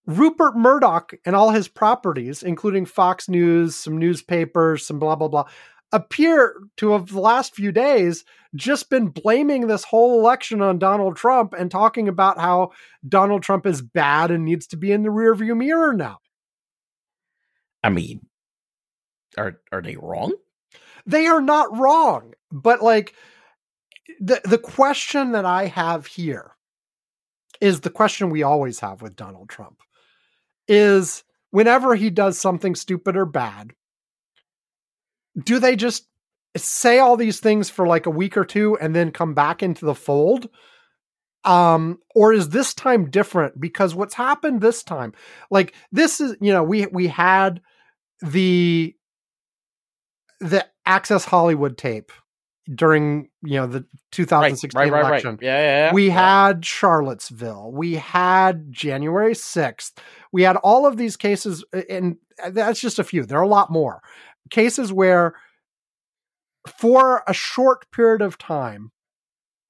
[0.08, 5.46] Rupert Murdoch and all his properties, including Fox News, some newspapers, some blah, blah, blah,
[5.92, 8.24] appear to have the last few days
[8.56, 12.72] just been blaming this whole election on Donald Trump and talking about how
[13.08, 16.20] Donald Trump is bad and needs to be in the rearview mirror now.
[17.84, 18.22] I mean,
[19.38, 20.34] are are they wrong?
[21.06, 23.16] They are not wrong, but like
[24.20, 26.52] the the question that I have here
[27.60, 29.82] is the question we always have with Donald Trump
[30.68, 33.74] is whenever he does something stupid or bad
[35.44, 36.08] do they just
[36.58, 39.86] say all these things for like a week or two and then come back into
[39.86, 40.50] the fold
[41.44, 45.14] um or is this time different because what's happened this time
[45.50, 47.62] like this is you know we we had
[48.22, 48.94] the
[50.40, 52.12] the access hollywood tape
[52.74, 55.10] during you know the 2016 right, right, right.
[55.10, 55.94] election Yeah, yeah, yeah.
[55.94, 57.72] we had Charlottesville.
[57.72, 59.94] We had January 6th.
[60.32, 62.18] We had all of these cases, and
[62.52, 63.26] that's just a few.
[63.26, 64.02] There are a lot more
[64.50, 65.36] cases where,
[66.80, 68.92] for a short period of time,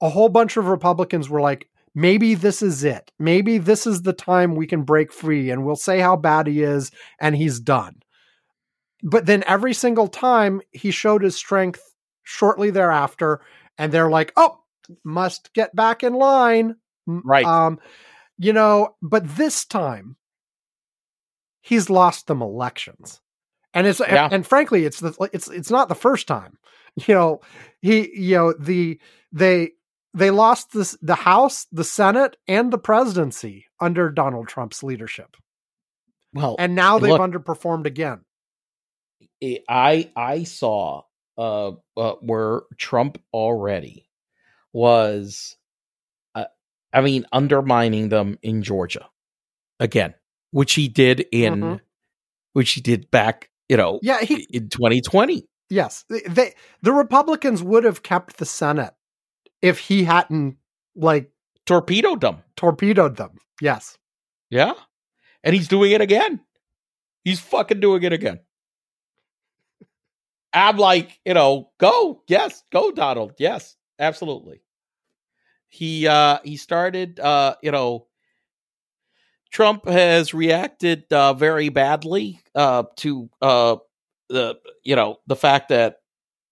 [0.02, 3.12] a whole bunch of Republicans were like, maybe this is it.
[3.20, 6.64] Maybe this is the time we can break free and we'll say how bad he
[6.64, 8.02] is and he's done.
[9.04, 11.82] But then every single time he showed his strength
[12.24, 13.42] shortly thereafter,
[13.78, 14.60] and they're like, oh,
[15.04, 16.76] must get back in line.
[17.08, 17.46] Right.
[17.46, 17.80] Um,
[18.38, 20.18] you know, but this time
[21.62, 23.22] he's lost them elections.
[23.74, 24.28] And it's Yeah.
[24.32, 26.58] and, frankly, it's the it's it's not the first time.
[27.08, 27.40] You know,
[27.82, 29.00] he you know, the
[29.32, 29.72] they
[30.14, 35.38] they lost this the House, the Senate, and the presidency under Donald Trump's leadership.
[36.34, 38.26] well, And now they've look- underperformed again.
[39.70, 41.04] I I saw
[41.38, 44.10] uh, uh where Trump already
[44.74, 45.56] was
[46.36, 46.46] uh,
[46.94, 49.08] I mean undermining them in Georgia
[49.80, 50.14] again,
[50.52, 51.80] which he did in Mhm.
[52.54, 55.48] which he did back, you know, Yeah, he in 2020.
[55.70, 58.94] Yes, they, the Republicans would have kept the Senate
[59.62, 60.58] if he hadn't
[60.96, 61.32] like
[61.66, 62.44] Torpedoed them.
[62.58, 63.38] torpedoed them.
[63.62, 63.98] Yes,
[64.50, 64.74] Yeah.
[65.44, 66.42] And he's doing it again.
[67.24, 68.40] He's fucking doing it again.
[70.54, 72.24] I'm like, you know, go.
[72.28, 73.34] Yes, go Donald.
[73.40, 74.62] Yes, absolutely.
[75.70, 78.08] He uh he started uh, you know,
[79.52, 83.76] Trump has reacted uh very badly uh to uh
[84.30, 85.98] the you know, the fact that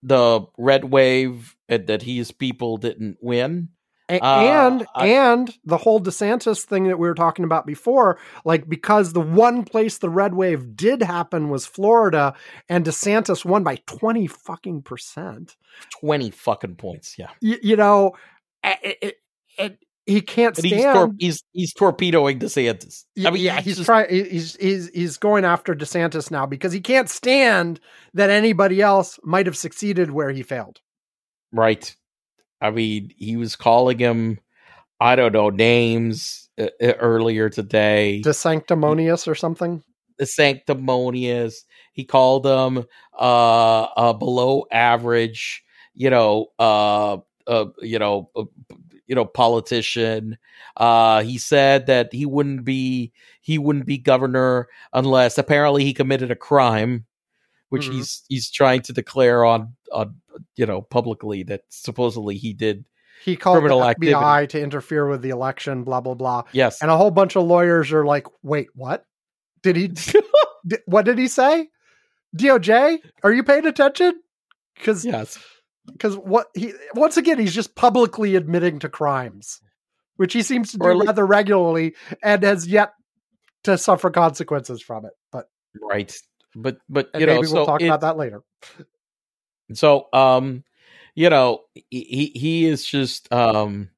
[0.04, 3.70] the red wave and that his people didn't win.
[4.10, 8.18] A- Uh, and I- and the whole DeSantis thing that we were talking about before,
[8.44, 12.34] like because the one place the red wave did happen was Florida,
[12.68, 15.56] and DeSantis won by twenty fucking percent.
[16.02, 17.16] 20 fucking points.
[17.20, 17.30] Yeah.
[17.40, 18.14] You, you know,
[18.64, 19.16] it, it,
[19.58, 20.74] it, he can't stand.
[20.74, 23.04] he's, tor- he's he's torpedoing DeSantis.
[23.16, 24.10] Yeah, I mean, yeah, he's just- trying.
[24.10, 27.80] He's he's he's going after DeSantis now because he can't stand
[28.14, 30.80] that anybody else might have succeeded where he failed.
[31.52, 31.96] right.
[32.62, 34.38] I mean, he was calling him,
[35.00, 38.20] I don't know, names uh, uh, earlier today.
[38.22, 39.82] De sanctimonious or something.
[40.18, 41.64] the sanctimonious.
[41.94, 42.86] He called him
[43.18, 45.64] uh, uh below average.
[45.94, 48.44] You know, uh, uh you know, uh,
[49.10, 50.38] you know, politician.
[50.78, 53.12] Uh, he said that he wouldn't be
[53.42, 57.06] he wouldn't be governor unless apparently he committed a crime,
[57.70, 57.94] which Mhm.
[57.94, 60.16] he's he's trying to declare on on
[60.56, 62.86] you know publicly that supposedly he did.
[63.26, 65.84] He called Criminal the FBI to interfere with the election.
[65.84, 66.44] Blah blah blah.
[66.54, 69.04] Yes, And a whole bunch of lawyers are like, "Wait, what?
[69.64, 69.88] Did he?
[70.68, 71.68] di- what did he say?
[72.38, 73.00] DOJ?
[73.24, 74.22] Are you paying attention?
[74.76, 75.38] Because yes.
[75.90, 79.62] Because what he once again he's just publicly admitting to crimes.
[80.18, 82.94] which he seems to do like- rather regularly and has yet
[83.64, 85.14] to suffer consequences from it.
[85.32, 85.50] But
[85.82, 86.14] right.
[86.56, 88.42] But but you know, maybe we'll talk it- about that later.
[89.74, 90.64] So, um,
[91.16, 93.90] you know, he he is just, um,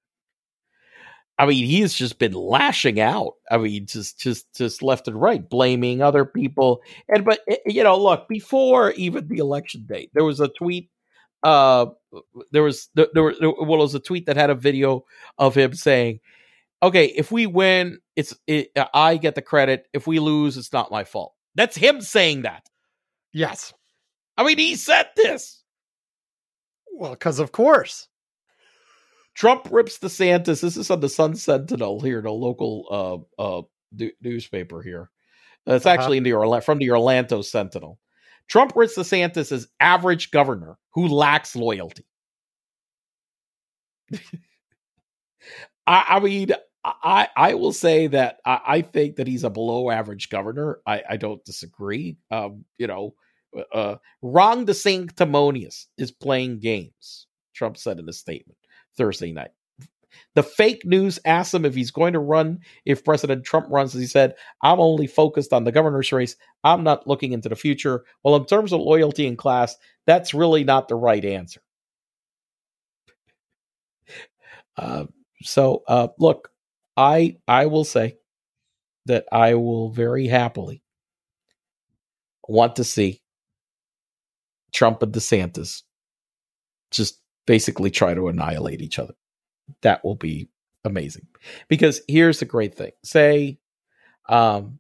[1.40, 3.34] I mean, he has just been lashing out.
[3.50, 6.82] I mean, just just just left and right, blaming other people.
[7.08, 10.90] And but eh, you know, look, before even the election date, there was a tweet.
[11.44, 11.88] Uh,
[12.52, 15.06] there was there, there was well, it was a tweet that had a video
[15.38, 16.20] of him saying,
[16.84, 19.88] "Okay, if we win, it's it, I get the credit.
[19.94, 22.64] If we lose, it's not my fault." That's him saying that.
[23.34, 23.74] Yes.
[24.38, 25.64] I mean, he said this.
[26.94, 28.08] Well, because of course.
[29.34, 30.62] Trump rips the DeSantis.
[30.62, 33.62] This is on the Sun Sentinel here, the local uh, uh,
[33.96, 35.10] du- newspaper here.
[35.66, 35.94] It's Uh-huh.
[35.94, 37.98] actually in the Orla- from the Orlando Sentinel.
[38.48, 42.06] Trump rips DeSantis as average governor who lacks loyalty.
[45.88, 46.52] I, I mean,
[46.84, 50.80] I I will say that I, I think that he's a below average governor.
[50.86, 52.18] I, I don't disagree.
[52.30, 53.14] Um, you know,
[53.74, 57.28] uh, Ron DeSanctimonious is playing games.
[57.54, 58.58] Trump said in a statement
[58.98, 59.52] Thursday night.
[60.36, 63.94] The fake news asked him if he's going to run if President Trump runs.
[63.94, 66.36] He said, I'm only focused on the governor's race.
[66.64, 68.04] I'm not looking into the future.
[68.24, 69.76] Well, in terms of loyalty and class,
[70.06, 71.62] that's really not the right answer.
[74.78, 75.06] Uh,
[75.42, 76.50] so, uh, look,
[76.98, 78.18] I I will say
[79.06, 80.84] that I will very happily
[82.48, 83.22] want to see
[84.74, 85.84] Trump and DeSantis
[86.92, 89.14] just basically try to annihilate each other.
[89.82, 90.50] That will be
[90.86, 91.28] amazing.
[91.68, 92.92] Because here's the great thing.
[93.04, 93.60] Say
[94.30, 94.80] um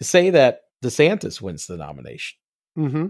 [0.00, 2.36] say that DeSantis wins the nomination.
[2.76, 3.06] hmm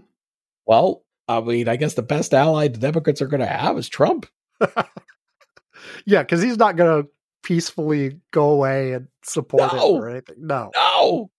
[0.67, 3.89] Well, I mean, I guess the best ally the Democrats are going to have is
[3.89, 4.27] Trump.
[6.07, 7.09] Yeah, because he's not going to
[7.43, 9.97] peacefully go away and support it No.
[9.97, 10.37] or anything.
[10.39, 10.71] No.
[10.75, 11.31] No.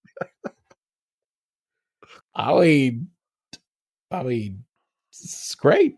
[2.35, 3.07] I mean,
[4.11, 4.65] I mean,
[5.11, 5.97] it's great.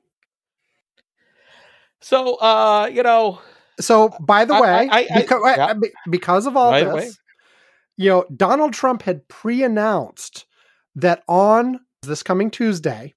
[2.00, 3.42] So, uh, you know,
[3.80, 5.74] So, by the I- way, I- I- because, yeah.
[6.10, 7.20] because of all By this,
[7.96, 10.46] you know, Donald Trump had pre-announced
[10.96, 13.14] that on this coming Tuesday,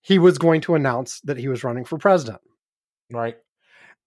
[0.00, 2.40] he was going to announce that he was running for president.
[3.10, 3.36] right?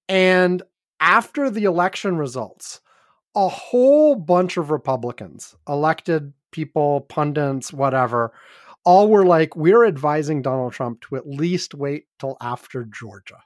[0.09, 0.63] And
[0.99, 2.81] after the election results,
[3.35, 8.33] a whole bunch of Republicans, elected people, pundits, whatever,
[8.83, 13.37] all were like, we're advising Donald Trump to at least wait till after Georgia,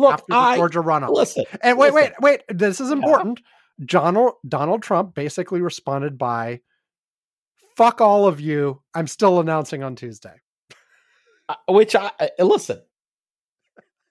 [0.00, 1.10] Look, after the I Georgia runoff.
[1.10, 1.44] listen.
[1.62, 2.12] And wait, listen.
[2.20, 2.58] wait, wait.
[2.58, 2.96] This is Yeah.
[2.96, 3.40] important.
[3.84, 6.60] Donald Donald Trump basically responded by,
[7.76, 8.82] "Fuck all of you.
[8.94, 10.34] I'm still announcing on Tuesday."
[11.48, 12.80] Uh, which I uh, listen.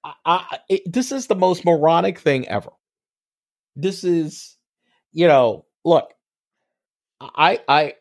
[0.03, 2.71] I, I it, this is the most moronic thing ever.
[3.75, 4.57] This is,
[5.11, 6.13] you know, look.
[7.21, 7.93] I I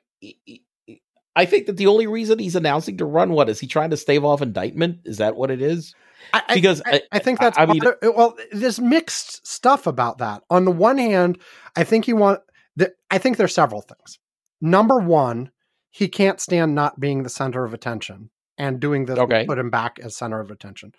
[1.37, 3.97] I think that the only reason he's announcing to run what is he trying to
[3.97, 5.01] stave off indictment?
[5.05, 5.95] Is that what it is?
[6.33, 10.19] I, I- Because I, I think that's I mean- of- well, there's mixed stuff about
[10.19, 10.43] that.
[10.51, 11.39] On the one hand,
[11.77, 12.41] I think he want
[12.77, 12.93] that.
[13.11, 14.19] I think there's several things.
[14.61, 15.51] Number one,
[15.91, 19.47] he can't stand not being the center of attention, and doing this Okay.
[19.47, 20.93] put him back as center of attention.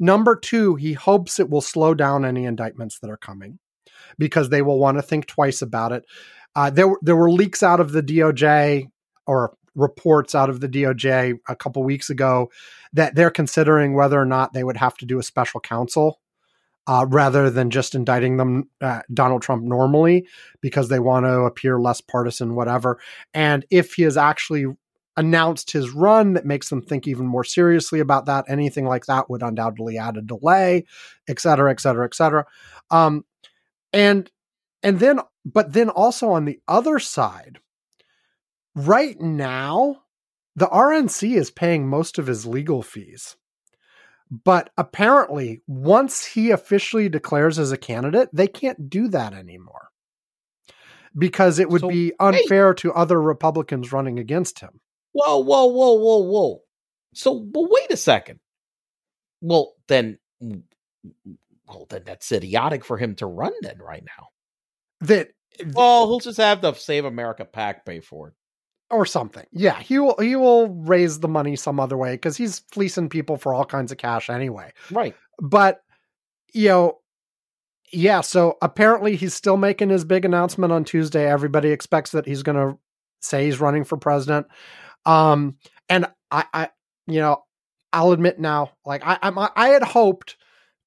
[0.00, 3.58] Number two, he hopes it will slow down any indictments that are coming
[4.18, 6.04] because they will want to think twice about it.
[6.56, 8.88] Uh, there, there were leaks out of the DOJ
[9.26, 12.48] or reports out of the DOJ a couple weeks ago
[12.94, 16.20] that they're considering whether or not they would have to do a special counsel
[16.86, 20.26] uh, rather than just indicting them, uh, Donald Trump normally,
[20.60, 22.98] because they want to appear less partisan, whatever.
[23.32, 24.66] And if he has actually
[25.16, 28.44] announced his run, that makes them think even more seriously about that.
[28.48, 30.84] Anything like that would undoubtedly add a delay,
[31.28, 32.44] et cetera, et cetera, et cetera.
[32.90, 33.24] Um,
[33.92, 34.30] and
[34.82, 37.58] and then, but then also on the other side,
[38.74, 40.02] right now,
[40.56, 43.36] the RNC is paying most of his legal fees.
[44.30, 49.90] But apparently, once he officially declares as a candidate, they can't do that anymore
[51.16, 54.80] because it would So, be unfair to other Republicans running against him.
[55.12, 56.62] Whoa, whoa, whoa, whoa, whoa.
[57.14, 58.40] So, but wait a second.
[59.40, 64.28] Well, then, well, then that's idiotic for him to run then right now.
[65.06, 65.28] That
[65.74, 68.34] Well, he'll just have the Save America PAC pay for it.
[68.90, 69.46] Or something.
[69.52, 73.36] Yeah, he will he will raise the money some other way because he's fleecing people
[73.36, 74.72] for all kinds of cash anyway.
[74.90, 75.14] Right.
[75.40, 75.82] But
[76.52, 76.98] you know,
[77.92, 78.20] yeah.
[78.20, 81.28] So apparently he's still making his big announcement on Tuesday.
[81.28, 82.78] Everybody expects that he's going to
[83.20, 84.46] say he's running for president.
[85.06, 85.56] Um,
[85.88, 86.68] and I, I,
[87.06, 87.44] you know,
[87.92, 90.36] I'll admit now, like I, I'm, I had hoped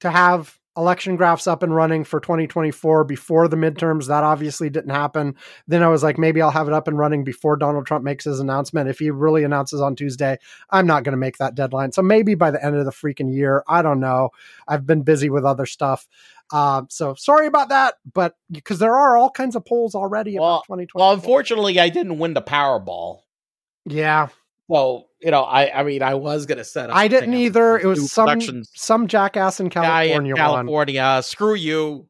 [0.02, 4.08] to have election graphs up and running for 2024 before the midterms.
[4.08, 5.36] That obviously didn't happen.
[5.68, 8.26] Then I was like, maybe I'll have it up and running before Donald Trump makes
[8.26, 8.88] his announcement.
[8.90, 10.38] If he really announces on Tuesday,
[10.70, 11.91] I'm not going to make that deadline.
[11.91, 14.30] So maybe by the end of the freaking year, I don't know.
[14.68, 16.08] I've been busy with other stuff.
[16.54, 20.58] Uh, so sorry about that, but because there are all kinds of polls already Well-
[20.58, 21.02] about 2020.
[21.04, 23.22] Well, unfortunately, I didn't win the Powerball.
[23.86, 24.28] yeah,
[24.70, 26.95] So you know, I I mean, I was gonna set up.
[26.95, 27.77] I didn't either.
[27.77, 28.39] It was some
[28.76, 30.38] some jackass in California, in.
[30.38, 31.22] California.
[31.23, 32.07] Screw you.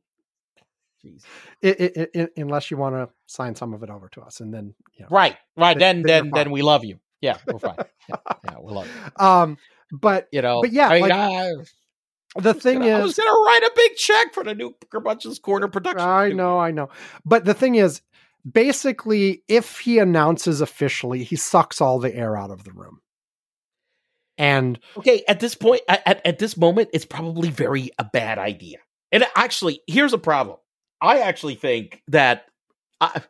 [1.03, 1.23] Jeez.
[1.61, 4.53] It, it, it, unless you want to sign some of it over to us, and
[4.53, 5.07] then you know.
[5.09, 5.77] Right, right.
[5.77, 6.99] Then- Then then then we love you.
[7.21, 7.77] Yeah, we're fine.
[8.09, 8.15] Yeah,
[8.45, 9.25] yeah we love you.
[9.25, 9.57] Um,
[9.91, 11.51] but You know, But yeah, I mean, like, I,
[12.37, 15.67] the thing gonna- I was gonna write a big check for the new Curmudgeon's Corner
[15.67, 16.07] production.
[16.07, 16.89] I know, I know.
[17.25, 18.01] But the thing is,
[18.49, 22.99] basically, if he announces officially, he sucks all the air out of the room.
[24.37, 28.77] And Okay, at this point, at, at, this moment, it's probably very a bad idea.
[29.11, 30.57] And actually, here's a problem.
[31.01, 32.45] I actually think that,
[33.01, 33.23] I,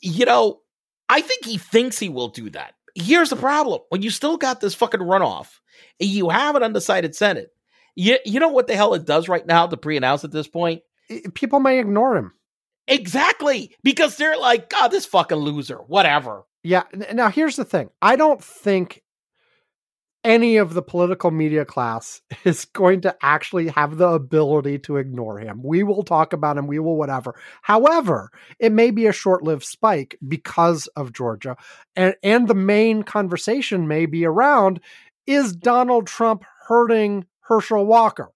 [0.00, 0.60] you know,
[1.08, 2.74] I think he thinks he will do that.
[2.94, 5.48] Here's the problem: when you still got this fucking runoff,
[6.00, 7.50] and you have an undecided Senate,
[7.94, 10.82] you you know what the hell it does right now to pre-announce at this point?
[11.34, 12.32] people may ignore him.
[12.92, 16.44] Exactly, because they're like, God, this fucking loser, whatever.
[16.62, 16.82] Yeah.
[17.12, 19.02] Now, here's the thing I don't think
[20.24, 25.38] any of the political media class is going to actually have the ability to ignore
[25.38, 25.62] him.
[25.64, 27.34] We will talk about him, we will whatever.
[27.62, 31.56] However, it may be a short lived spike because of Georgia.
[31.96, 34.80] And, and the main conversation may be around
[35.26, 38.32] is Donald Trump hurting Herschel Walker?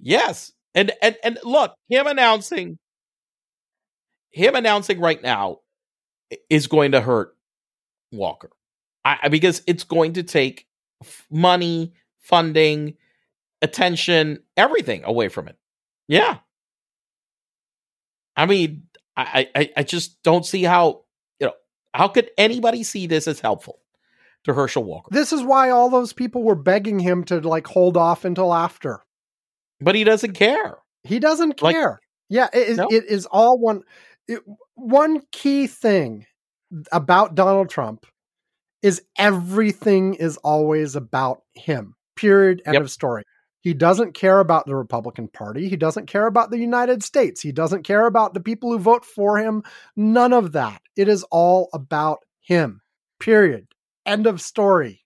[0.00, 0.52] Yes.
[0.74, 2.78] And and and look, him announcing
[4.30, 5.60] him announcing right now
[6.50, 7.36] is going to hurt
[8.12, 8.50] Walker.
[9.04, 10.66] I, because it's going to take
[11.02, 12.94] f- money, funding,
[13.62, 15.56] attention, everything away from it.
[16.08, 16.38] Yeah.
[18.36, 18.84] I mean,
[19.16, 21.04] I, I I just don't see how
[21.40, 21.52] you know
[21.94, 23.80] how could anybody see this as helpful
[24.44, 25.08] to Herschel Walker?
[25.10, 29.00] This is why all those people were begging him to like hold off until after.
[29.80, 30.78] But he doesn't care.
[31.04, 32.00] He doesn't Like- care.
[32.28, 32.88] yeah, it is, No.
[32.90, 33.82] it is all one.
[34.28, 34.42] It,
[34.74, 36.26] one key thing
[36.92, 38.06] about Donald Trump
[38.82, 41.94] is everything is always about him.
[42.14, 42.62] Period.
[42.66, 42.82] End Yep.
[42.82, 43.24] of story.
[43.60, 45.68] He doesn't care about the Republican Party.
[45.68, 47.40] He doesn't care about the United States.
[47.40, 49.62] He doesn't care about the people who vote for him.
[49.96, 50.80] None of that.
[50.96, 52.80] It is all about him.
[53.18, 53.66] Period.
[54.06, 55.04] End of story.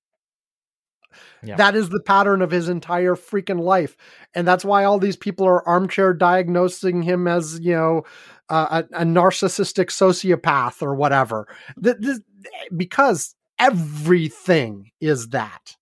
[1.43, 1.57] Yeah.
[1.57, 3.97] That is the pattern of his entire freaking life.
[4.35, 8.05] And that's why all these people are armchair diagnosing him as, you know,
[8.48, 11.47] a, a narcissistic sociopath or whatever.
[11.82, 12.20] Th- this-
[12.77, 15.77] because everything is that.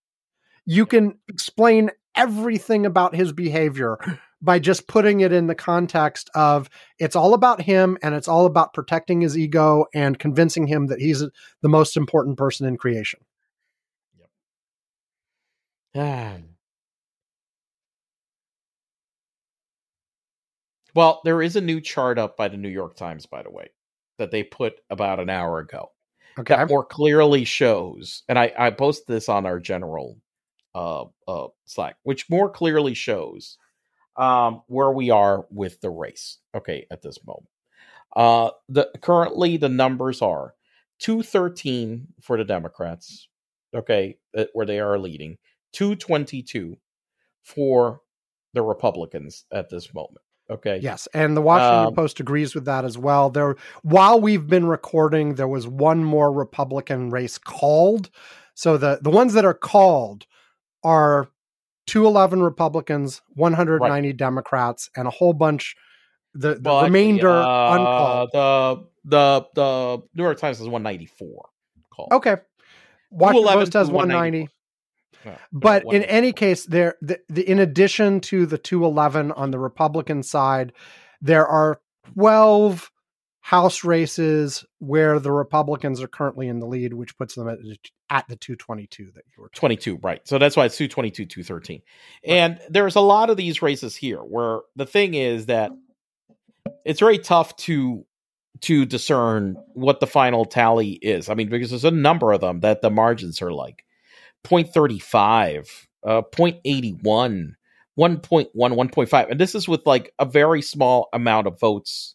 [0.66, 3.98] You can explain everything about his behavior
[4.42, 8.46] by just putting it in the context of it's all about him and it's all
[8.46, 11.24] about protecting his ego and convincing him that he's
[11.62, 13.20] the most important person in creation.
[15.94, 16.49] Ah.
[20.94, 23.70] Well, there is a new chart up by the New York Times, by the way,
[24.18, 25.90] that they put about an hour ago
[26.38, 26.54] Okay.
[26.54, 30.16] that more clearly shows, and I, I post this on our general
[30.74, 33.58] uh, uh, Slack, which more clearly shows
[34.16, 36.38] um, where we are with the race.
[36.54, 37.48] Okay, at this moment,
[38.16, 40.54] uh, the currently the numbers are
[40.98, 43.28] two thirteen for the Democrats.
[43.74, 44.18] Okay,
[44.52, 45.36] where they are leading,
[45.72, 46.78] two twenty two
[47.42, 48.00] for
[48.54, 50.24] the Republicans at this moment.
[50.50, 53.30] Okay, Yes, and the Washington Um, Post agrees with that as well.
[53.30, 58.10] There, while we've been recording, there was one more Republican race called.
[58.54, 60.26] So the the ones that are called
[60.82, 61.28] are
[61.86, 65.76] 211 Republicans, 190 Democrats, and a whole bunch.
[66.34, 68.30] The, the But, remainder uh, uncalled.
[68.32, 71.48] The the the New York Times has one ninety four
[71.90, 72.12] called.
[72.12, 72.36] Okay,
[73.10, 74.48] Washington 211 Post has 190.
[75.24, 75.32] 194.
[75.32, 79.58] Yeah, But in any case, there, the, the, in addition to the 211 on the
[79.58, 80.72] Republican side,
[81.20, 81.80] there are
[82.14, 82.90] 12
[83.42, 87.58] House races where the Republicans are currently in the lead, which puts them at,
[88.10, 89.48] at the 222 that you were.
[89.54, 90.20] 22 right.
[90.28, 91.80] So that's why it's 222 213
[92.24, 95.72] and there's a lot of these races here where the thing is that
[96.84, 98.04] it's very tough to
[98.60, 101.30] to discern what the final tally is.
[101.30, 103.84] I mean because there's a number of them that the margins are like
[104.44, 107.52] 0.35 uh 0.81
[107.98, 112.14] 1.1 1.5 and this is with like a very small amount of votes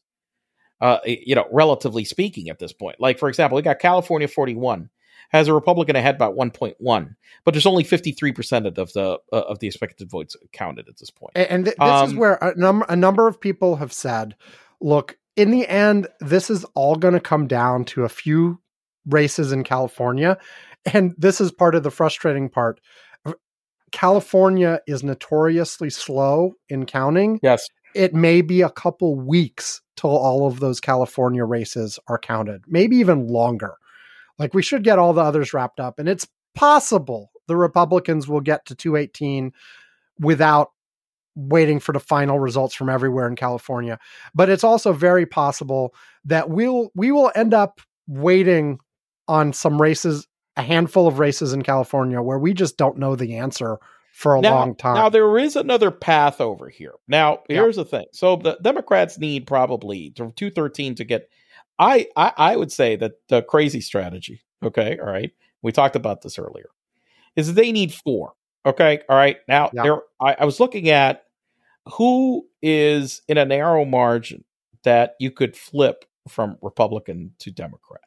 [0.81, 4.89] uh you know relatively speaking at this point like for example we got california 41
[5.30, 9.68] has a Republican ahead by 1.1, but there's only 53% of the uh, of the
[9.68, 11.31] expected votes counted at this point.
[11.35, 14.35] And, th- this is Um, where a number a number of people have said,
[14.80, 18.60] look, in the end, this is all going to come down to a few
[19.07, 20.38] races in California,
[20.94, 22.80] and this is part of the frustrating part.
[23.91, 27.40] California is notoriously slow in counting.
[27.41, 27.68] Yes.
[27.94, 32.98] It may be a couple weeks till all of those California races are counted, maybe
[32.98, 33.76] even longer.
[34.38, 38.41] Like we should get all the others wrapped up, and it's possible the Republicans will
[38.41, 39.53] get to 218
[40.20, 40.72] without
[41.36, 43.99] waiting for the final results from everywhere in California.
[44.34, 45.94] But it's also very possible
[46.26, 48.80] that we'll we will end up waiting
[49.28, 53.36] on some races, a handful of races in California where we just don't know the
[53.38, 53.77] answer
[54.14, 54.95] for a now, long time.
[54.95, 56.94] Now there is another path over here.
[57.07, 57.57] Now Yeah.
[57.61, 58.06] here's the thing.
[58.14, 61.30] So the Democrats need probably two thirteen to get.
[61.77, 64.41] I, I I would say that the crazy strategy.
[64.64, 65.32] Okay, all right.
[65.61, 66.69] We talked about this earlier.
[67.36, 68.34] Is they need four.
[68.65, 69.38] Okay, all right.
[69.49, 69.84] Now Yeah.
[69.84, 71.26] there, I, I was looking at
[71.91, 74.45] who is in a narrow margin
[74.84, 78.02] that you could flip from Republican to Democrat.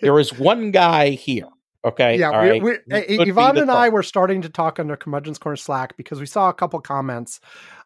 [0.00, 1.48] There is one guy here.
[1.84, 4.80] Okay, yeah, all we, right, we, could be Ivan and I were starting to talk
[4.80, 7.40] under Curmudgeon's Corner Slack because we saw a couple comments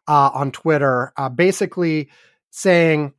[0.07, 2.09] uh, on Twitter uh, basically
[2.49, 3.13] saying,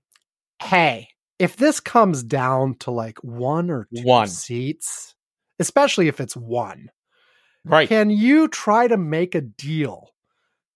[0.60, 1.08] hey,
[1.38, 4.26] if this comes down to like one or two One.
[4.26, 5.14] seats,
[5.58, 6.90] especially if it's one,
[7.64, 7.88] right.
[7.88, 10.10] can you try to make a deal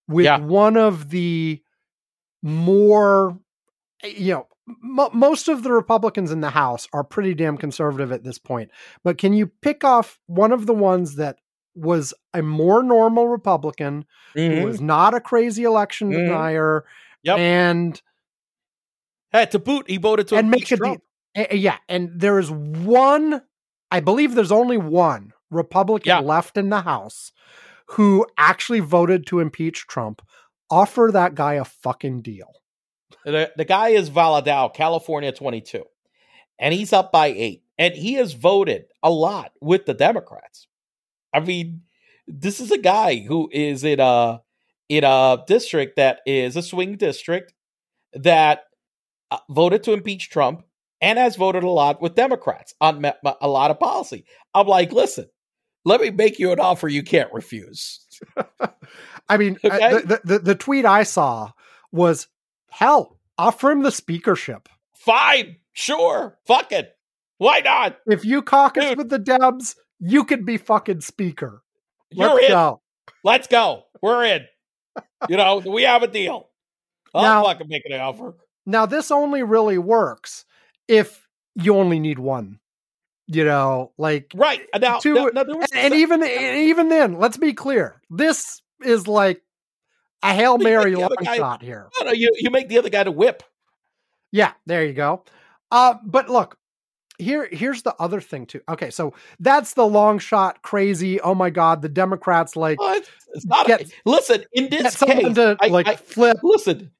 [0.06, 0.38] with Yeah.
[0.38, 1.62] one of the
[2.42, 3.38] more
[4.04, 4.46] you know
[4.82, 8.70] mo most of the republicans in the house are pretty damn conservative at this point
[9.04, 11.38] but can you pick off one of the ones that
[11.74, 14.04] was a more normal republican
[14.36, 14.60] Mhm.
[14.60, 16.26] who was not a crazy election Mhm.
[16.26, 16.84] denier
[17.22, 17.38] Yep.
[17.38, 18.02] and
[19.30, 21.02] Hey, to boot, he voted to and impeach make Trump.
[21.52, 23.42] yeah and there is one
[23.90, 26.20] i believe there's only one republican Yeah.
[26.20, 27.32] left in the house
[27.92, 30.20] who actually voted to impeach trump
[30.70, 32.52] offer that guy a fucking deal
[33.24, 35.84] The, the guy is Valadao, California 22,
[36.58, 37.62] and he's up by eight.
[37.78, 40.66] And he has voted a lot with the Democrats.
[41.32, 41.82] I mean,
[42.26, 44.42] this is a guy who is in a
[44.88, 47.52] in a district that is a swing district
[48.14, 48.64] that
[49.30, 50.64] uh, voted to impeach Trump
[51.00, 53.04] and has voted a lot with Democrats on
[53.40, 54.24] a lot of policy.
[54.54, 55.26] I'm like, listen,
[55.84, 58.00] let me make you an offer you can't refuse.
[59.28, 60.00] i mean Okay.
[60.02, 61.50] the, the, the tweet i saw
[61.92, 62.26] was
[62.78, 66.92] hell offer him the speakership Fine, sure, fuck it,
[67.38, 67.98] why not?
[68.06, 68.98] if you caucus Dude.
[68.98, 71.62] with the debs you could be fucking speaker
[72.10, 72.50] You're Let's in.
[72.50, 72.80] go.
[73.24, 73.84] Let's go.
[74.00, 74.42] We're in.
[75.28, 76.48] You know, we have a deal.
[77.14, 78.34] I'll Now- fucking make an offer.
[78.64, 80.44] Now, this only really works
[80.88, 82.60] if you only need one.
[83.26, 84.62] You know, like, Right.
[84.78, 88.00] Now, Two- now, now and, and even and even then, let's be clear.
[88.10, 89.42] This is like
[90.22, 91.88] a hail mary long guy- shot here.
[91.98, 93.42] no, no, you, you make the other guy to whip.
[94.32, 95.24] Yeah, there you go.
[95.70, 96.56] Uh, but look,
[97.18, 98.60] here here's the other thing too.
[98.68, 101.20] Okay, so that's the long shot, crazy.
[101.20, 104.96] Oh my god, the Democrats like Well, it's, it's not Get- a, listen, in this
[104.96, 106.38] case, to I- like I- flip.
[106.42, 106.90] listen,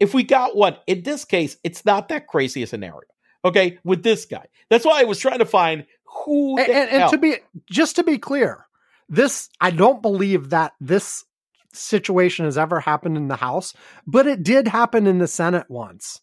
[0.00, 3.02] if we got one, in this case, it's not that crazy a scenario.
[3.44, 4.46] Okay, with this guy.
[4.70, 7.36] That's why I was trying to find who And, and, and to be
[7.70, 8.66] just to be clear,
[9.08, 11.24] this I don't believe that this
[11.72, 13.74] situation has ever happened in the House,
[14.06, 16.20] but it did happen in the Senate once,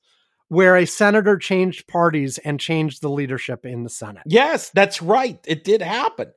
[0.48, 4.24] where a senator changed parties and changed the leadership in the Senate.
[4.26, 5.40] Yes, that's right.
[5.48, 6.32] It did happen.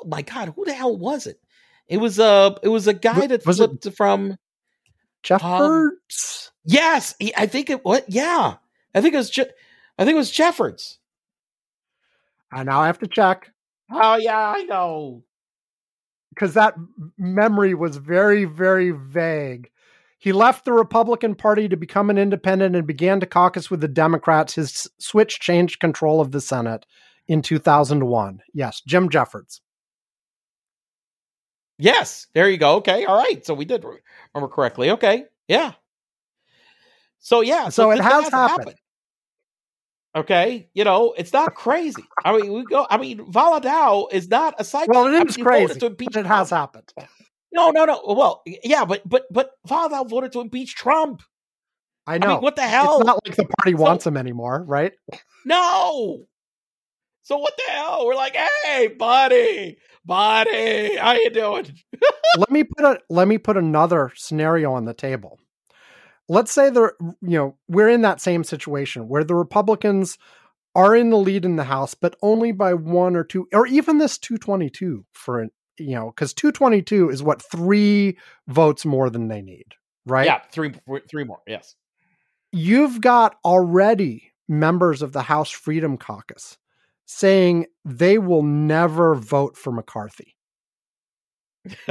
[0.00, 1.38] Oh my god, who the hell was it?
[1.88, 4.36] It was a it was a guy Wa- that was it- flipped from
[5.22, 6.50] Jeffords.
[6.50, 8.56] Um, yes, he, I think it what yeah.
[8.94, 9.50] I think it was Je-
[9.98, 10.98] I think it was Jeffords.
[12.52, 13.50] I now have to check
[13.90, 15.22] Oh yeah, I know.
[16.36, 16.74] Because that
[17.16, 19.70] memory was very, very vague.
[20.18, 23.88] He left the Republican Party to become an independent and began to caucus with the
[23.88, 24.54] Democrats.
[24.54, 26.84] His switch changed control of the Senate
[27.26, 28.40] in 2001.
[28.52, 29.62] Yes, Jim Jeffords.
[31.78, 32.76] Yes, there you go.
[32.76, 33.44] Okay, all right.
[33.44, 34.90] So we did remember correctly.
[34.90, 35.72] Okay, yeah.
[37.18, 38.76] So yeah, So it this has happened.
[40.16, 42.02] Okay, you know it's not crazy.
[42.24, 42.86] I mean, we go.
[42.88, 44.90] I mean, Valadao is not a psycho.
[44.92, 46.74] Well, I it mean, is he voted crazy, to impeach but it has Trump.
[46.74, 47.08] happened.
[47.52, 48.00] No, no, no.
[48.06, 51.22] Well, yeah, but but but Valadao voted to impeach Trump.
[52.06, 52.28] I I know.
[52.28, 52.98] mean, what the hell?
[52.98, 54.92] It's not like the party So- wants him anymore, right?
[55.44, 56.24] No.
[57.22, 58.06] So what the hell?
[58.06, 61.66] We're like, hey, buddy, buddy, how you doing?
[62.38, 65.40] let me put a let me put another scenario on the table.
[66.28, 70.18] Let's say there, you know, we're in that same situation where the Republicans
[70.74, 73.98] are in the lead in the House, but only by one or two, or even
[73.98, 79.40] this 222 for an, you know, because 222 is what three votes more than they
[79.40, 79.74] need,
[80.04, 80.26] right?
[80.26, 80.74] Yeah, three
[81.08, 81.40] three more.
[81.46, 81.74] Yes.
[82.52, 86.58] You've got already members of the House Freedom Caucus
[87.06, 90.36] saying they will never vote for McCarthy.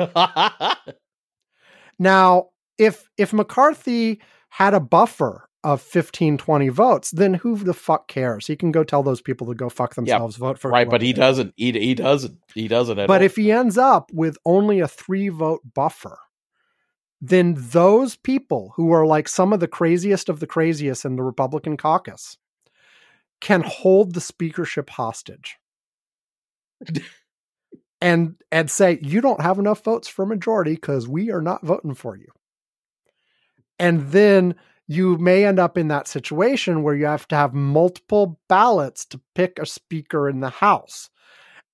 [2.00, 8.08] now, if if McCarthy had a buffer of 15 20 votes then who the fuck
[8.08, 8.48] cares?
[8.48, 11.14] He can go tell those people to go fuck themselves vote for right but he
[11.14, 11.54] doesn't.
[11.56, 12.38] He, he doesn't.
[12.54, 13.26] He doesn't but all.
[13.26, 16.20] if he ends up with only a three vote buffer
[17.22, 21.24] then those people who are like some of the craziest of the craziest in the
[21.24, 22.38] republican caucus
[23.42, 25.58] can hold the speakership hostage.
[28.02, 31.66] And and say you don't have enough votes for a majority because we are not
[31.66, 32.28] voting for you
[33.80, 34.56] and then
[34.88, 39.20] you may end up in that situation where you have to have multiple ballots to
[39.34, 41.10] pick a speaker in the house.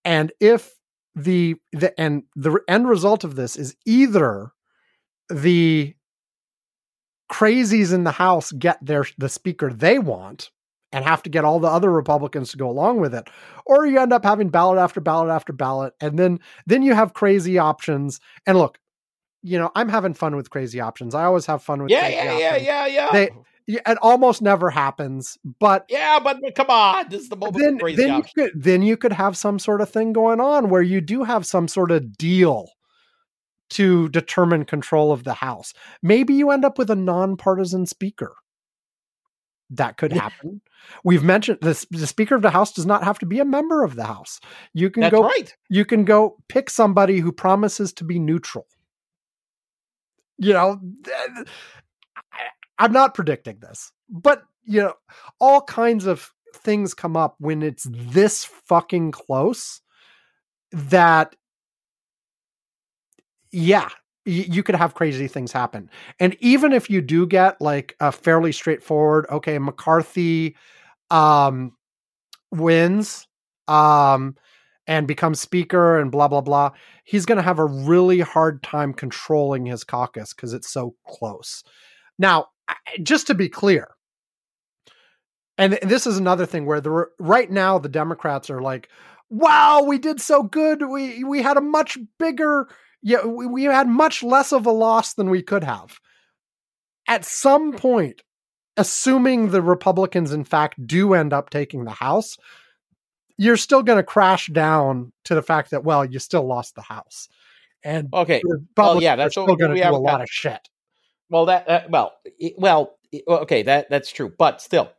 [0.06, 0.74] And if
[1.14, 4.52] the the and the end result of this is either
[5.30, 5.94] the
[7.30, 10.52] crazies in the house get their the speaker they want
[10.94, 13.30] and have to get all the other republicans to go along with it
[13.66, 15.94] or you end up having ballot after ballot after ballot.
[16.02, 18.20] And then then you have crazy options.
[18.46, 18.80] And look
[19.44, 21.16] you know, I'm having fun with crazy options.
[21.16, 23.30] I always have fun with yeah, yeah, yeah, yeah, yeah, They,
[23.68, 27.58] it almost never happens, but yeah, but come on, this is the moment.
[27.58, 30.70] Then, crazy then you could then you could have some sort of thing going on
[30.70, 32.70] where you do have some sort of deal
[33.72, 35.74] to determine control of the house.
[36.04, 38.36] Maybe you end up with a nonpartisan speaker.
[39.70, 40.62] That could happen.
[41.06, 43.84] We've mentioned this the speaker of the house does not have to be a member
[43.84, 44.40] of the house.
[44.74, 45.56] You can That's go right.
[45.70, 48.66] you can go pick somebody who promises to be neutral.
[50.42, 50.82] You know,
[52.80, 54.94] I'm not predicting this, but you know,
[55.40, 59.82] all kinds of things come up when it's this fucking close
[60.72, 61.36] that
[63.52, 63.90] yeah,
[64.26, 65.92] you could have crazy things happen.
[66.20, 70.56] And even if you do get like a fairly straightforward, okay, McCarthy
[71.12, 71.74] um
[72.50, 73.28] wins
[73.68, 74.36] um
[74.92, 76.70] and becomes speaker and blah blah blah
[77.06, 81.64] he's going to have a really hard time controlling his caucus because it's so close.
[82.20, 82.48] Now
[83.02, 83.88] just to be clear
[85.58, 88.90] and this is another thing where the right now the democrats are like
[89.30, 92.68] wow we did so good we we had a much bigger
[93.02, 96.00] yeah we, we had much less of a loss than we could have.
[97.08, 98.24] At some point
[98.76, 102.38] assuming the republicans in fact do end up taking the house
[103.38, 106.82] you're still going to crash down to the fact that well you still lost the
[106.82, 107.30] house.
[107.84, 108.42] And okay.
[108.78, 110.70] well yeah that's still going to do a lot got, of shit.
[111.30, 114.92] Well that uh, well it, well it, okay that that's true but still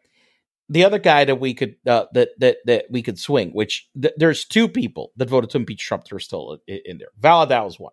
[0.68, 4.14] the other guy that we could uh, that that that we could swing which th-
[4.16, 7.09] there's two people that voted to impeach trump that are still in, in there.
[7.20, 7.92] Valadao is one.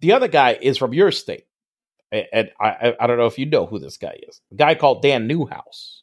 [0.00, 1.46] The other guy is from your state
[2.12, 4.40] and I, I don't know if you know who this guy is.
[4.52, 6.01] A guy called dan newhouse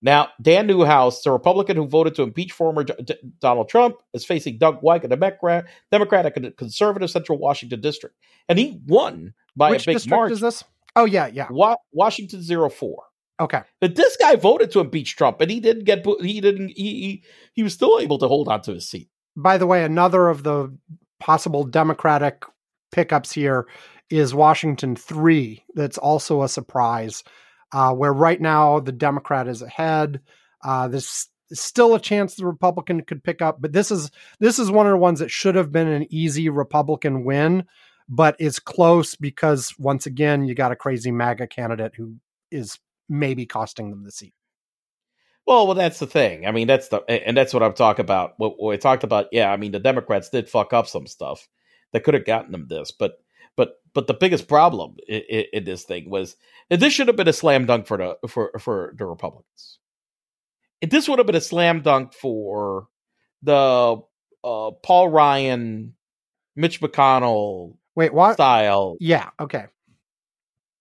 [0.00, 4.58] now, Dan Newhouse, the Republican who voted to impeach former D- Donald Trump, is facing
[4.58, 8.16] Doug White, a Democrat, Democratic and conservative Central Washington district,
[8.48, 10.34] and he won by Which a big margin.
[10.34, 10.62] Is this?
[10.94, 11.48] Oh yeah, yeah.
[11.50, 13.04] Wa- Washington 04.
[13.40, 13.62] Okay.
[13.80, 16.06] But this guy voted to impeach Trump, and he didn't get.
[16.20, 16.68] He didn't.
[16.68, 19.08] He he, he was still able to hold on to his seat.
[19.36, 20.76] By the way, another of the
[21.18, 22.44] possible Democratic
[22.92, 23.66] pickups here
[24.10, 25.64] is Washington three.
[25.74, 27.24] That's also a surprise
[27.72, 30.20] uh, where right now the Democrat is ahead.
[30.62, 34.70] Uh, there's still a chance the Republican could pick up, but this is this is
[34.70, 37.64] one of the ones that should have been an easy Republican win,
[38.08, 42.16] but is close because once again you got a crazy MAGA candidate who
[42.50, 42.78] is
[43.08, 44.34] maybe costing them the seat.
[45.46, 46.46] Well, well, that's the thing.
[46.46, 48.34] I mean, that's the and that's what I'm talking about.
[48.36, 49.50] What, I talked about, yeah.
[49.50, 51.48] I mean, the Democrats did fuck up some stuff
[51.92, 53.14] that could have gotten them this, but
[53.98, 56.36] but the biggest problem in, in, in this thing was
[56.70, 59.80] this should have been a slam dunk for the for for the Republicans.
[60.80, 62.86] This would have been a slam dunk for
[63.42, 64.00] the
[64.44, 65.96] uh, Paul Ryan,
[66.54, 67.74] Mitch McConnell.
[67.96, 68.96] Wait, what style?
[69.00, 69.30] Yeah.
[69.40, 69.64] Okay.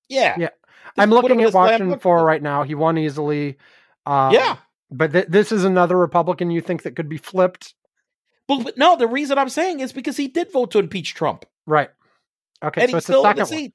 [0.10, 0.35] Yeah.
[0.38, 0.49] Yeah.
[0.95, 2.61] I'm looking at Washington for right now.
[2.61, 3.57] He won easily.
[4.06, 4.57] Um, yeah.
[4.91, 7.73] But th- this is another Republican you think that could be flipped.
[8.48, 11.45] But, but no, the reason I'm saying is because he did vote to impeach Trump.
[11.65, 11.89] Right.
[12.63, 13.73] Okay, and so he's it's still the in the second seat.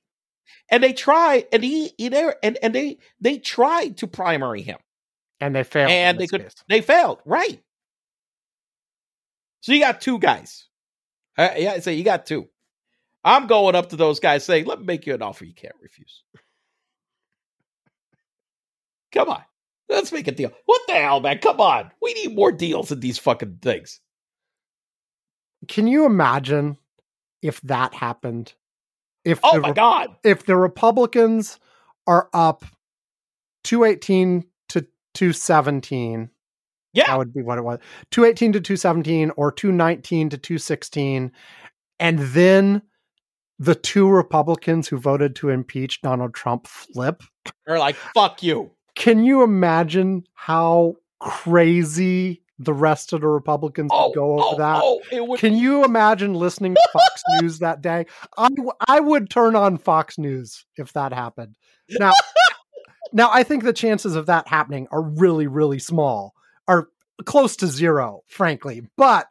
[0.70, 4.78] And they try, and he, he there, and and they they tried to primary him,
[5.40, 5.90] and they failed.
[5.90, 6.54] and they could, case.
[6.68, 7.62] they failed, right?
[9.60, 10.66] So you got two guys.
[11.38, 12.48] Uh, yeah, so you got two.
[13.24, 15.76] I'm going up to those guys saying, "Let me make you an offer you can't
[15.80, 16.22] refuse."
[19.12, 19.42] Come on,
[19.92, 20.52] Let's make a deal.
[20.64, 21.38] What the hell, man?
[21.38, 21.90] Come on.
[22.00, 24.00] We need more deals than these fucking things.
[25.68, 26.78] Can you imagine
[27.42, 28.54] if that happened?
[29.24, 30.16] If Oh the, my god.
[30.24, 31.58] if the Republicans
[32.06, 32.64] are up
[33.64, 34.80] 218 to
[35.14, 36.30] 217,
[36.92, 37.06] Yeah.
[37.06, 37.78] that would be what it was.
[38.10, 41.32] 218 to 217 or 219 to 216
[42.00, 42.82] and then
[43.58, 47.22] the two Republicans who voted to impeach Donald Trump flip.
[47.64, 48.72] They're like, fuck you.
[48.96, 54.56] Can you imagine how crazy the rest of the Republicans Oh, would go over oh,
[54.58, 54.80] that?
[54.82, 58.06] oh, would Can you imagine listening to Fox News that day?
[58.36, 61.56] I, w- I would turn on Fox News if that happened.
[61.90, 62.12] Now,
[63.12, 66.34] now I think the chances of that happening are really, really small,
[66.68, 66.88] are
[67.24, 68.82] close to zero, frankly.
[68.96, 69.26] But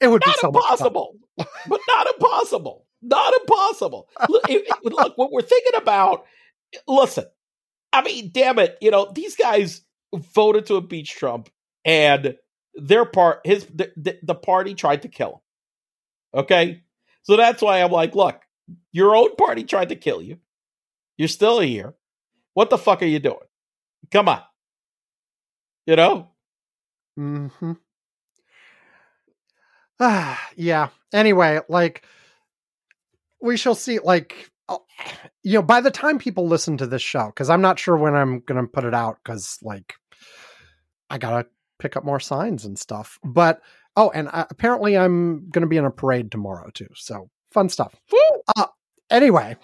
[0.00, 2.86] it would not be so impossible, but not impossible.
[3.02, 4.08] Not impossible.
[4.28, 6.24] Look, it- it- look, what we're thinking about.
[6.88, 7.24] Listen,
[7.92, 9.82] I mean, damn it, you know these guys
[10.34, 11.50] voted to impeach Trump,
[11.84, 12.36] and
[12.74, 15.42] their part, his the, the, party tried to kill
[16.34, 16.40] him.
[16.40, 16.82] Okay,
[17.22, 18.40] so that's why I'm like, look,
[18.92, 20.38] your own party tried to kill you.
[21.16, 21.94] You're still here.
[22.54, 23.36] What the fuck are you doing?
[24.10, 24.42] Come on,
[25.86, 26.28] you know.
[27.18, 27.72] mm-hmm
[30.02, 30.88] Ah, yeah.
[31.12, 32.04] Anyway, like
[33.40, 33.98] we shall see.
[34.00, 34.84] Like, oh,
[35.42, 38.14] you know, by the time people listen to this show, because I'm not sure when
[38.14, 39.94] I'm to put it out, because like
[41.08, 41.46] I gotta
[41.82, 43.18] pick up more signs and stuff.
[43.24, 43.60] But
[43.96, 46.86] oh, and uh, apparently I'm going to be in a parade tomorrow too.
[46.94, 47.94] So fun stuff.
[48.56, 48.66] Uh,
[49.10, 49.56] anyway.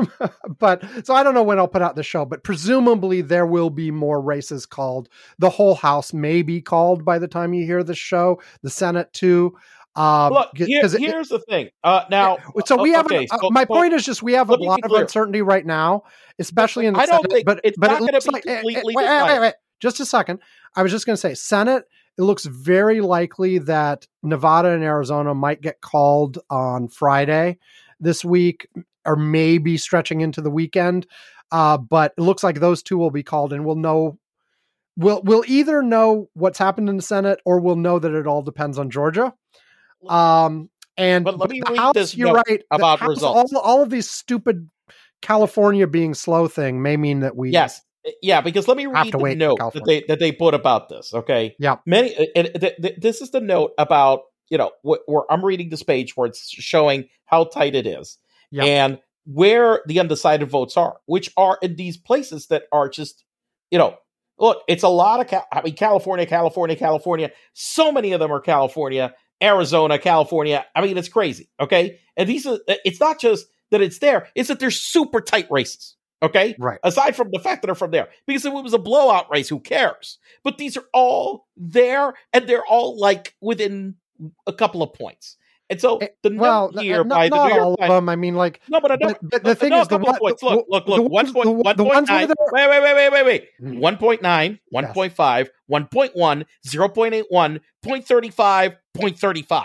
[0.58, 3.68] but so I don't know when I'll put out the show, but presumably there will
[3.70, 5.08] be more races called.
[5.38, 8.40] The whole house may be called by the time you hear the show.
[8.62, 9.54] The Senate too.
[9.94, 11.68] Um, Look, here- it- here's the thing.
[11.84, 13.04] Uh, now, so we have.
[13.04, 15.66] okay, uh, so- my so- point is just we have a lot of uncertainty right
[15.66, 16.04] now,
[16.38, 17.30] especially in the I don't Senate.
[17.32, 20.00] think but it's but not it be like eh, eh, completely wait, wait, wait, just
[20.00, 20.38] a second.
[20.74, 21.84] I was just going to say Senate.
[22.16, 27.58] It looks very likely that Nevada and Arizona might get called on Friday
[28.00, 28.68] this week,
[29.04, 31.06] or maybe stretching into the weekend.
[31.50, 34.18] Uh, but it looks like those two will be called, and we'll know.
[34.96, 38.42] We'll we'll either know what's happened in the Senate, or we'll know that it all
[38.42, 39.34] depends on Georgia.
[40.06, 43.52] Um, and But let me read House, this you're right about House- results.
[43.54, 44.68] All, all of these stupid
[45.22, 47.80] California being slow thing may mean that we Yes,
[48.22, 51.12] yeah, because let me read the note that they that they put about this.
[51.14, 51.76] Okay, Yeah.
[51.86, 52.14] many.
[52.34, 55.82] And th- th- this is the note about you know wh- where I'm reading this
[55.82, 58.18] page where it's showing how tight it is
[58.50, 58.64] Yeah.
[58.64, 63.24] and where the undecided votes are, which are in these places that are just
[63.70, 63.96] you know.
[64.38, 65.28] Look, it's a lot of.
[65.28, 67.30] Cal- I mean, California, California, California.
[67.52, 70.64] So many of them are California, Arizona, California.
[70.74, 71.48] I mean, it's crazy.
[71.60, 72.58] Okay, and these are.
[72.66, 75.94] It's not just that it's there; it's that they're super tight races.
[76.22, 76.78] Okay, right.
[76.84, 78.08] aside from the fact that they're from there.
[78.26, 80.18] Because if it was a blowout race, who cares?
[80.44, 83.96] But these are all there, and they're all like within
[84.46, 85.36] a couple of points.
[85.70, 87.88] And so Eh, the Well, note n- here not, by the New all York of
[87.88, 88.08] them.
[88.10, 90.40] I mean, like, No, but, I don't, but the thing no, is, the one, points.
[90.42, 91.10] the- Look, look, the look.
[91.10, 92.28] One point, the- one the point nine.
[92.52, 93.48] Wait, wait, wait, wait, wait, wait.
[93.62, 93.78] Mm.
[93.78, 99.64] 1.9, 1.5, 1.1, 0.81, 0.35, 0.35.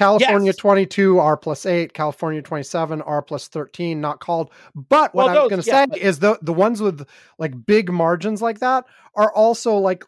[0.00, 0.56] California Yes.
[0.56, 4.50] 22 R plus 8, California 27 R plus 13, not called.
[4.74, 7.06] But what Well, I was going to yeah, say but- is the the ones with
[7.38, 10.04] like big margins like that are also like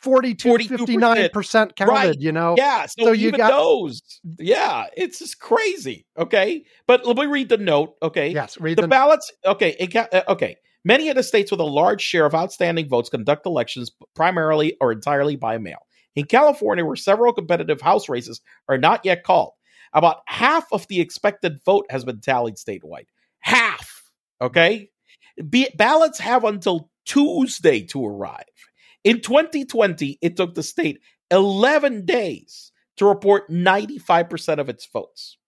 [0.00, 1.30] 42, 42%.
[1.30, 2.16] 59% counted, Right.
[2.18, 2.54] you know?
[2.56, 4.00] Yeah, so, So you got- those.
[4.38, 6.06] Yeah, it's just crazy.
[6.16, 7.96] Okay, but let me read the note.
[8.02, 11.50] Okay, Yes, read the the, ballots okay it ca- uh, okay many of the states
[11.50, 15.80] with a large share of outstanding votes conduct elections primarily or entirely by mail
[16.16, 19.52] in california where several competitive house races are not yet called
[19.92, 23.06] about half of the expected vote has been tallied statewide.
[23.40, 24.10] Half
[24.40, 24.90] okay?
[25.48, 28.44] Be- ballots have until tuesday to arrive.
[29.04, 31.00] In 2020 it took the state
[31.30, 35.38] 11 days to report 95% of its votes.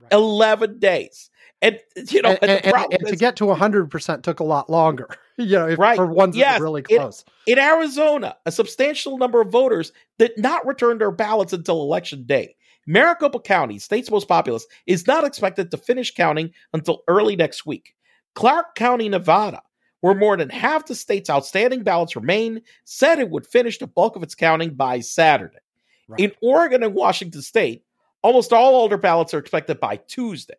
[0.00, 0.12] Right.
[0.12, 1.30] 11 days
[1.62, 1.78] and
[2.10, 5.46] you know and, and and- problem to get to 100% took a lot longer, you
[5.56, 5.96] know, if, Right.
[5.96, 6.60] for ones that Yes.
[6.60, 7.24] were really close.
[7.46, 12.54] in Arizona, a substantial number of voters did not return their ballots until election day.
[12.86, 17.94] Maricopa County, state's most populous, is not expected to finish counting until early next week.
[18.34, 19.60] Clark County, Nevada,
[20.00, 24.16] where more than half the state's outstanding ballots remain, said it would finish the bulk
[24.16, 25.58] of its counting by Saturday.
[26.06, 26.20] Right.
[26.20, 27.84] In Oregon and Washington state,
[28.22, 30.54] almost all older ballots are expected by Tuesday.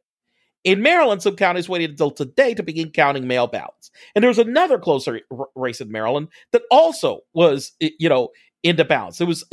[0.64, 3.91] In Maryland, some counties waited until today to begin counting mail ballots.
[4.14, 8.30] And there was another closer r- race in Maryland that also was, you know,
[8.61, 9.22] into balance.
[9.22, 9.45] It was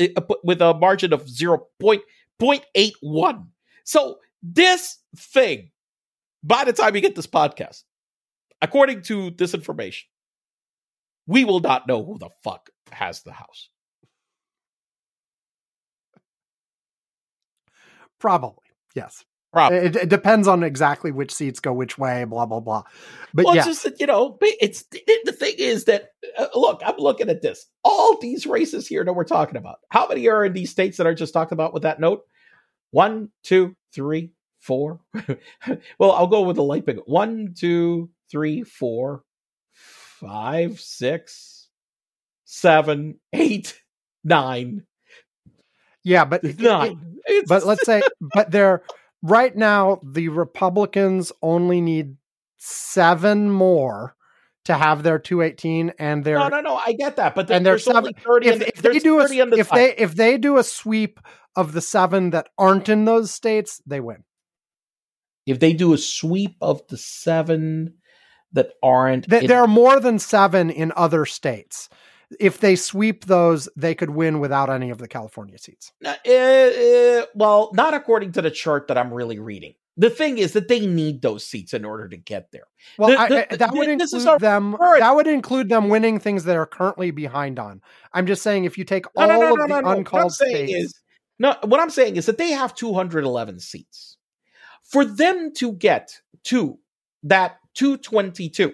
[0.42, 3.46] with a margin of 0.81.
[3.84, 5.70] So this thing,
[6.42, 7.84] by the time you get this podcast,
[8.60, 10.08] according to this information,
[11.26, 13.68] we will not know who the fuck has the house.
[18.18, 18.64] Probably,
[18.94, 19.24] yes.
[19.56, 19.78] Probably.
[19.78, 22.82] It, it depends on exactly which seats go which way, blah blah blah.
[23.32, 26.82] But well, yeah, it's just that, you know, it's the thing is that uh, look,
[26.84, 27.66] I'm looking at this.
[27.82, 29.78] All these races here that we're talking about.
[29.88, 32.24] How many are in these states that I just talked about with that note?
[32.90, 35.00] One, two, three, four.
[35.98, 36.98] well, I'll go with the light big.
[37.06, 39.22] One, two, three, four,
[39.72, 41.68] five, six,
[42.44, 43.80] seven, eight,
[44.22, 44.84] nine.
[46.04, 47.16] yeah, but Nine.
[47.26, 48.02] It's- but let's say
[48.34, 48.82] but they're
[49.22, 52.16] right now the republicans only need
[52.58, 54.14] seven more
[54.64, 56.74] to have their 218 and they're no, no, no.
[56.76, 58.48] I get that, but and there's there's only thirty.
[58.48, 59.76] if, the- if they there's do a, 30 the if side.
[59.76, 61.20] they if they do a sweep
[61.54, 64.24] of the seven that aren't in those states they win
[65.46, 67.94] if they do a sweep of the seven
[68.52, 71.88] that aren't, Th- in- there are more than seven in other states
[72.40, 77.26] if they sweep those they could win without any of the california seats Uh, uh,
[77.34, 79.74] well, not according to the chart that I'm really reading.
[79.98, 82.66] The thing is that they need those seats in order to get there.
[82.98, 86.18] well The- the- I- that the- would include them current- that would include them winning
[86.20, 87.80] things that are currently behind on
[88.12, 89.88] i'm just saying if you take No, all no, no, of the no, no.
[89.88, 91.00] What uncalled states is
[91.38, 91.54] no.
[91.64, 94.16] What I'm saying is that they have 211 seats.
[94.84, 96.78] For them to get to
[97.24, 98.72] that 222,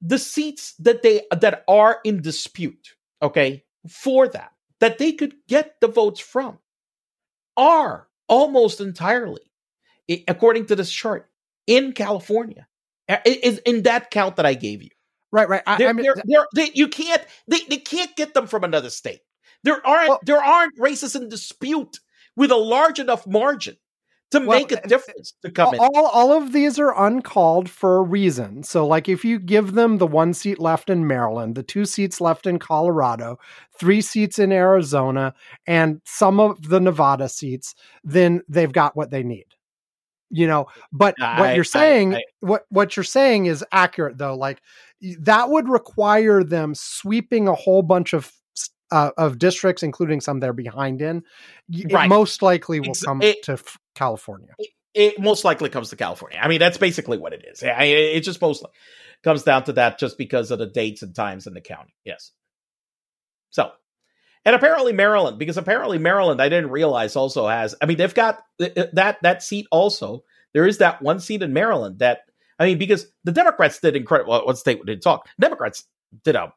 [0.00, 5.80] the seats that they that are in dispute, okay, for that that they could get
[5.80, 6.58] the votes from
[7.56, 9.42] are almost entirely,
[10.28, 11.28] according to this chart,
[11.66, 12.66] in California.
[13.24, 14.90] Is in that count that I gave you.
[15.32, 18.34] right right I, They're, I mean, they're, they're, they, you can't they, they can't get
[18.34, 19.20] them from another state.
[19.64, 22.00] There aren't Well- there aren't races in dispute
[22.36, 23.76] with a large enough margin
[24.30, 25.80] to Well, make a difference to come in.
[25.80, 28.62] all, all of these are uncalled for a reason.
[28.62, 32.20] So, like, if you give them the one seat left in Maryland, the two seats
[32.20, 33.38] left in Colorado,
[33.78, 35.32] three seats in Arizona,
[35.66, 37.74] and some of the Nevada seats,
[38.04, 39.46] then they've got what they need.
[40.30, 44.36] You know, but I- what you're saying, I- what what you're saying is accurate though.
[44.36, 44.60] Like
[45.20, 48.30] that would require them sweeping a whole bunch of
[48.90, 51.22] uh, of districts, including some they're behind in.
[51.90, 52.08] Right.
[52.08, 54.54] most likely will come it- to f- California.
[54.94, 56.38] it most likely comes to California.
[56.40, 57.62] I mean, that's basically what it is.
[57.62, 58.70] I, it just mostly
[59.22, 61.94] comes down to that just because of the dates and times in the county.
[62.04, 62.32] Yes.
[63.50, 63.70] So,
[64.44, 67.74] and apparently Maryland, because apparently Maryland, I didn't realize also has.
[67.82, 70.24] I mean, they've got th- th- that that seat also.
[70.54, 72.20] There is that one seat in Maryland that
[72.58, 74.40] I mean, because the Democrats did incredible.
[74.44, 75.28] What state did talk?
[75.40, 75.84] Democrats
[76.24, 76.52] did a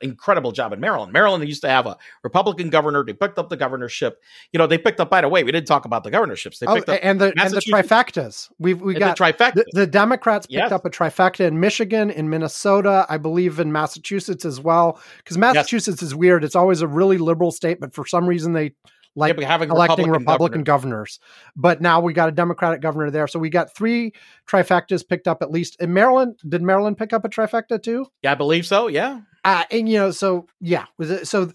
[0.00, 1.12] incredible job in Maryland.
[1.12, 3.04] Maryland used to have a Republican governor.
[3.04, 4.20] They picked up the governorship.
[4.52, 5.10] You know, they picked up.
[5.10, 6.58] By the way, we didn't talk about the governorships.
[6.58, 8.50] They Oh, picked up and the and the trifectas.
[8.58, 9.54] We've we got the trifecta.
[9.54, 10.72] the, the Democrats picked Yes.
[10.72, 15.00] up a trifecta in Michigan, in Minnesota, I believe in Massachusetts as well.
[15.18, 18.72] Because Massachusetts is weird; it's always a really liberal state, but for some reason they
[19.18, 21.18] like Yeah, having electing Republican Republican, governors.
[21.56, 24.12] But now we got a Democratic governor there, so we got three
[24.48, 25.80] trifectas picked up at least.
[25.80, 28.06] In Maryland, did Maryland pick up a trifecta too?
[28.22, 28.86] Yeah, I believe so.
[28.86, 31.52] Yeah, Uh, and you know, so yeah, was it so?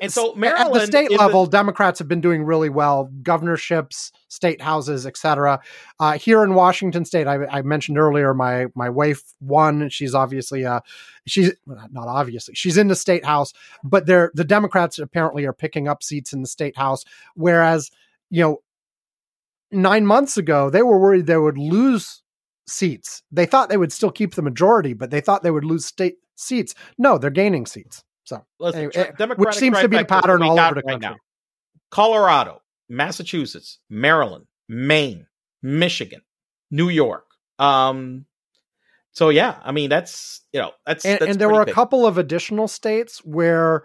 [0.00, 4.62] And so Maryland at the state level, Democrats have been doing really well, governorships, state
[4.62, 5.60] houses, etc.
[6.00, 9.90] Uh, here in Washington State, I, I mentioned earlier, my my wife won.
[9.90, 10.80] She's obviously uh,
[11.26, 13.52] she's not obviously she's in the state house,
[13.84, 17.04] but they're the Democrats apparently are picking up seats in the state house,
[17.34, 17.90] whereas
[18.30, 18.58] you know
[19.70, 22.22] nine months ago they were worried they would lose
[22.66, 23.22] seats.
[23.30, 26.16] They thought they would still keep the majority, but they thought they would lose state
[26.36, 26.74] seats.
[26.96, 28.02] No, they're gaining seats.
[28.28, 31.00] So listen, anyway, eh, Democratic which seems to be the pattern all over the right
[31.00, 31.08] country.
[31.08, 31.16] now.
[31.90, 32.60] Colorado,
[32.90, 35.26] Massachusetts, Maryland, Maine,
[35.62, 36.20] Michigan,
[36.70, 37.24] New York.
[37.58, 38.26] Um,
[39.12, 41.74] so yeah, I mean that's you know that's and, that's and there were a big.
[41.74, 43.84] couple of additional states where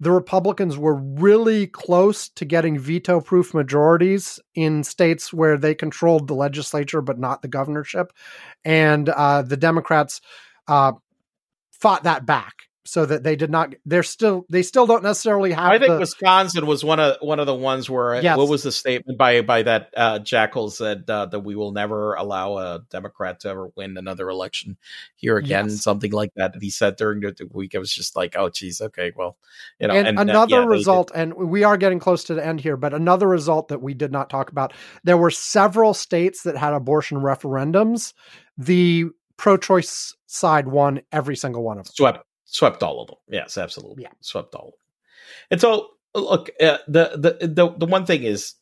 [0.00, 6.28] the Republicans were really close to getting veto proof majorities in states where they controlled
[6.28, 8.10] the legislature but not the governorship.
[8.64, 10.22] And uh, the Democrats
[10.66, 10.92] uh,
[11.72, 15.70] fought that back so that they did not, they're still, they still don't necessarily have
[15.70, 18.36] I think the, Wisconsin was one of one of the ones where Yes.
[18.36, 22.14] what was the statement by by that uh, Jackal said uh, that we will never
[22.14, 24.76] allow a Democrat to ever win another election
[25.14, 25.82] here again, Yes.
[25.82, 26.54] something like that.
[26.54, 27.74] That he said during the week.
[27.74, 29.36] I was just like, oh, geez, okay, well,
[29.78, 29.94] you know.
[29.94, 32.92] and, uh, another yeah, result, and we are getting close to the end here, but
[32.92, 34.72] another result that we did not talk about
[35.04, 38.12] there were several states that had abortion referendums.
[38.58, 39.06] The
[39.36, 41.92] pro choice side won every single one of them.
[41.94, 43.16] swept swept all of them.
[43.28, 44.04] Yes, absolutely.
[44.04, 44.10] Yeah.
[44.20, 44.78] Swept all of them.
[45.50, 48.54] And so look, uh, the, the the the one thing is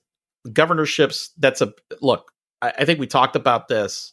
[0.53, 1.31] governorships.
[1.39, 2.33] That's a look.
[2.63, 4.13] I, I think we talked about this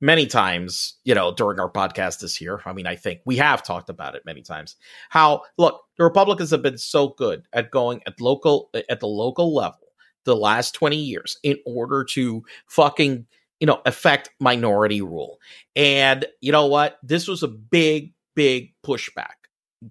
[0.00, 2.60] many times, you know, during our podcast this year.
[2.64, 4.76] I mean, I think we have talked about it many times.
[5.08, 9.54] How look, the Republicans have been so good at going at local at the local
[9.54, 9.78] level
[10.24, 13.26] the last 20 years in order to fucking,
[13.58, 15.38] you know, affect minority rule.
[15.74, 16.98] And you know what?
[17.02, 19.34] This was a big big pushback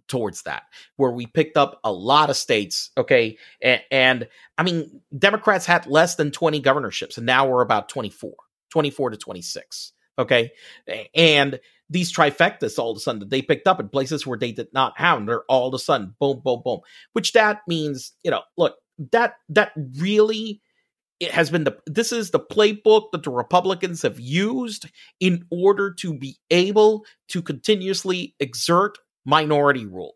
[0.08, 0.64] towards that
[0.98, 5.88] where we picked up a lot of states okay and, and, i mean democrats had
[5.88, 8.34] less than 20 governorships and now we're about 24
[8.72, 10.52] 24 to 26 okay?
[11.16, 11.60] And
[11.90, 14.68] these trifectas all of a sudden that they picked up in places where they did
[14.74, 16.82] not have them they're all of a sudden boom boom boom
[17.14, 18.76] which that means you know look
[19.12, 20.62] that that really
[21.20, 24.90] it has been the this is the playbook that the republicans have used
[25.20, 30.16] in order to be able to continuously exert minority rule.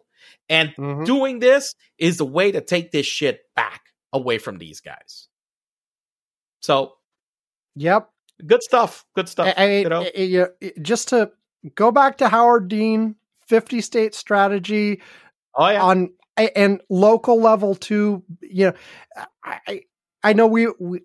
[0.50, 1.04] And mm-hmm.
[1.04, 3.82] doing this is the way to take this shit back
[4.12, 5.28] away from these guys.
[6.62, 6.94] So,
[7.76, 8.10] yep,
[8.46, 9.06] good stuff.
[9.16, 9.54] Good stuff.
[9.58, 11.32] I, you know, I, just to
[11.76, 13.16] go back to Howard Dean,
[13.48, 15.02] fifty state strategy.
[15.56, 18.24] Oh yeah, on and local level too.
[18.42, 19.82] You know, I
[20.24, 21.02] I know we, we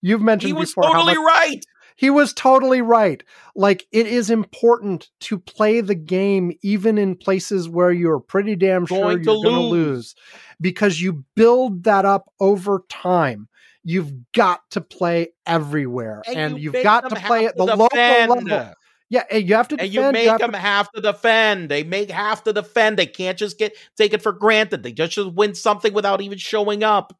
[0.00, 1.66] you've mentioned he was before totally much, right.
[1.96, 3.22] He was totally right.
[3.54, 8.86] Like it is important to play the game even in places where you're pretty damn
[8.86, 10.14] sure going you're going to lose
[10.60, 13.48] because you build that up over time.
[13.82, 17.88] You've got to play everywhere and, and you have got to play at the local
[17.96, 18.74] level.
[19.10, 19.86] Yeah, you have to defend.
[19.86, 20.58] And you make you have them to...
[20.58, 21.68] have to defend.
[21.68, 22.96] They make have to defend.
[22.96, 24.84] They can't just get take it for granted.
[24.84, 27.18] They just just win something without even showing up.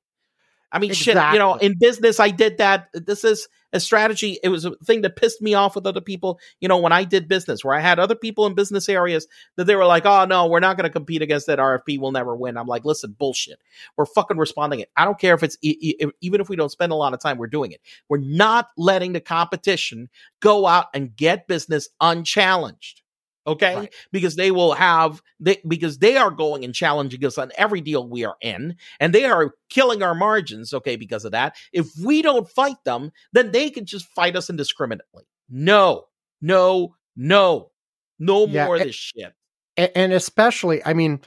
[0.73, 1.21] I mean, exactly.
[1.21, 1.33] shit.
[1.33, 2.89] You know, in business, I did that.
[2.95, 4.39] This is a strategy.
[4.43, 6.41] It was a thing that pissed me off with other people.
[6.61, 9.27] You know, when I did business, where I had other people in business areas
[9.57, 11.99] that they were like, "Oh no, we're not going to compete against that RFP.
[12.01, 13.61] We'll never win." I'm like, "Listen, bullshit.
[13.97, 14.91] We're fucking responding it.
[14.97, 17.47] I don't care if it's even if we don't spend a lot of time, we're
[17.47, 17.81] doing it.
[18.09, 20.09] We're not letting the competition
[20.41, 23.00] go out and get business unchallenged."
[23.47, 23.75] Okay?
[23.75, 23.95] Right.
[24.13, 28.09] because they will have they because they are going and challenging us on every deal
[28.09, 31.57] we are in and they are killing our margins okay because of that.
[31.73, 35.25] If we don't fight them then they can just fight us indiscriminately.
[35.49, 36.05] No.
[36.41, 36.97] No.
[37.17, 37.71] No.
[38.19, 39.33] No yeah, more of this shit.
[39.77, 41.21] and especially i mean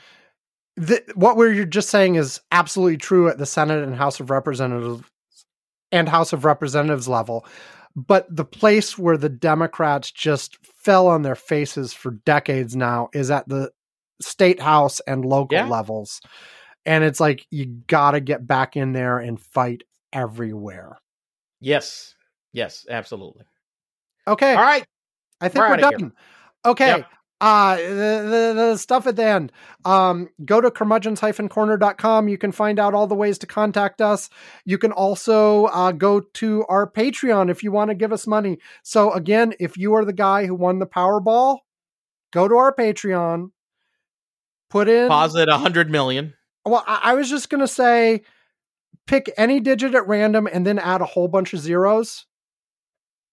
[0.76, 5.04] the, what we're just saying is absolutely true at the senate and house of representatives
[5.92, 7.46] and house of representatives level
[7.96, 13.30] but the place where the Democrats just fell on their faces for decades now is
[13.30, 13.72] at the
[14.22, 15.68] state house and local yeah.
[15.68, 16.22] levels.
[16.86, 20.98] And it's like you got to get back in there and fight everywhere.
[21.62, 22.16] Yes.
[22.52, 23.46] Yes, absolutely.
[24.28, 24.54] Okay.
[24.54, 24.86] All right.
[25.40, 26.00] I think we're, we're done.
[26.00, 26.12] Here.
[26.66, 26.88] Okay.
[26.88, 27.08] Yep.
[27.44, 29.52] Uh, the, the, the, stuff at the end.
[29.84, 32.30] Um, go to curmudgeons-corner.com.
[32.30, 34.30] You can find out all the ways to contact us.
[34.64, 38.60] You can also uh, go to our Patreon if you want to give us money.
[38.82, 41.58] So again, if you are the guy who won the Powerball,
[42.32, 43.50] go to our Patreon,
[44.70, 46.36] put in deposit a hundred million.
[46.66, 48.22] Well, I, I was just gonna say,
[49.06, 52.26] pick any digit at random and then add a whole bunch of zeros.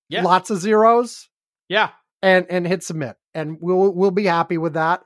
[0.08, 1.28] Yeah, lots of zeros.
[1.68, 1.90] Yeah,
[2.24, 5.02] and and hit submit and we'll we'll be happy with that.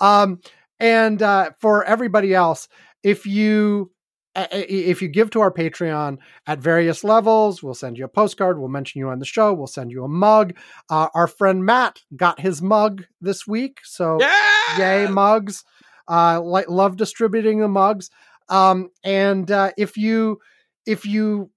[0.00, 0.40] Um,
[0.80, 2.68] and uh, for everybody else,
[3.02, 3.90] if you
[4.36, 8.58] if you give to our Patreon at various levels, we'll send you a postcard.
[8.58, 9.54] We'll mention you on the show.
[9.54, 10.54] We'll send you a mug.
[10.90, 14.78] Uh, our friend Matt got his mug this week, so yeah!
[14.78, 15.62] yay mugs!
[16.08, 18.10] Uh, like love distributing the mugs.
[18.48, 20.40] Um, and uh, if you
[20.84, 21.50] if you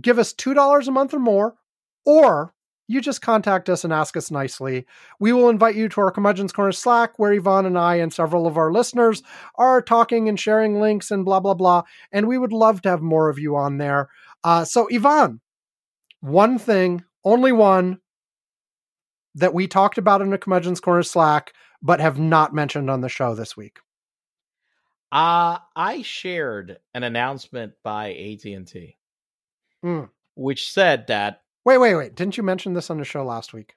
[0.00, 1.54] give us two dollars a month or more,
[2.04, 2.53] or
[2.86, 4.86] you just contact us and ask us nicely.
[5.18, 8.46] We will invite you to our Curmudgeon's Corner Slack, where Ivan and I and several
[8.46, 9.22] of our listeners
[9.56, 11.82] are talking and sharing links and blah, blah, blah.
[12.12, 14.08] And we would love to have more of you on there.
[14.42, 15.40] Uh, so, Ivan,
[16.20, 18.00] one thing, only one,
[19.34, 21.52] that we talked about in the Curmudgeon's Corner Slack,
[21.82, 23.78] but have not mentioned on the show this week.
[25.10, 28.96] Uh, I shared an announcement by AT&T,
[29.84, 30.08] mm.
[30.34, 32.14] which said that Wait, wait, wait.
[32.14, 33.74] Didn't you mention this on the show last week?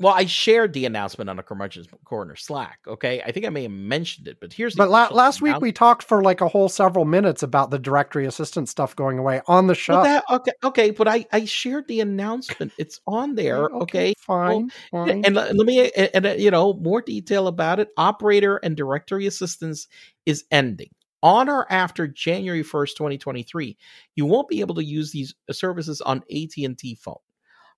[0.00, 2.78] Well, I shared the announcement on the Curmudgeon's Corner Slack.
[2.86, 4.74] Okay, I think I may have mentioned it, but here's.
[4.74, 7.78] The But la- last week we talked for like a whole several minutes about the
[7.78, 9.96] directory assistant stuff going away on the show.
[9.96, 12.72] Well, that, okay, okay, but I I shared the announcement.
[12.78, 13.66] It's on there.
[13.66, 15.22] okay, okay, fine, well, fine.
[15.26, 17.88] And, and let me and, and uh, you know more detail about it.
[17.98, 19.86] Operator and directory assistance
[20.24, 20.88] is ending
[21.22, 23.76] on or after January 1st, 2023,
[24.16, 27.16] you won't be able to use these services on AT&T phone.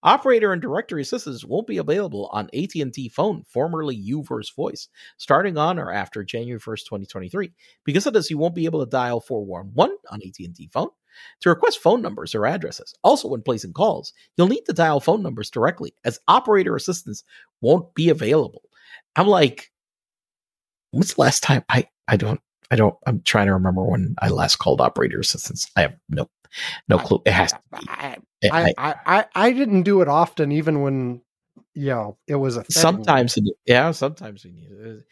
[0.02, 5.78] Operator and directory assistance won't be available on AT&T phone, formerly Uverse Voice, starting on
[5.78, 7.52] or after January 1st, 2023.
[7.84, 10.88] Because of this, you won't be able to dial 411 on AT&T phone
[11.40, 12.94] to request phone numbers or addresses.
[13.04, 17.22] Also, when placing calls, you'll need to dial phone numbers directly as operator assistance
[17.60, 18.62] won't be available.
[19.14, 19.70] I'm like,
[20.90, 24.28] when's the last time I I don't I don't I'm trying to remember when I
[24.28, 25.70] last called operator assistance.
[25.76, 26.28] I have no
[26.88, 27.22] no clue.
[27.24, 27.86] It has to be.
[28.50, 31.22] I, I- I, I, didn't do it often, even when
[31.74, 32.82] you know it was a thing.
[32.82, 35.04] sometimes it- yeah sometimes we need it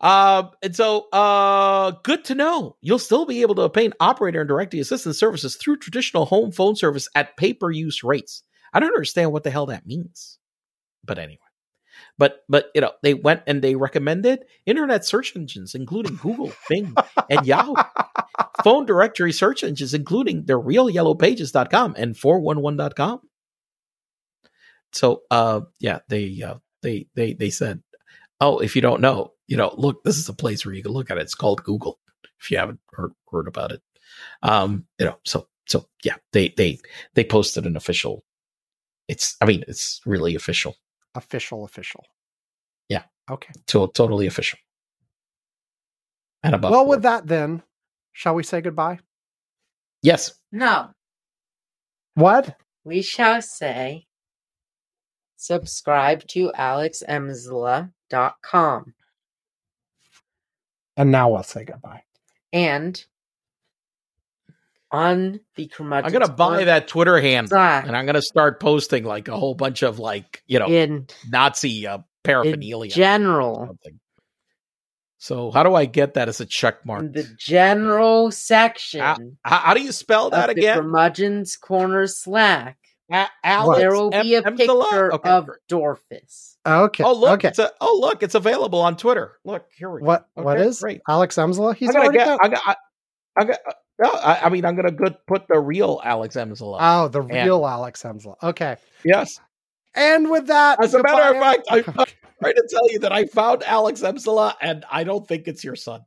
[0.00, 4.48] um and so uh good to know you'll still be able to obtain operator and
[4.48, 8.42] directory assistance services through traditional home phone service at pay-per-use rates
[8.72, 10.38] i don't understand what the hell that means
[11.04, 11.38] but anyway
[12.18, 16.94] but but you know they went and they recommended internet search engines including google bing
[17.30, 17.74] and yahoo
[18.62, 23.20] phone directory search engines including the realyellowpages.com and 411.com
[24.92, 27.82] so uh yeah they uh they they they said
[28.40, 30.92] oh if you don't know you know look this is a place where you can
[30.92, 31.98] look at it it's called google
[32.40, 33.82] if you haven't heard heard about it
[34.42, 36.78] um you know so so yeah they they
[37.14, 38.24] they posted an official
[39.08, 40.76] it's i mean it's really official
[41.14, 42.04] official, official.
[42.88, 43.04] Yeah.
[43.30, 43.52] Okay.
[43.68, 44.58] to, totally official
[46.42, 46.96] and above well, board.
[46.96, 47.62] with that, then,
[48.14, 48.98] shall we say goodbye?
[50.02, 50.88] yes No,
[52.14, 52.56] What?
[52.84, 54.06] we shall say
[55.36, 58.94] subscribe to alexemsla.com
[60.96, 62.02] And now we'll say goodbye.
[62.52, 63.04] and
[64.90, 69.02] on the curmudgeon i'm gonna buy that twitter hand Slack and i'm gonna start posting
[69.02, 73.66] like a whole bunch of like you know in, nazi uh, in paraphernalia or general
[73.66, 73.98] something.
[75.24, 79.58] So how do i get that as a check mark in the general section how,
[79.58, 82.76] how do you spell that again curmudgeon's corner slack
[83.12, 85.58] A- Alex there will be a M- picture Okay, of great.
[85.70, 87.04] dorfus Okay.
[87.04, 87.32] Oh look!
[87.40, 87.48] Okay.
[87.48, 88.22] It's a, oh look!
[88.22, 89.32] It's available on Twitter.
[89.44, 90.06] Look here we go.
[90.06, 90.28] What?
[90.32, 91.02] what Okay, is great?
[91.06, 91.76] Alex Emsla?
[91.76, 92.38] He's I'm gonna already get.
[92.42, 92.62] I got.
[92.66, 92.76] I,
[93.36, 93.58] I got.
[94.02, 96.78] No, I, I mean, I'm gonna good put the real Alex Emsala.
[96.80, 98.36] Oh, the And- real Alex Emsla.
[98.42, 98.76] Okay.
[99.04, 99.38] yes.
[99.94, 102.06] And with that, As a matter of fact, I'm I'm
[102.44, 105.76] trying to tell you that I found Alex Emsala, and I don't think it's your
[105.76, 106.02] son.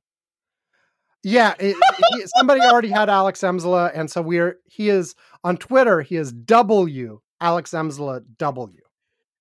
[1.24, 1.76] Yeah, it,
[2.14, 6.02] he, somebody already had Alex Emsla, and so we're he is on Twitter.
[6.02, 8.82] He is W Alex Emsla W.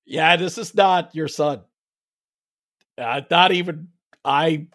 [0.05, 1.61] Yeah, this is not your son.
[2.99, 3.89] Uh, not even
[4.25, 4.67] I.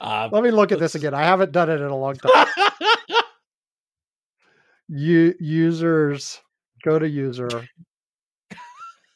[0.00, 1.14] uh, Let me look at this again.
[1.14, 2.46] I haven't done it in a long time.
[4.88, 6.40] U- users,
[6.82, 7.68] go to user.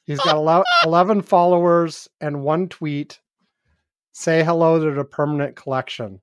[0.04, 3.20] He's got 11, 11 followers and one tweet.
[4.12, 6.20] Say hello to the permanent collection.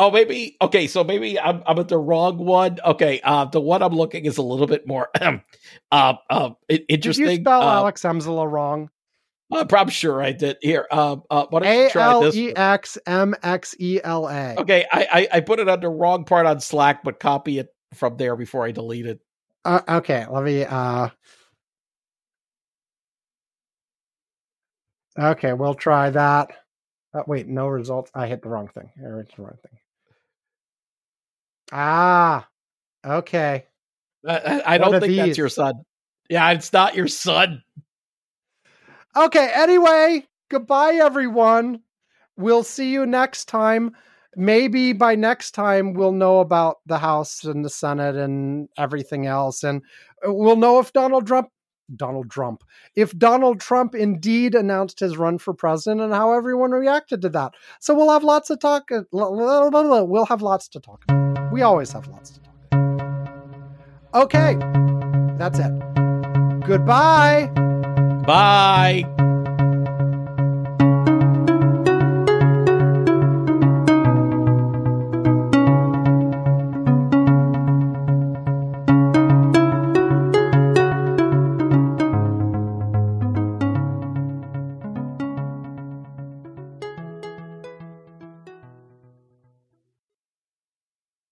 [0.00, 0.86] Oh, maybe okay.
[0.86, 2.78] So maybe I'm I'm at the wrong one.
[2.84, 5.40] Okay, uh, the one I'm looking is a little bit more uh,
[5.90, 7.24] uh, i- Did interesting.
[7.28, 8.90] you spell uh, Alex Emsla wrong?
[9.52, 10.58] I'm probably sure I did.
[10.60, 12.36] Here, um, uh, why don't you A try this?
[12.36, 14.54] E X M X E L A.
[14.58, 17.74] Okay, I, I I put it on the wrong part on Slack, but copy it
[17.94, 19.18] from there before I delete it.
[19.64, 20.64] Uh, okay, let me.
[20.64, 21.08] uh
[25.18, 26.50] Okay, we'll try that.
[27.12, 28.10] Uh, wait, no results.
[28.14, 28.90] I hit the wrong thing.
[28.98, 29.78] I hit the wrong thing.
[31.72, 32.48] Ah,
[33.04, 33.64] okay.
[34.26, 35.74] I, I, don't think that's your son.
[36.28, 37.62] Yeah, it's not your son.
[39.16, 41.80] Okay, anyway, goodbye, everyone.
[42.36, 43.96] We'll see you next time.
[44.36, 49.64] Maybe by next time, we'll know about the House and the Senate and everything else.
[49.64, 49.82] And
[50.26, 51.48] uh, we'll know if Donald Trump,
[51.94, 57.22] Donald Trump, if Donald Trump indeed announced his run for president and how everyone reacted
[57.22, 57.54] to that.
[57.80, 58.90] So we'll have lots of talk.
[58.92, 61.52] uh, We'll have lots to talk about.
[61.52, 64.24] We always have lots to talk about.
[64.24, 64.56] Okay,
[65.38, 65.72] that's it.
[66.66, 67.46] Goodbye.
[68.26, 69.04] Bye.